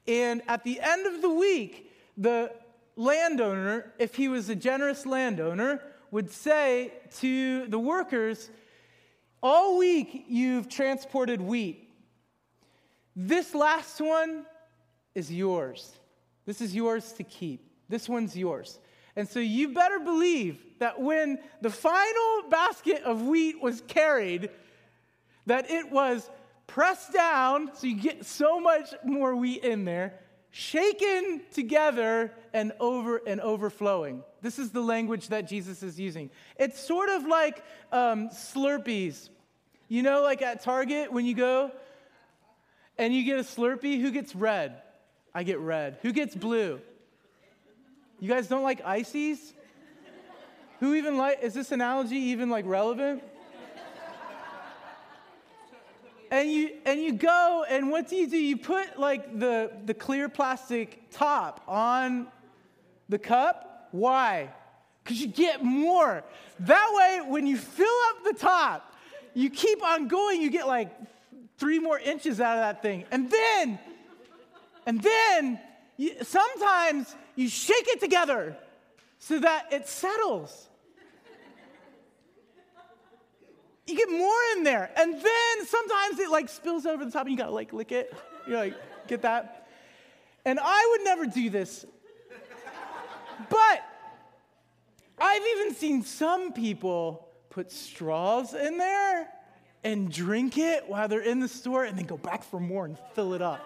And 0.06 0.42
at 0.48 0.64
the 0.64 0.80
end 0.80 1.06
of 1.06 1.22
the 1.22 1.28
week, 1.28 1.92
the 2.16 2.52
landowner, 2.96 3.92
if 3.98 4.14
he 4.14 4.28
was 4.28 4.48
a 4.48 4.54
generous 4.54 5.06
landowner, 5.06 5.80
would 6.10 6.30
say 6.30 6.92
to 7.18 7.66
the 7.66 7.78
workers, 7.78 8.50
All 9.42 9.78
week 9.78 10.24
you've 10.28 10.68
transported 10.68 11.40
wheat. 11.40 11.88
This 13.14 13.54
last 13.54 14.00
one 14.00 14.46
is 15.14 15.30
yours. 15.30 15.98
This 16.46 16.60
is 16.60 16.74
yours 16.74 17.12
to 17.12 17.24
keep. 17.24 17.68
This 17.88 18.08
one's 18.08 18.36
yours. 18.36 18.78
And 19.16 19.28
so 19.28 19.40
you 19.40 19.74
better 19.74 19.98
believe 19.98 20.60
that 20.78 21.00
when 21.00 21.38
the 21.60 21.70
final 21.70 22.48
basket 22.48 23.02
of 23.02 23.22
wheat 23.22 23.60
was 23.60 23.82
carried, 23.88 24.50
that 25.46 25.70
it 25.70 25.90
was 25.90 26.30
pressed 26.68 27.12
down, 27.12 27.70
so 27.74 27.88
you 27.88 27.96
get 27.96 28.24
so 28.24 28.60
much 28.60 28.94
more 29.04 29.34
wheat 29.34 29.64
in 29.64 29.84
there, 29.84 30.14
shaken 30.52 31.42
together 31.52 32.32
and 32.52 32.72
over 32.78 33.20
and 33.26 33.40
overflowing. 33.40 34.22
This 34.40 34.60
is 34.60 34.70
the 34.70 34.80
language 34.80 35.28
that 35.28 35.48
Jesus 35.48 35.82
is 35.82 35.98
using. 35.98 36.30
It's 36.56 36.78
sort 36.78 37.08
of 37.08 37.26
like 37.26 37.64
um, 37.90 38.28
Slurpees. 38.28 39.30
You 39.88 40.02
know, 40.02 40.22
like 40.22 40.42
at 40.42 40.62
Target 40.62 41.12
when 41.12 41.24
you 41.24 41.34
go 41.34 41.72
and 42.98 43.14
you 43.14 43.24
get 43.24 43.38
a 43.38 43.42
Slurpee, 43.42 44.00
who 44.00 44.10
gets 44.10 44.34
red? 44.34 44.82
I 45.34 45.42
get 45.42 45.58
red. 45.58 45.98
Who 46.02 46.12
gets 46.12 46.34
blue? 46.34 46.80
You 48.20 48.28
guys 48.28 48.48
don't 48.48 48.62
like 48.62 48.84
ices? 48.84 49.54
Who 50.80 50.94
even 50.94 51.16
like, 51.16 51.40
is 51.42 51.54
this 51.54 51.72
analogy 51.72 52.16
even 52.16 52.50
like 52.50 52.66
relevant? 52.66 53.22
And 56.30 56.50
you 56.50 56.70
and 56.84 57.00
you 57.00 57.12
go 57.12 57.64
and 57.68 57.90
what 57.90 58.08
do 58.08 58.16
you 58.16 58.28
do? 58.28 58.38
You 58.38 58.56
put 58.56 58.98
like 58.98 59.38
the 59.38 59.70
the 59.84 59.94
clear 59.94 60.28
plastic 60.28 61.10
top 61.10 61.62
on 61.66 62.26
the 63.08 63.18
cup? 63.18 63.88
Why? 63.92 64.50
Because 65.02 65.20
you 65.20 65.28
get 65.28 65.64
more. 65.64 66.22
That 66.60 66.90
way 66.92 67.30
when 67.30 67.46
you 67.46 67.56
fill 67.56 67.86
up 68.10 68.24
the 68.24 68.34
top 68.34 68.88
you 69.34 69.50
keep 69.50 69.82
on 69.84 70.08
going. 70.08 70.42
You 70.42 70.50
get 70.50 70.66
like 70.66 70.90
three 71.58 71.78
more 71.78 71.98
inches 71.98 72.40
out 72.40 72.56
of 72.56 72.62
that 72.62 72.82
thing. 72.82 73.04
And 73.10 73.30
then 73.30 73.78
and 74.86 75.02
then 75.02 75.60
you, 75.96 76.16
sometimes 76.22 77.14
you 77.36 77.48
shake 77.48 77.86
it 77.88 78.00
together 78.00 78.56
so 79.18 79.38
that 79.38 79.72
it 79.72 79.86
settles. 79.86 80.67
You 83.88 83.96
get 83.96 84.10
more 84.10 84.38
in 84.56 84.64
there. 84.64 84.90
And 84.96 85.14
then 85.14 85.66
sometimes 85.66 86.18
it 86.18 86.30
like 86.30 86.48
spills 86.50 86.84
over 86.84 87.04
the 87.04 87.10
top 87.10 87.22
and 87.22 87.30
you 87.30 87.38
gotta 87.38 87.50
like 87.50 87.72
lick 87.72 87.90
it. 87.90 88.14
You 88.46 88.54
like, 88.54 88.74
get 89.06 89.22
that? 89.22 89.66
And 90.44 90.58
I 90.62 90.88
would 90.90 91.04
never 91.04 91.26
do 91.26 91.48
this. 91.48 91.86
But 93.48 93.82
I've 95.18 95.42
even 95.56 95.74
seen 95.74 96.02
some 96.02 96.52
people 96.52 97.28
put 97.50 97.72
straws 97.72 98.52
in 98.52 98.76
there 98.76 99.28
and 99.84 100.12
drink 100.12 100.58
it 100.58 100.86
while 100.86 101.08
they're 101.08 101.20
in 101.20 101.40
the 101.40 101.48
store 101.48 101.84
and 101.84 101.96
then 101.96 102.04
go 102.04 102.18
back 102.18 102.42
for 102.42 102.60
more 102.60 102.84
and 102.84 102.98
fill 103.14 103.32
it 103.32 103.42
up. 103.42 103.60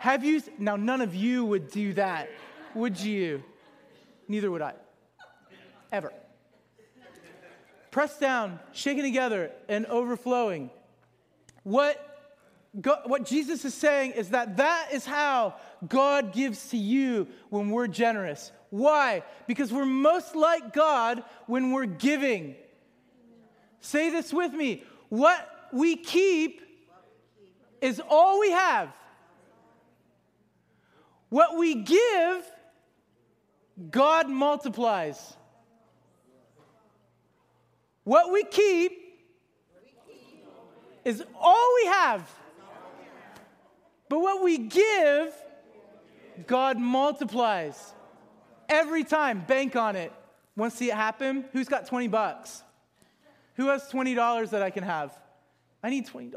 Have 0.00 0.24
you? 0.24 0.42
Now, 0.58 0.76
none 0.76 1.00
of 1.00 1.14
you 1.14 1.44
would 1.44 1.70
do 1.70 1.92
that, 1.94 2.28
would 2.74 2.98
you? 2.98 3.42
Neither 4.28 4.50
would 4.50 4.62
I. 4.62 4.74
Ever. 5.92 6.12
Pressed 7.92 8.20
down, 8.20 8.58
shaken 8.72 9.04
together, 9.04 9.52
and 9.68 9.86
overflowing. 9.86 10.70
What 11.62 12.08
what 13.04 13.26
Jesus 13.26 13.66
is 13.66 13.74
saying 13.74 14.12
is 14.12 14.30
that 14.30 14.56
that 14.56 14.88
is 14.92 15.04
how 15.04 15.56
God 15.86 16.32
gives 16.32 16.70
to 16.70 16.78
you 16.78 17.28
when 17.50 17.68
we're 17.68 17.86
generous. 17.86 18.50
Why? 18.70 19.22
Because 19.46 19.70
we're 19.70 19.84
most 19.84 20.34
like 20.34 20.72
God 20.72 21.22
when 21.46 21.70
we're 21.72 21.84
giving. 21.84 22.56
Say 23.80 24.08
this 24.08 24.32
with 24.32 24.54
me. 24.54 24.84
What 25.10 25.68
we 25.70 25.96
keep 25.96 26.62
is 27.82 28.00
all 28.08 28.40
we 28.40 28.52
have. 28.52 28.88
What 31.28 31.58
we 31.58 31.74
give, 31.74 32.50
God 33.90 34.30
multiplies. 34.30 35.36
What 38.04 38.32
we 38.32 38.44
keep 38.44 38.92
is 41.04 41.22
all 41.40 41.74
we 41.82 41.86
have. 41.86 42.28
But 44.08 44.20
what 44.20 44.42
we 44.42 44.58
give, 44.58 45.32
God 46.46 46.78
multiplies. 46.78 47.92
Every 48.68 49.04
time, 49.04 49.44
bank 49.46 49.76
on 49.76 49.96
it. 49.96 50.12
Want 50.56 50.72
to 50.72 50.76
see 50.76 50.90
it 50.90 50.94
happen? 50.94 51.44
Who's 51.52 51.68
got 51.68 51.86
20 51.86 52.08
bucks? 52.08 52.62
Who 53.56 53.68
has 53.68 53.90
$20 53.90 54.50
that 54.50 54.62
I 54.62 54.70
can 54.70 54.82
have? 54.82 55.18
I 55.82 55.90
need 55.90 56.06
$20. 56.06 56.32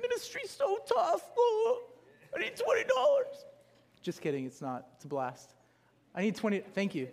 Ministry's 0.00 0.50
so 0.50 0.78
tough. 0.86 1.22
Oh, 1.36 1.82
I 2.34 2.40
need 2.40 2.52
$20. 2.54 2.84
Just 4.02 4.20
kidding, 4.20 4.46
it's 4.46 4.60
not. 4.60 4.86
It's 4.96 5.04
a 5.04 5.08
blast. 5.08 5.54
I 6.14 6.22
need 6.22 6.36
20. 6.36 6.60
Thank 6.74 6.94
you. 6.94 7.08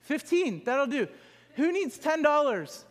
15, 0.00 0.62
that'll 0.64 0.86
do. 0.86 1.08
Who 1.58 1.72
needs 1.72 1.98
$10? 1.98 2.84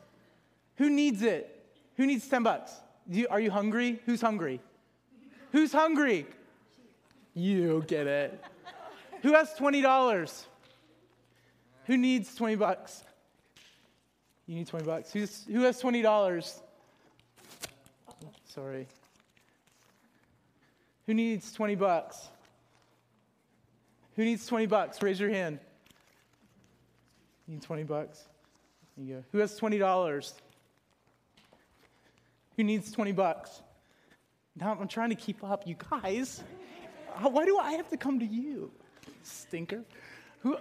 Who 0.76 0.89
needs 0.89 1.22
it? 1.22 1.65
Who 1.95 2.05
needs 2.05 2.28
10 2.28 2.43
bucks? 2.43 2.74
You, 3.09 3.26
are 3.30 3.39
you 3.39 3.49
hungry? 3.49 4.01
Who's 4.05 4.20
hungry? 4.20 4.59
Who's 5.53 5.72
hungry? 5.72 6.28
You 7.34 7.84
get 7.88 8.07
it. 8.07 8.43
Who 9.22 9.32
has 9.32 9.53
$20? 9.53 10.45
Who 11.86 11.97
needs 11.97 12.36
20 12.36 12.55
bucks? 12.55 13.05
You 14.47 14.55
need 14.55 14.68
20 14.68 14.86
bucks. 14.86 15.13
Who's, 15.13 15.45
who 15.49 15.61
has 15.61 15.82
$20? 15.82 16.59
Sorry. 18.53 18.86
Who 21.05 21.13
needs 21.13 21.53
20 21.53 21.76
bucks? 21.76 22.28
Who 24.18 24.26
needs 24.26 24.45
20 24.45 24.65
bucks? 24.65 25.01
Raise 25.01 25.22
your 25.22 25.30
hand. 25.30 25.59
You 27.47 27.53
need 27.53 27.63
20 27.63 27.84
bucks? 27.84 28.28
You 28.97 29.15
go. 29.15 29.23
Who 29.31 29.37
has 29.39 29.59
$20? 29.59 30.33
Who 32.55 32.63
needs 32.63 32.91
20 32.91 33.11
bucks? 33.11 33.61
Now 34.55 34.75
I'm 34.79 34.87
trying 34.87 35.09
to 35.09 35.15
keep 35.15 35.43
up, 35.43 35.67
you 35.67 35.75
guys. 35.91 36.43
Why 37.21 37.45
do 37.45 37.57
I 37.57 37.73
have 37.73 37.89
to 37.89 37.97
come 37.97 38.19
to 38.19 38.25
you? 38.25 38.71
Stinker. 39.21 39.83
Who, 40.39 40.57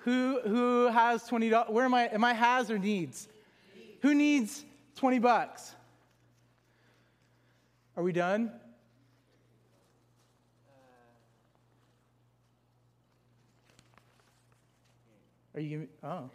who, 0.00 0.40
who 0.40 0.86
has 0.86 1.22
$20? 1.28 1.70
Where 1.70 1.84
am 1.84 1.94
I? 1.94 2.08
Am 2.08 2.24
I 2.24 2.32
has 2.32 2.70
or 2.70 2.78
needs? 2.78 3.28
Who 4.00 4.14
needs 4.14 4.64
20 4.96 5.20
bucks? 5.20 5.74
Are 7.96 8.02
we 8.02 8.12
done? 8.12 8.50
Are 15.54 15.60
you? 15.60 15.86
Oh, 16.02 16.30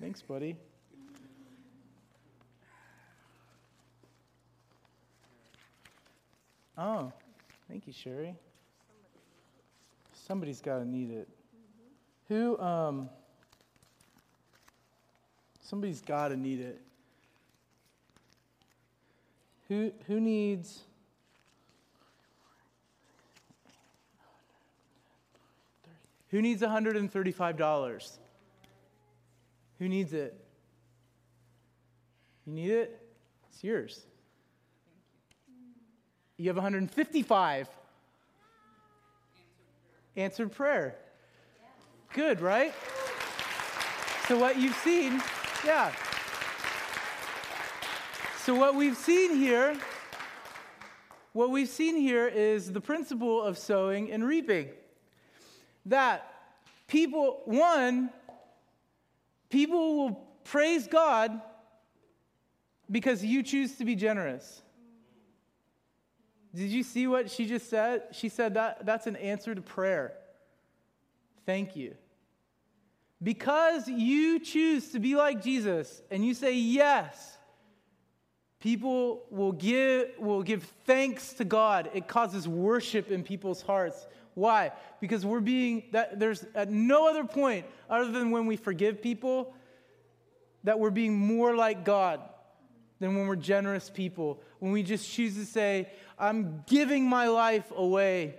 thanks, 0.00 0.22
buddy. 0.22 0.56
Oh, 6.76 7.12
thank 7.68 7.86
you, 7.88 7.92
Sherry. 7.92 8.36
Somebody's 10.12 10.60
got 10.60 10.78
to 10.78 10.84
need 10.84 11.10
it. 11.10 11.28
Who, 12.28 12.58
um, 12.60 13.08
somebody's 15.60 16.00
got 16.00 16.28
to 16.28 16.36
need 16.36 16.60
it. 16.60 16.80
Who, 19.68 19.90
who 20.06 20.20
needs, 20.20 20.82
who 26.30 26.40
needs 26.40 26.62
$135? 26.62 28.18
Who 29.78 29.88
needs 29.88 30.12
it? 30.12 30.34
You 32.46 32.52
need 32.52 32.70
it? 32.70 33.00
It's 33.50 33.62
yours. 33.62 34.06
You 36.36 36.48
have 36.48 36.56
155. 36.56 37.68
Answered 40.16 40.52
prayer. 40.52 40.96
Good, 42.12 42.40
right? 42.40 42.72
So, 44.26 44.38
what 44.38 44.58
you've 44.58 44.76
seen, 44.76 45.22
yeah. 45.64 45.92
So, 48.44 48.54
what 48.54 48.74
we've 48.74 48.96
seen 48.96 49.36
here, 49.36 49.76
what 51.32 51.50
we've 51.50 51.68
seen 51.68 51.96
here 51.96 52.26
is 52.26 52.72
the 52.72 52.80
principle 52.80 53.42
of 53.42 53.58
sowing 53.58 54.10
and 54.10 54.24
reaping. 54.24 54.70
That 55.86 56.30
people, 56.88 57.42
one, 57.44 58.10
people 59.48 59.96
will 59.96 60.28
praise 60.44 60.86
God 60.86 61.40
because 62.90 63.24
you 63.24 63.42
choose 63.42 63.76
to 63.76 63.84
be 63.84 63.94
generous. 63.94 64.62
Did 66.54 66.70
you 66.70 66.82
see 66.82 67.06
what 67.06 67.30
she 67.30 67.46
just 67.46 67.68
said? 67.68 68.04
She 68.12 68.28
said 68.28 68.54
that 68.54 68.86
that's 68.86 69.06
an 69.06 69.16
answer 69.16 69.54
to 69.54 69.60
prayer. 69.60 70.14
Thank 71.44 71.76
you. 71.76 71.94
Because 73.22 73.88
you 73.88 74.38
choose 74.38 74.92
to 74.92 75.00
be 75.00 75.16
like 75.16 75.42
Jesus 75.42 76.02
and 76.10 76.24
you 76.24 76.34
say 76.34 76.54
yes, 76.54 77.36
people 78.60 79.24
will 79.30 79.52
give, 79.52 80.10
will 80.18 80.42
give 80.42 80.62
thanks 80.84 81.32
to 81.34 81.44
God. 81.44 81.90
It 81.94 82.06
causes 82.06 82.46
worship 82.46 83.10
in 83.10 83.22
people's 83.22 83.62
hearts. 83.62 84.06
Why? 84.38 84.72
Because 85.00 85.26
we're 85.26 85.40
being, 85.40 85.84
that 85.92 86.18
there's 86.20 86.44
at 86.54 86.70
no 86.70 87.08
other 87.08 87.24
point 87.24 87.66
other 87.90 88.10
than 88.10 88.30
when 88.30 88.46
we 88.46 88.56
forgive 88.56 89.02
people 89.02 89.54
that 90.64 90.78
we're 90.78 90.90
being 90.90 91.16
more 91.16 91.56
like 91.56 91.84
God 91.84 92.20
than 93.00 93.16
when 93.16 93.26
we're 93.26 93.36
generous 93.36 93.90
people. 93.90 94.40
When 94.60 94.70
we 94.70 94.82
just 94.82 95.10
choose 95.10 95.34
to 95.34 95.44
say, 95.44 95.88
I'm 96.18 96.64
giving 96.66 97.04
my 97.04 97.28
life 97.28 97.70
away. 97.74 98.36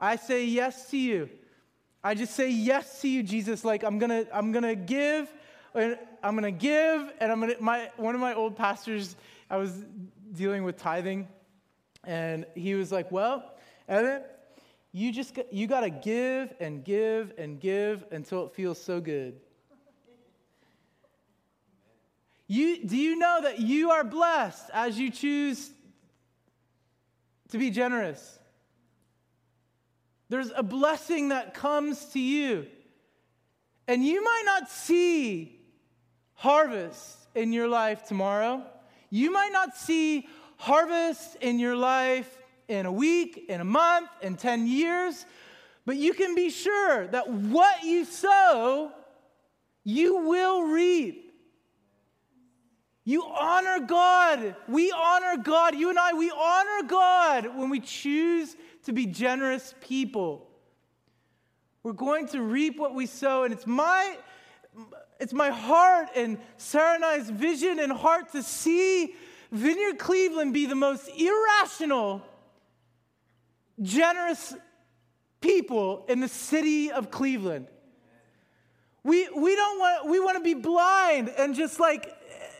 I 0.00 0.16
say 0.16 0.44
yes 0.44 0.90
to 0.90 0.98
you. 0.98 1.30
I 2.04 2.14
just 2.14 2.34
say 2.34 2.50
yes 2.50 3.00
to 3.02 3.08
you, 3.08 3.22
Jesus. 3.22 3.64
Like 3.64 3.82
I'm 3.82 3.98
gonna, 3.98 4.26
I'm 4.32 4.52
gonna 4.52 4.76
give, 4.76 5.32
and 5.74 5.98
I'm 6.22 6.34
gonna 6.34 6.50
give, 6.50 7.12
and 7.20 7.32
I'm 7.32 7.40
gonna. 7.40 7.54
My 7.60 7.90
one 7.96 8.14
of 8.14 8.20
my 8.20 8.34
old 8.34 8.56
pastors, 8.56 9.16
I 9.50 9.56
was 9.56 9.72
dealing 10.32 10.62
with 10.62 10.76
tithing, 10.76 11.26
and 12.04 12.46
he 12.54 12.74
was 12.74 12.92
like, 12.92 13.10
"Well, 13.10 13.52
Evan, 13.88 14.22
you 14.92 15.12
just 15.12 15.34
got, 15.34 15.52
you 15.52 15.66
got 15.66 15.80
to 15.80 15.90
give 15.90 16.54
and 16.60 16.84
give 16.84 17.34
and 17.38 17.60
give 17.60 18.04
until 18.10 18.46
it 18.46 18.52
feels 18.52 18.80
so 18.80 19.00
good." 19.00 19.40
You, 22.50 22.86
do 22.86 22.96
you 22.96 23.16
know 23.16 23.40
that 23.42 23.60
you 23.60 23.90
are 23.90 24.02
blessed 24.02 24.70
as 24.72 24.98
you 24.98 25.10
choose 25.10 25.70
to 27.50 27.58
be 27.58 27.70
generous? 27.70 28.38
There's 30.30 30.50
a 30.56 30.62
blessing 30.62 31.28
that 31.28 31.52
comes 31.52 32.06
to 32.06 32.18
you. 32.18 32.66
And 33.86 34.04
you 34.04 34.22
might 34.24 34.42
not 34.46 34.70
see 34.70 35.60
harvest 36.34 37.18
in 37.34 37.52
your 37.52 37.68
life 37.68 38.04
tomorrow. 38.04 38.62
You 39.10 39.30
might 39.30 39.52
not 39.52 39.76
see 39.76 40.26
harvest 40.56 41.36
in 41.36 41.58
your 41.58 41.76
life 41.76 42.38
in 42.68 42.86
a 42.86 42.92
week, 42.92 43.46
in 43.48 43.60
a 43.60 43.64
month, 43.64 44.10
in 44.22 44.36
10 44.36 44.66
years. 44.66 45.26
But 45.86 45.96
you 45.96 46.12
can 46.12 46.34
be 46.34 46.50
sure 46.50 47.06
that 47.08 47.30
what 47.30 47.82
you 47.82 48.04
sow, 48.04 48.92
you 49.84 50.18
will 50.28 50.62
reap. 50.62 51.32
You 53.04 53.24
honor 53.24 53.80
God. 53.86 54.54
We 54.68 54.92
honor 54.92 55.42
God. 55.42 55.74
You 55.74 55.88
and 55.88 55.98
I, 55.98 56.12
we 56.12 56.30
honor 56.30 56.86
God 56.86 57.56
when 57.56 57.70
we 57.70 57.80
choose 57.80 58.54
to 58.84 58.92
be 58.92 59.06
generous 59.06 59.74
people. 59.80 60.46
We're 61.82 61.92
going 61.94 62.28
to 62.28 62.42
reap 62.42 62.78
what 62.78 62.94
we 62.94 63.06
sow, 63.06 63.44
and 63.44 63.54
it's 63.54 63.66
my 63.66 64.18
it's 65.20 65.32
my 65.32 65.50
heart 65.50 66.08
and 66.14 66.38
Sarah 66.58 66.96
and 66.96 67.04
I's 67.04 67.30
vision 67.30 67.78
and 67.78 67.90
heart 67.90 68.32
to 68.32 68.42
see 68.42 69.14
Vineyard 69.50 69.98
Cleveland 69.98 70.52
be 70.52 70.66
the 70.66 70.74
most 70.74 71.08
irrational, 71.08 72.22
generous 73.82 74.54
people 75.40 76.04
in 76.08 76.20
the 76.20 76.28
city 76.28 76.90
of 76.90 77.10
Cleveland. 77.10 77.68
We, 79.04 79.28
we 79.28 79.54
don't 79.54 79.78
want, 79.78 80.08
we 80.08 80.20
want 80.20 80.36
to 80.36 80.44
be 80.44 80.54
blind 80.54 81.30
and 81.30 81.54
just 81.54 81.80
like 81.80 82.12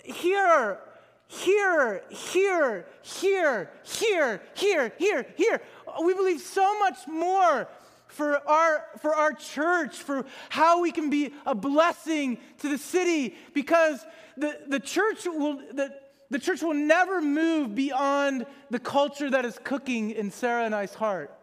here, 0.05 0.79
here, 1.27 2.03
here, 2.09 2.87
here, 3.03 3.71
here, 3.83 4.43
here, 4.55 4.93
here, 4.97 5.27
here. 5.37 5.61
We 6.03 6.15
believe 6.15 6.41
so 6.41 6.79
much 6.79 7.07
more 7.07 7.69
for 8.07 8.49
our, 8.49 8.87
for 9.01 9.15
our 9.15 9.33
church, 9.33 9.97
for 9.97 10.25
how 10.49 10.81
we 10.81 10.91
can 10.91 11.11
be 11.11 11.35
a 11.45 11.55
blessing 11.55 12.39
to 12.59 12.69
the 12.69 12.79
city, 12.79 13.35
because 13.53 14.05
the, 14.37 14.59
the 14.67 14.81
church 14.81 15.27
will, 15.27 15.59
the, 15.73 15.93
the 16.31 16.39
church 16.39 16.63
will 16.63 16.75
never 16.75 17.21
move 17.21 17.75
beyond 17.75 18.47
the 18.71 18.79
culture 18.79 19.31
that 19.31 19.45
is 19.45 19.59
cooking 19.65 20.11
in 20.11 20.31
Sarah 20.31 20.65
and 20.65 20.75
I's 20.75 20.95
heart. 20.95 21.35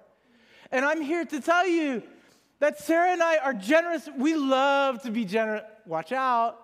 And 0.72 0.86
I'm 0.86 1.02
here 1.02 1.26
to 1.26 1.42
tell 1.42 1.68
you 1.68 2.04
that 2.60 2.80
Sarah 2.80 3.12
and 3.12 3.22
I 3.22 3.38
are 3.38 3.54
generous. 3.54 4.08
We 4.18 4.36
love 4.36 5.02
to 5.04 5.12
be 5.12 5.26
generous. 5.26 5.64
Watch 5.86 6.12
out. 6.12 6.62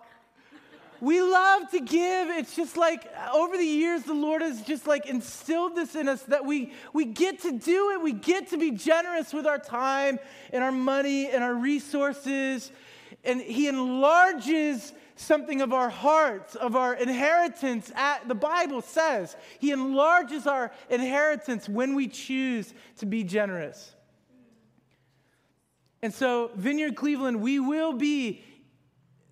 We 1.00 1.20
love 1.20 1.72
to 1.72 1.80
give. 1.80 2.30
It's 2.30 2.56
just 2.56 2.78
like 2.78 3.12
over 3.34 3.58
the 3.58 3.66
years, 3.66 4.04
the 4.04 4.14
Lord 4.14 4.44
has 4.44 4.62
just 4.62 4.86
like 4.86 5.08
instilled 5.08 5.76
this 5.76 5.96
in 5.96 6.08
us 6.08 6.22
that 6.24 6.46
we, 6.46 6.74
we 6.94 7.06
get 7.06 7.42
to 7.42 7.52
do 7.52 7.90
it. 7.92 8.02
We 8.04 8.12
get 8.12 8.50
to 8.50 8.58
be 8.58 8.70
generous 8.70 9.34
with 9.34 9.48
our 9.48 9.58
time 9.58 10.20
and 10.54 10.64
our 10.64 10.72
money 10.72 11.28
and 11.28 11.44
our 11.44 11.56
resources. 11.56 12.72
And 13.24 13.42
He 13.42 13.68
enlarges 13.68 14.94
something 15.22 15.62
of 15.62 15.74
our 15.74 15.90
hearts, 15.90 16.56
of 16.56 16.76
our 16.76 16.94
inheritance. 16.96 17.92
At, 17.96 18.28
the 18.28 18.36
Bible 18.36 18.82
says 18.82 19.36
He 19.60 19.72
enlarges 19.72 20.48
our 20.48 20.72
inheritance 20.90 21.70
when 21.70 21.96
we 21.96 22.08
choose 22.08 22.74
to 22.98 23.06
be 23.06 23.24
generous. 23.24 23.96
And 26.02 26.14
so, 26.14 26.52
Vineyard 26.56 26.96
Cleveland, 26.96 27.42
we 27.42 27.60
will 27.60 27.94
be 27.94 28.44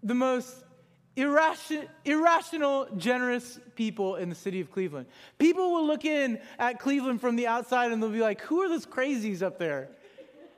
the 0.03 0.13
most 0.13 0.63
irrational, 1.15 1.85
irrational, 2.05 2.87
generous 2.95 3.59
people 3.75 4.15
in 4.15 4.29
the 4.29 4.35
city 4.35 4.61
of 4.61 4.71
Cleveland. 4.71 5.07
People 5.37 5.71
will 5.71 5.85
look 5.85 6.05
in 6.05 6.39
at 6.59 6.79
Cleveland 6.79 7.21
from 7.21 7.35
the 7.35 7.47
outside 7.47 7.91
and 7.91 8.01
they'll 8.01 8.09
be 8.09 8.21
like, 8.21 8.41
who 8.41 8.61
are 8.61 8.69
those 8.69 8.85
crazies 8.85 9.41
up 9.41 9.57
there? 9.57 9.89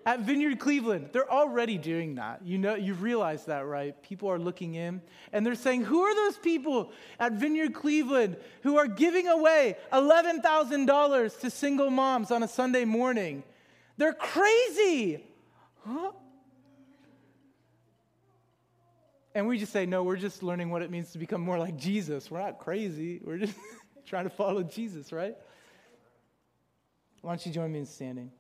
At 0.06 0.22
Vineyard 0.22 0.60
Cleveland, 0.60 1.10
they're 1.12 1.32
already 1.32 1.78
doing 1.78 2.16
that. 2.16 2.42
You 2.44 2.58
know, 2.58 2.76
you 2.76 2.96
realize 2.96 3.46
that, 3.46 3.68
right? 3.68 4.02
People 4.02 4.30
are 4.30 4.40
looking 4.40 4.74
in 4.74 5.02
and 5.32 5.46
they're 5.46 5.54
saying, 5.54 5.84
Who 5.84 6.02
are 6.02 6.16
those 6.16 6.38
people 6.38 6.92
at 7.20 7.34
Vineyard 7.34 7.74
Cleveland 7.74 8.38
who 8.64 8.78
are 8.78 8.88
giving 8.88 9.28
away 9.28 9.78
$11,000 9.94 11.40
to 11.40 11.50
single 11.50 11.92
moms 11.92 12.32
on 12.32 12.42
a 12.42 12.48
Sunday 12.48 12.86
morning? 12.86 13.44
They're 13.98 14.14
crazy. 14.14 15.24
Huh? 15.86 16.12
And 19.34 19.48
we 19.48 19.58
just 19.58 19.72
say, 19.72 19.86
no, 19.86 20.04
we're 20.04 20.18
just 20.18 20.44
learning 20.44 20.70
what 20.70 20.82
it 20.82 20.92
means 20.92 21.12
to 21.12 21.18
become 21.18 21.42
more 21.42 21.58
like 21.58 21.78
Jesus. 21.78 22.30
We're 22.30 22.42
not 22.42 22.60
crazy. 22.60 23.22
We're 23.24 23.38
just 23.38 23.56
trying 24.06 24.26
to 24.26 24.30
follow 24.30 24.64
Jesus, 24.64 25.12
right? 25.12 25.36
Why 27.22 27.32
don't 27.32 27.46
you 27.46 27.52
join 27.52 27.72
me 27.72 27.80
in 27.80 27.86
standing? 27.86 28.32